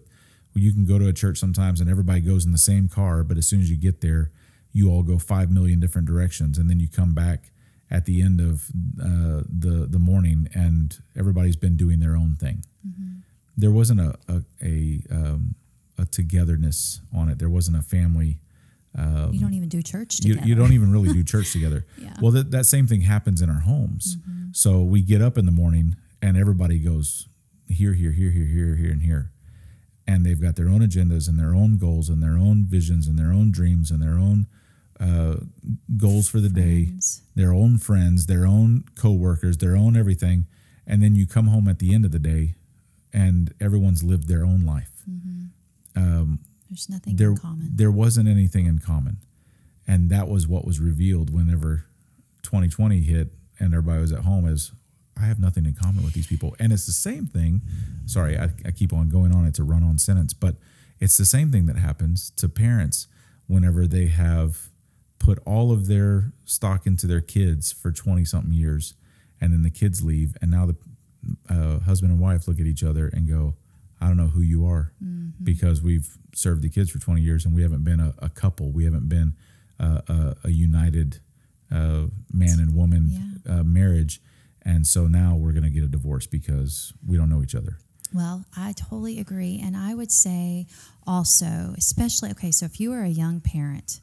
you 0.53 0.73
can 0.73 0.85
go 0.85 0.97
to 0.97 1.07
a 1.07 1.13
church 1.13 1.37
sometimes 1.37 1.79
and 1.79 1.89
everybody 1.89 2.19
goes 2.19 2.43
in 2.45 2.51
the 2.51 2.57
same 2.57 2.87
car 2.87 3.23
but 3.23 3.37
as 3.37 3.47
soon 3.47 3.59
as 3.59 3.69
you 3.69 3.77
get 3.77 4.01
there 4.01 4.31
you 4.71 4.89
all 4.89 5.03
go 5.03 5.19
five 5.19 5.51
million 5.51 5.79
different 5.79 6.07
directions 6.07 6.57
and 6.57 6.69
then 6.69 6.79
you 6.79 6.87
come 6.87 7.13
back 7.13 7.51
at 7.89 8.05
the 8.05 8.21
end 8.21 8.39
of 8.41 8.69
uh, 9.01 9.43
the 9.47 9.87
the 9.89 9.99
morning 9.99 10.49
and 10.53 10.99
everybody's 11.17 11.55
been 11.55 11.77
doing 11.77 11.99
their 11.99 12.15
own 12.15 12.35
thing. 12.35 12.63
There 13.55 13.71
wasn't 13.71 14.01
a 14.01 14.17
a 14.27 14.41
a, 14.61 14.99
um, 15.11 15.55
a 15.97 16.05
togetherness 16.05 17.01
on 17.15 17.29
it 17.29 17.39
there 17.39 17.49
wasn't 17.49 17.75
a 17.75 17.81
family 17.81 18.39
um, 18.97 19.31
you 19.31 19.39
don't 19.39 19.53
even 19.53 19.69
do 19.69 19.81
church 19.81 20.19
you, 20.23 20.33
together. 20.33 20.47
you 20.47 20.55
don't 20.55 20.73
even 20.73 20.91
really 20.91 21.13
do 21.13 21.23
church 21.23 21.51
together. 21.51 21.85
Yeah. 21.97 22.13
Well, 22.21 22.31
that, 22.31 22.51
that 22.51 22.65
same 22.65 22.87
thing 22.87 23.01
happens 23.01 23.41
in 23.41 23.49
our 23.49 23.61
homes. 23.61 24.17
Mm-hmm. 24.17 24.49
So 24.53 24.81
we 24.81 25.01
get 25.01 25.21
up 25.21 25.37
in 25.37 25.45
the 25.45 25.51
morning 25.51 25.95
and 26.21 26.37
everybody 26.37 26.79
goes 26.79 27.27
here, 27.67 27.93
here, 27.93 28.11
here, 28.11 28.31
here, 28.31 28.45
here, 28.45 28.75
here, 28.75 28.91
and 28.91 29.01
here. 29.01 29.31
And 30.07 30.25
they've 30.25 30.41
got 30.41 30.55
their 30.55 30.69
own 30.69 30.79
agendas 30.79 31.27
and 31.27 31.39
their 31.39 31.53
own 31.53 31.77
goals 31.77 32.09
and 32.09 32.21
their 32.23 32.37
own 32.37 32.65
visions 32.65 33.07
and 33.07 33.17
their 33.17 33.31
own 33.31 33.51
dreams 33.51 33.91
and 33.91 34.01
their 34.01 34.17
own 34.17 34.47
uh, 34.99 35.37
goals 35.97 36.29
for 36.29 36.39
the 36.39 36.49
day, 36.49 36.91
their 37.35 37.53
own 37.53 37.77
friends, 37.77 38.27
their 38.27 38.45
own 38.45 38.85
coworkers, 38.95 39.57
their 39.57 39.75
own 39.75 39.97
everything. 39.97 40.45
And 40.85 41.03
then 41.03 41.15
you 41.15 41.27
come 41.27 41.47
home 41.47 41.67
at 41.67 41.79
the 41.79 41.93
end 41.93 42.05
of 42.05 42.11
the 42.11 42.19
day 42.19 42.55
and 43.11 43.53
everyone's 43.59 44.03
lived 44.03 44.27
their 44.27 44.45
own 44.45 44.65
life 44.65 44.91
mm-hmm. 45.09 45.46
There's 46.69 46.89
nothing 46.89 47.15
there 47.15 47.31
in 47.31 47.37
common. 47.37 47.69
there 47.75 47.91
wasn't 47.91 48.27
anything 48.27 48.65
in 48.65 48.79
common 48.79 49.17
and 49.87 50.09
that 50.09 50.27
was 50.27 50.47
what 50.47 50.65
was 50.65 50.79
revealed 50.79 51.29
whenever 51.33 51.85
2020 52.43 53.01
hit 53.01 53.29
and 53.59 53.73
everybody 53.73 54.01
was 54.01 54.11
at 54.11 54.23
home 54.23 54.45
is 54.47 54.71
i 55.17 55.25
have 55.25 55.39
nothing 55.39 55.65
in 55.65 55.73
common 55.73 56.03
with 56.03 56.13
these 56.13 56.27
people 56.27 56.55
and 56.59 56.73
it's 56.73 56.85
the 56.85 56.91
same 56.91 57.25
thing 57.25 57.61
sorry 58.05 58.37
i, 58.37 58.49
I 58.65 58.71
keep 58.71 58.91
on 58.91 59.07
going 59.09 59.31
on 59.33 59.45
it's 59.45 59.59
a 59.59 59.63
run-on 59.63 59.97
sentence 59.97 60.33
but 60.33 60.55
it's 60.99 61.17
the 61.17 61.25
same 61.25 61.51
thing 61.51 61.67
that 61.67 61.77
happens 61.77 62.31
to 62.31 62.49
parents 62.49 63.07
whenever 63.47 63.87
they 63.87 64.07
have 64.07 64.67
put 65.19 65.39
all 65.45 65.71
of 65.71 65.87
their 65.87 66.33
stock 66.45 66.85
into 66.85 67.07
their 67.07 67.21
kids 67.21 67.71
for 67.71 67.91
20 67.91 68.25
something 68.25 68.53
years 68.53 68.93
and 69.39 69.53
then 69.53 69.63
the 69.63 69.69
kids 69.69 70.03
leave 70.03 70.35
and 70.41 70.51
now 70.51 70.65
the 70.65 70.75
uh, 71.49 71.79
husband 71.79 72.11
and 72.11 72.19
wife 72.19 72.47
look 72.47 72.59
at 72.59 72.65
each 72.65 72.83
other 72.83 73.07
and 73.07 73.27
go 73.29 73.55
i 74.01 74.07
don't 74.07 74.17
know 74.17 74.27
who 74.27 74.41
you 74.41 74.65
are 74.65 74.91
because 75.43 75.81
we've 75.81 76.17
served 76.33 76.61
the 76.61 76.69
kids 76.69 76.89
for 76.91 76.99
20 76.99 77.21
years 77.21 77.45
and 77.45 77.55
we 77.55 77.61
haven't 77.61 77.83
been 77.83 77.99
a, 77.99 78.13
a 78.19 78.29
couple 78.29 78.71
we 78.71 78.85
haven't 78.85 79.07
been 79.09 79.33
uh, 79.79 80.01
a, 80.07 80.35
a 80.45 80.49
united 80.51 81.19
uh, 81.71 82.05
man 82.31 82.59
and 82.59 82.75
woman 82.75 83.41
uh, 83.49 83.63
marriage 83.63 84.21
and 84.63 84.85
so 84.87 85.07
now 85.07 85.35
we're 85.35 85.51
going 85.53 85.63
to 85.63 85.69
get 85.69 85.83
a 85.83 85.87
divorce 85.87 86.27
because 86.27 86.93
we 87.05 87.15
don't 87.17 87.29
know 87.29 87.41
each 87.43 87.55
other 87.55 87.77
Well, 88.13 88.45
I 88.55 88.71
totally 88.73 89.19
agree. 89.19 89.61
And 89.61 89.75
I 89.75 89.93
would 89.93 90.11
say 90.11 90.65
also, 91.05 91.73
especially 91.77 92.31
okay, 92.31 92.51
so 92.51 92.65
if 92.65 92.79
you 92.79 92.93
are 92.93 93.03
a 93.03 93.09
young 93.09 93.41
parent, 93.41 93.99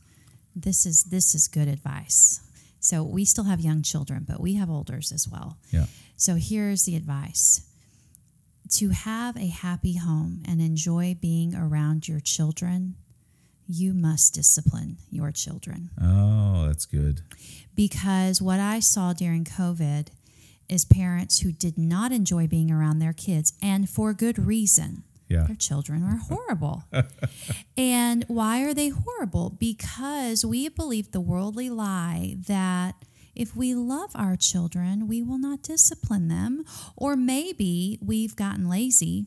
this 0.55 0.85
is 0.85 1.05
this 1.05 1.35
is 1.35 1.49
good 1.49 1.69
advice. 1.69 2.41
So 2.81 3.03
we 3.03 3.25
still 3.25 3.45
have 3.45 3.61
young 3.61 3.83
children, 3.83 4.25
but 4.29 4.41
we 4.41 4.55
have 4.61 4.69
olders 4.69 5.11
as 5.11 5.27
well. 5.27 5.57
yeah 5.71 5.87
So 6.17 6.35
here's 6.37 6.85
the 6.85 6.97
advice. 6.97 7.63
To 8.79 8.89
have 8.91 9.37
a 9.37 9.47
happy 9.47 9.97
home 9.99 10.43
and 10.49 10.61
enjoy 10.61 11.17
being 11.21 11.55
around 11.55 12.09
your 12.09 12.19
children, 12.19 12.97
you 13.69 13.95
must 13.95 14.35
discipline 14.35 14.99
your 15.11 15.31
children. 15.31 15.91
oh 16.03 16.67
that's 16.67 16.85
good 16.85 17.23
because 17.77 18.43
what 18.43 18.59
I 18.59 18.81
saw 18.81 19.13
during 19.13 19.45
COVID 19.45 20.09
is 20.69 20.85
parents 20.85 21.41
who 21.41 21.53
did 21.53 21.79
not 21.79 22.11
enjoy 22.11 22.47
being 22.49 22.71
around 22.73 22.99
their 22.99 23.13
kids 23.13 23.53
and 23.63 23.89
for 23.89 24.13
good 24.13 24.39
reason. 24.39 25.05
yeah 25.29 25.45
Their 25.47 25.57
children 25.57 26.03
were 26.05 26.17
horrible. 26.17 26.85
and 27.77 28.25
why 28.29 28.63
are 28.65 28.75
they 28.75 28.89
horrible? 28.89 29.51
Because 29.51 30.45
we 30.45 30.69
believe 30.69 31.13
the 31.13 31.21
worldly 31.21 31.71
lie 31.71 32.37
that 32.49 32.97
if 33.35 33.57
we 33.57 33.75
love 33.75 34.11
our 34.15 34.37
children, 34.37 35.09
we 35.09 35.23
will 35.23 35.39
not 35.39 35.63
discipline 35.63 36.29
them. 36.29 36.65
Or 36.97 37.17
maybe 37.17 37.99
we've 38.01 38.37
gotten 38.37 38.69
lazy 38.69 39.27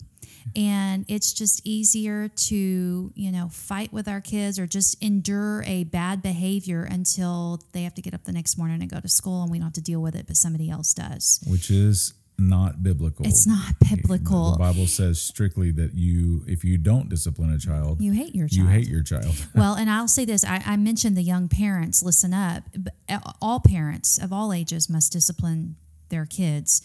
and 0.56 1.06
it's 1.08 1.34
just 1.34 1.62
easier 1.66 2.30
to, 2.30 3.12
you 3.16 3.32
know, 3.32 3.50
fight 3.50 3.92
with 3.92 4.08
our 4.08 4.22
kids 4.22 4.58
or 4.58 4.66
just 4.66 5.02
endure 5.04 5.64
a 5.66 5.84
bad 5.86 6.22
behavior 6.22 6.84
until 6.84 7.62
they 7.74 7.84
have 7.84 7.94
to 7.96 8.02
get 8.02 8.14
up 8.14 8.24
the 8.24 8.32
next 8.32 8.58
morning 8.58 8.82
and 8.82 8.90
go 8.90 9.00
to 9.00 9.10
school 9.10 9.44
and 9.44 9.52
we 9.52 9.58
don't 9.58 9.66
have 9.66 9.74
to 9.74 9.82
deal 9.82 10.02
with 10.02 10.16
it, 10.16 10.26
but 10.28 10.36
somebody 10.36 10.70
else 10.70 10.94
does. 10.94 11.44
which 11.48 11.70
is 11.70 12.14
not 12.40 12.84
biblical 12.84 13.26
It's 13.26 13.48
not 13.48 13.74
biblical. 13.90 14.52
the 14.52 14.58
bible 14.60 14.86
says 14.88 15.20
strictly 15.20 15.72
that 15.72 15.96
you 15.96 16.44
if 16.48 16.64
you 16.64 16.78
don't 16.78 17.10
discipline 17.10 17.52
a 17.52 17.58
child 17.58 18.00
You 18.02 18.12
hate 18.14 18.36
your 18.36 18.48
child. 18.48 18.68
you 18.68 18.68
hate 18.68 18.88
your 18.88 19.02
child 19.04 19.48
well, 19.56 19.74
and 19.76 19.90
I'll 19.90 20.08
say 20.08 20.24
this: 20.26 20.46
I, 20.46 20.62
I 20.66 20.78
mentioned 20.78 21.18
the 21.18 21.24
young 21.24 21.48
parents. 21.50 22.04
Listen 22.04 22.34
up. 22.34 22.64
Uh, 23.10 23.20
all 23.42 23.60
parents 23.60 24.18
of 24.18 24.32
all 24.32 24.54
ages 24.54 24.90
must 24.90 25.12
discipline 25.12 25.76
their 26.10 26.26
kids. 26.26 26.82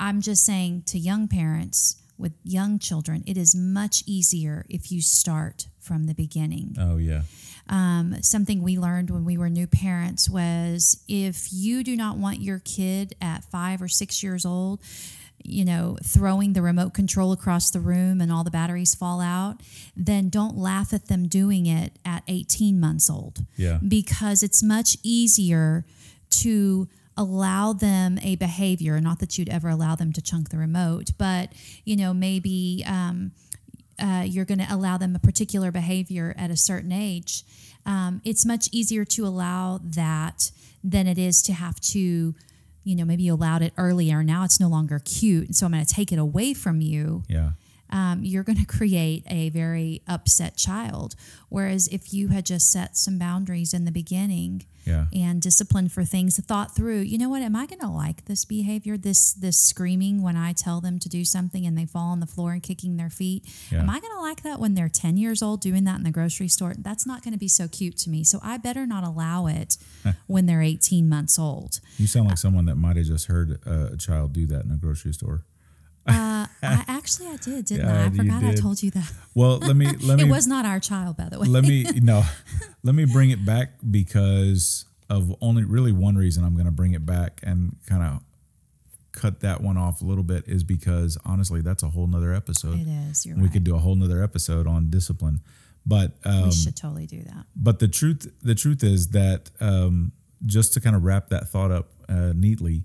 I'm 0.00 0.20
just 0.20 0.44
saying 0.44 0.82
to 0.86 0.98
young 0.98 1.28
parents 1.28 1.96
with 2.18 2.32
young 2.44 2.78
children, 2.78 3.22
it 3.26 3.36
is 3.36 3.54
much 3.54 4.02
easier 4.06 4.64
if 4.68 4.90
you 4.90 5.00
start 5.02 5.68
from 5.78 6.06
the 6.06 6.14
beginning. 6.14 6.76
oh 6.78 6.96
yeah 6.96 7.22
Um, 7.68 8.22
something 8.22 8.62
we 8.62 8.78
learned 8.78 9.10
when 9.10 9.24
we 9.24 9.36
were 9.36 9.50
new 9.50 9.66
parents 9.66 10.30
was 10.30 11.02
if 11.08 11.52
you 11.52 11.82
do 11.82 11.96
not 11.96 12.16
want 12.16 12.40
your 12.40 12.60
kid 12.60 13.14
at 13.20 13.44
five 13.44 13.82
or 13.82 13.88
six 13.88 14.22
years 14.22 14.44
old, 14.46 14.80
you 15.44 15.64
know, 15.64 15.96
throwing 16.02 16.52
the 16.54 16.62
remote 16.62 16.92
control 16.94 17.32
across 17.32 17.70
the 17.70 17.80
room 17.80 18.20
and 18.20 18.30
all 18.32 18.44
the 18.44 18.50
batteries 18.50 18.94
fall 18.94 19.20
out, 19.20 19.60
then 19.96 20.28
don't 20.28 20.56
laugh 20.56 20.92
at 20.92 21.06
them 21.06 21.26
doing 21.28 21.66
it 21.66 21.92
at 22.04 22.22
18 22.28 22.78
months 22.80 23.08
old. 23.10 23.44
Yeah. 23.56 23.78
Because 23.86 24.42
it's 24.42 24.62
much 24.62 24.96
easier 25.02 25.84
to 26.30 26.88
allow 27.16 27.72
them 27.72 28.18
a 28.22 28.36
behavior, 28.36 29.00
not 29.00 29.18
that 29.20 29.38
you'd 29.38 29.48
ever 29.48 29.68
allow 29.68 29.94
them 29.94 30.12
to 30.12 30.22
chunk 30.22 30.50
the 30.50 30.58
remote, 30.58 31.10
but, 31.18 31.52
you 31.84 31.96
know, 31.96 32.12
maybe. 32.14 32.84
Um, 32.86 33.32
uh, 33.98 34.22
you're 34.26 34.44
going 34.44 34.58
to 34.58 34.66
allow 34.70 34.98
them 34.98 35.16
a 35.16 35.18
particular 35.18 35.72
behavior 35.72 36.34
at 36.36 36.50
a 36.50 36.56
certain 36.56 36.92
age, 36.92 37.44
um, 37.86 38.20
it's 38.24 38.44
much 38.44 38.68
easier 38.72 39.04
to 39.04 39.26
allow 39.26 39.80
that 39.82 40.50
than 40.82 41.06
it 41.06 41.18
is 41.18 41.40
to 41.42 41.52
have 41.52 41.80
to, 41.80 42.34
you 42.84 42.96
know, 42.96 43.04
maybe 43.04 43.22
you 43.22 43.32
allowed 43.32 43.62
it 43.62 43.72
earlier. 43.78 44.22
Now 44.22 44.44
it's 44.44 44.60
no 44.60 44.68
longer 44.68 45.00
cute. 45.04 45.46
And 45.46 45.56
so 45.56 45.66
I'm 45.66 45.72
going 45.72 45.84
to 45.84 45.94
take 45.94 46.12
it 46.12 46.18
away 46.18 46.52
from 46.52 46.80
you. 46.80 47.22
yeah 47.28 47.50
um, 47.90 48.20
you're 48.22 48.42
going 48.44 48.58
to 48.64 48.66
create 48.66 49.24
a 49.28 49.48
very 49.50 50.02
upset 50.06 50.56
child. 50.56 51.14
Whereas 51.48 51.88
if 51.88 52.12
you 52.12 52.28
had 52.28 52.44
just 52.46 52.70
set 52.70 52.96
some 52.96 53.18
boundaries 53.18 53.72
in 53.72 53.84
the 53.84 53.92
beginning 53.92 54.66
Yeah. 54.84 55.06
and 55.12 55.40
disciplined 55.40 55.92
for 55.92 56.04
things, 56.04 56.38
thought 56.44 56.74
through, 56.74 57.00
you 57.00 57.18
know 57.18 57.28
what, 57.28 57.42
am 57.42 57.54
I 57.56 57.66
going 57.66 57.80
to 57.80 57.88
like 57.88 58.24
this 58.26 58.44
behavior, 58.44 58.96
this 58.96 59.32
this 59.32 59.58
screaming 59.58 60.22
when 60.22 60.36
I 60.36 60.52
tell 60.52 60.80
them 60.80 60.98
to 60.98 61.08
do 61.08 61.24
something 61.24 61.64
and 61.66 61.76
they 61.78 61.86
fall 61.86 62.10
on 62.10 62.20
the 62.20 62.26
floor 62.26 62.52
and 62.52 62.62
kicking 62.62 62.96
their 62.96 63.10
feet? 63.10 63.44
Yeah. 63.70 63.80
Am 63.80 63.90
I 63.90 64.00
going 64.00 64.12
to 64.14 64.20
like 64.20 64.42
that 64.42 64.58
when 64.58 64.74
they're 64.74 64.88
10 64.88 65.16
years 65.16 65.40
old 65.42 65.60
doing 65.60 65.84
that 65.84 65.96
in 65.98 66.02
the 66.04 66.10
grocery 66.10 66.48
store? 66.48 66.74
That's 66.78 67.06
not 67.06 67.22
going 67.22 67.32
to 67.32 67.38
be 67.38 67.48
so 67.48 67.68
cute 67.68 67.96
to 67.98 68.10
me. 68.10 68.24
So 68.24 68.38
I 68.42 68.56
better 68.58 68.86
not 68.86 69.04
allow 69.04 69.46
it 69.46 69.76
when 70.26 70.46
they're 70.46 70.62
18 70.62 71.08
months 71.08 71.38
old. 71.38 71.80
You 71.98 72.06
sound 72.08 72.28
like 72.28 72.38
someone 72.38 72.64
that 72.66 72.76
might 72.76 72.96
have 72.96 73.06
just 73.06 73.26
heard 73.26 73.58
a 73.66 73.96
child 73.96 74.32
do 74.32 74.46
that 74.46 74.64
in 74.64 74.70
a 74.72 74.76
grocery 74.76 75.12
store. 75.12 75.44
Uh, 76.08 76.46
I 76.62 76.84
actually 76.88 77.28
I 77.28 77.36
did, 77.36 77.64
didn't 77.66 77.86
Yeah, 77.86 78.02
I? 78.02 78.06
I 78.06 78.10
forgot 78.10 78.44
I 78.44 78.54
told 78.54 78.82
you 78.82 78.90
that. 78.92 79.12
Well, 79.34 79.58
let 79.58 79.76
me 79.76 79.86
let 80.02 80.18
me 80.18 80.24
It 80.24 80.30
was 80.30 80.46
not 80.46 80.64
our 80.64 80.80
child, 80.80 81.16
by 81.16 81.28
the 81.28 81.38
way. 81.38 81.46
let 81.48 81.64
me 81.64 81.82
no 82.02 82.22
let 82.82 82.94
me 82.94 83.04
bring 83.04 83.30
it 83.30 83.44
back 83.44 83.70
because 83.90 84.84
of 85.08 85.34
only 85.40 85.62
really 85.64 85.92
one 85.92 86.16
reason 86.16 86.44
i'm 86.44 86.54
going 86.54 86.66
to 86.66 86.72
bring 86.72 86.92
it 86.92 87.06
back 87.06 87.40
and 87.44 87.76
kind 87.88 88.02
of 88.02 88.20
cut 89.12 89.40
that 89.40 89.60
one 89.60 89.76
off 89.76 90.02
a 90.02 90.04
little 90.04 90.24
bit 90.24 90.42
is 90.48 90.64
because 90.64 91.16
honestly 91.24 91.60
that's 91.62 91.82
a 91.84 91.88
whole 91.88 92.06
nother 92.08 92.32
episode 92.34 92.78
It 92.80 92.88
is. 93.10 93.24
You're 93.24 93.36
we 93.36 93.42
right. 93.44 93.52
could 93.52 93.64
do 93.64 93.74
a 93.76 93.78
whole 93.78 93.94
nother 93.94 94.22
episode 94.22 94.66
on 94.66 94.90
discipline 94.90 95.40
but 95.86 96.14
um, 96.24 96.46
we 96.46 96.52
should 96.52 96.76
totally 96.76 97.06
do 97.06 97.22
that. 97.22 97.46
but 97.54 97.78
the 97.78 97.86
truth 97.88 98.30
the 98.42 98.54
truth 98.56 98.82
is 98.82 99.08
that 99.10 99.50
um, 99.60 100.10
just 100.44 100.72
to 100.74 100.80
kind 100.80 100.96
of 100.96 101.04
wrap 101.04 101.28
that 101.28 101.48
thought 101.48 101.70
up 101.70 101.88
uh, 102.08 102.32
neatly 102.34 102.82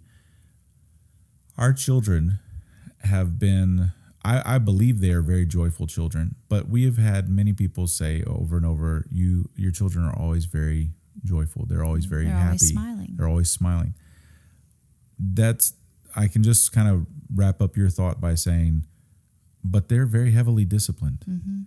our 1.57 1.73
children 1.73 2.39
have 3.03 3.39
been 3.39 3.91
I, 4.23 4.55
I 4.55 4.57
believe 4.59 5.01
they 5.01 5.11
are 5.11 5.21
very 5.21 5.45
joyful 5.45 5.87
children 5.87 6.35
but 6.49 6.67
we 6.69 6.83
have 6.85 6.97
had 6.97 7.27
many 7.29 7.53
people 7.53 7.87
say 7.87 8.23
over 8.27 8.55
and 8.57 8.65
over 8.65 9.05
you 9.11 9.49
your 9.55 9.71
children 9.71 10.05
are 10.05 10.15
always 10.15 10.45
very 10.45 10.89
joyful 11.23 11.65
they're 11.65 11.83
always 11.83 12.05
very 12.05 12.25
They're 12.25 12.33
happy 12.35 12.47
always 12.47 12.69
smiling. 12.69 13.13
they're 13.15 13.27
always 13.27 13.49
smiling 13.51 13.93
that's 15.19 15.73
i 16.15 16.27
can 16.27 16.43
just 16.43 16.71
kind 16.71 16.87
of 16.89 17.05
wrap 17.33 17.61
up 17.61 17.75
your 17.77 17.89
thought 17.89 18.19
by 18.21 18.35
saying 18.35 18.83
but 19.63 19.89
they're 19.89 20.05
very 20.05 20.31
heavily 20.31 20.65
disciplined 20.65 21.23
Mm-hmm. 21.29 21.61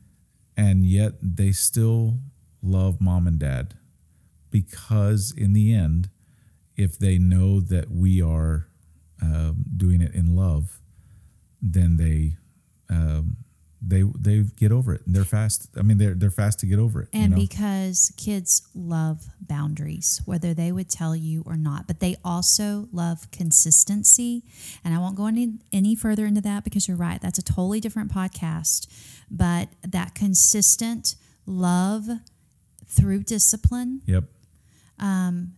and 0.56 0.84
yet 0.84 1.12
they 1.20 1.52
still 1.52 2.18
love 2.62 3.00
mom 3.00 3.26
and 3.26 3.38
dad 3.38 3.74
because 4.50 5.32
in 5.36 5.52
the 5.52 5.72
end 5.74 6.10
if 6.76 6.98
they 6.98 7.18
know 7.18 7.60
that 7.60 7.90
we 7.90 8.20
are 8.22 8.66
um, 9.22 9.64
doing 9.76 10.00
it 10.00 10.12
in 10.14 10.34
love 10.34 10.80
then 11.72 11.96
they 11.96 12.36
um, 12.94 13.36
they 13.80 14.02
they 14.18 14.42
get 14.56 14.70
over 14.72 14.94
it 14.94 15.02
and 15.06 15.14
they're 15.14 15.24
fast 15.24 15.68
i 15.78 15.82
mean 15.82 15.98
they're 15.98 16.14
they're 16.14 16.30
fast 16.30 16.58
to 16.60 16.66
get 16.66 16.78
over 16.78 17.02
it 17.02 17.08
you 17.12 17.20
And 17.22 17.30
know? 17.32 17.36
because 17.38 18.12
kids 18.16 18.62
love 18.74 19.26
boundaries, 19.40 20.22
whether 20.24 20.54
they 20.54 20.70
would 20.72 20.88
tell 20.88 21.14
you 21.14 21.42
or 21.46 21.56
not, 21.56 21.86
but 21.86 22.00
they 22.00 22.16
also 22.24 22.88
love 22.92 23.30
consistency. 23.30 24.42
And 24.84 24.94
I 24.94 24.98
won't 24.98 25.16
go 25.16 25.26
any, 25.26 25.58
any 25.72 25.94
further 25.94 26.24
into 26.26 26.40
that 26.42 26.64
because 26.64 26.88
you're 26.88 26.96
right. 26.96 27.20
That's 27.20 27.38
a 27.38 27.42
totally 27.42 27.78
different 27.80 28.10
podcast. 28.12 28.86
But 29.30 29.68
that 29.86 30.14
consistent 30.14 31.14
love 31.46 32.06
through 32.86 33.24
discipline, 33.24 34.00
yep 34.06 34.24
Um, 34.98 35.54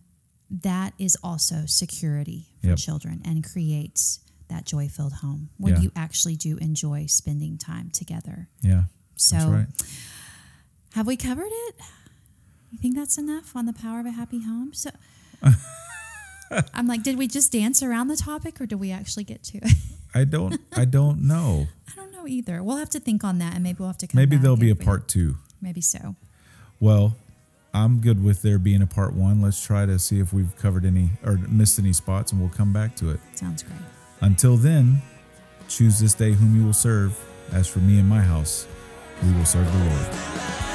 that 0.49 0.93
is 0.99 1.17
also 1.23 1.63
security 1.65 2.47
for 2.61 2.67
Yep. 2.69 2.77
children 2.77 3.21
and 3.23 3.43
creates 3.43 4.19
that 4.49 4.65
joy 4.65 4.87
filled 4.87 5.13
home 5.13 5.49
where 5.57 5.73
Yeah. 5.73 5.81
you 5.81 5.91
actually 5.95 6.35
do 6.35 6.57
enjoy 6.57 7.05
spending 7.07 7.57
time 7.57 7.89
together. 7.91 8.47
yeah 8.61 8.83
So, 9.15 9.37
right 9.49 9.67
Have 10.93 11.05
we 11.07 11.17
covered 11.17 11.51
it? 11.51 11.75
You 12.71 12.77
think 12.79 12.95
that's 12.95 13.17
enough 13.17 13.55
on 13.55 13.65
the 13.65 13.73
power 13.73 13.99
of 13.99 14.05
a 14.05 14.11
happy 14.11 14.41
home? 14.43 14.73
So 14.73 14.89
I'm 16.73 16.87
like, 16.87 17.03
did 17.03 17.17
we 17.17 17.27
just 17.27 17.51
dance 17.51 17.83
around 17.83 18.07
the 18.07 18.15
topic 18.17 18.61
or 18.61 18.65
do 18.65 18.77
we 18.77 18.91
actually 18.91 19.23
get 19.25 19.43
to 19.43 19.57
it? 19.59 19.73
i 20.15 20.23
don't 20.23 20.59
i 20.75 20.85
don't 20.85 21.21
know 21.21 21.67
I 21.91 21.95
don't 21.95 22.11
know 22.13 22.25
either. 22.27 22.63
We'll 22.63 22.77
have 22.77 22.89
to 22.91 22.99
think 22.99 23.23
on 23.23 23.37
that 23.39 23.53
and 23.55 23.63
maybe 23.63 23.77
we'll 23.79 23.89
have 23.89 23.97
to 23.99 24.07
come 24.07 24.17
maybe 24.17 24.37
there'll 24.37 24.55
be 24.57 24.69
a 24.69 24.75
part 24.75 25.07
two 25.07 25.35
Maybe 25.61 25.81
so. 25.81 26.15
Well, 26.79 27.15
I'm 27.73 27.99
good 27.99 28.23
with 28.23 28.43
there 28.43 28.59
being 28.59 28.81
a 28.83 28.87
part 28.87 29.13
one. 29.13 29.41
Let's 29.41 29.59
try 29.65 29.85
to 29.87 29.97
see 29.97 30.19
if 30.19 30.31
we've 30.33 30.55
covered 30.55 30.85
any 30.85 31.09
or 31.25 31.33
missed 31.49 31.79
any 31.79 31.93
spots, 31.93 32.31
and 32.31 32.39
we'll 32.39 32.51
come 32.51 32.71
back 32.71 32.95
to 32.97 33.09
it. 33.09 33.19
Sounds 33.33 33.63
great. 33.63 33.79
Until 34.21 34.57
then, 34.57 35.01
choose 35.67 35.99
this 35.99 36.13
day 36.13 36.33
whom 36.33 36.55
you 36.55 36.65
will 36.65 36.73
serve. 36.73 37.17
As 37.53 37.67
for 37.67 37.79
me 37.79 37.99
and 37.99 38.09
my 38.09 38.21
house, 38.21 38.67
we 39.23 39.31
will 39.33 39.45
serve 39.45 39.71
the 39.71 39.85
Lord. 39.85 40.66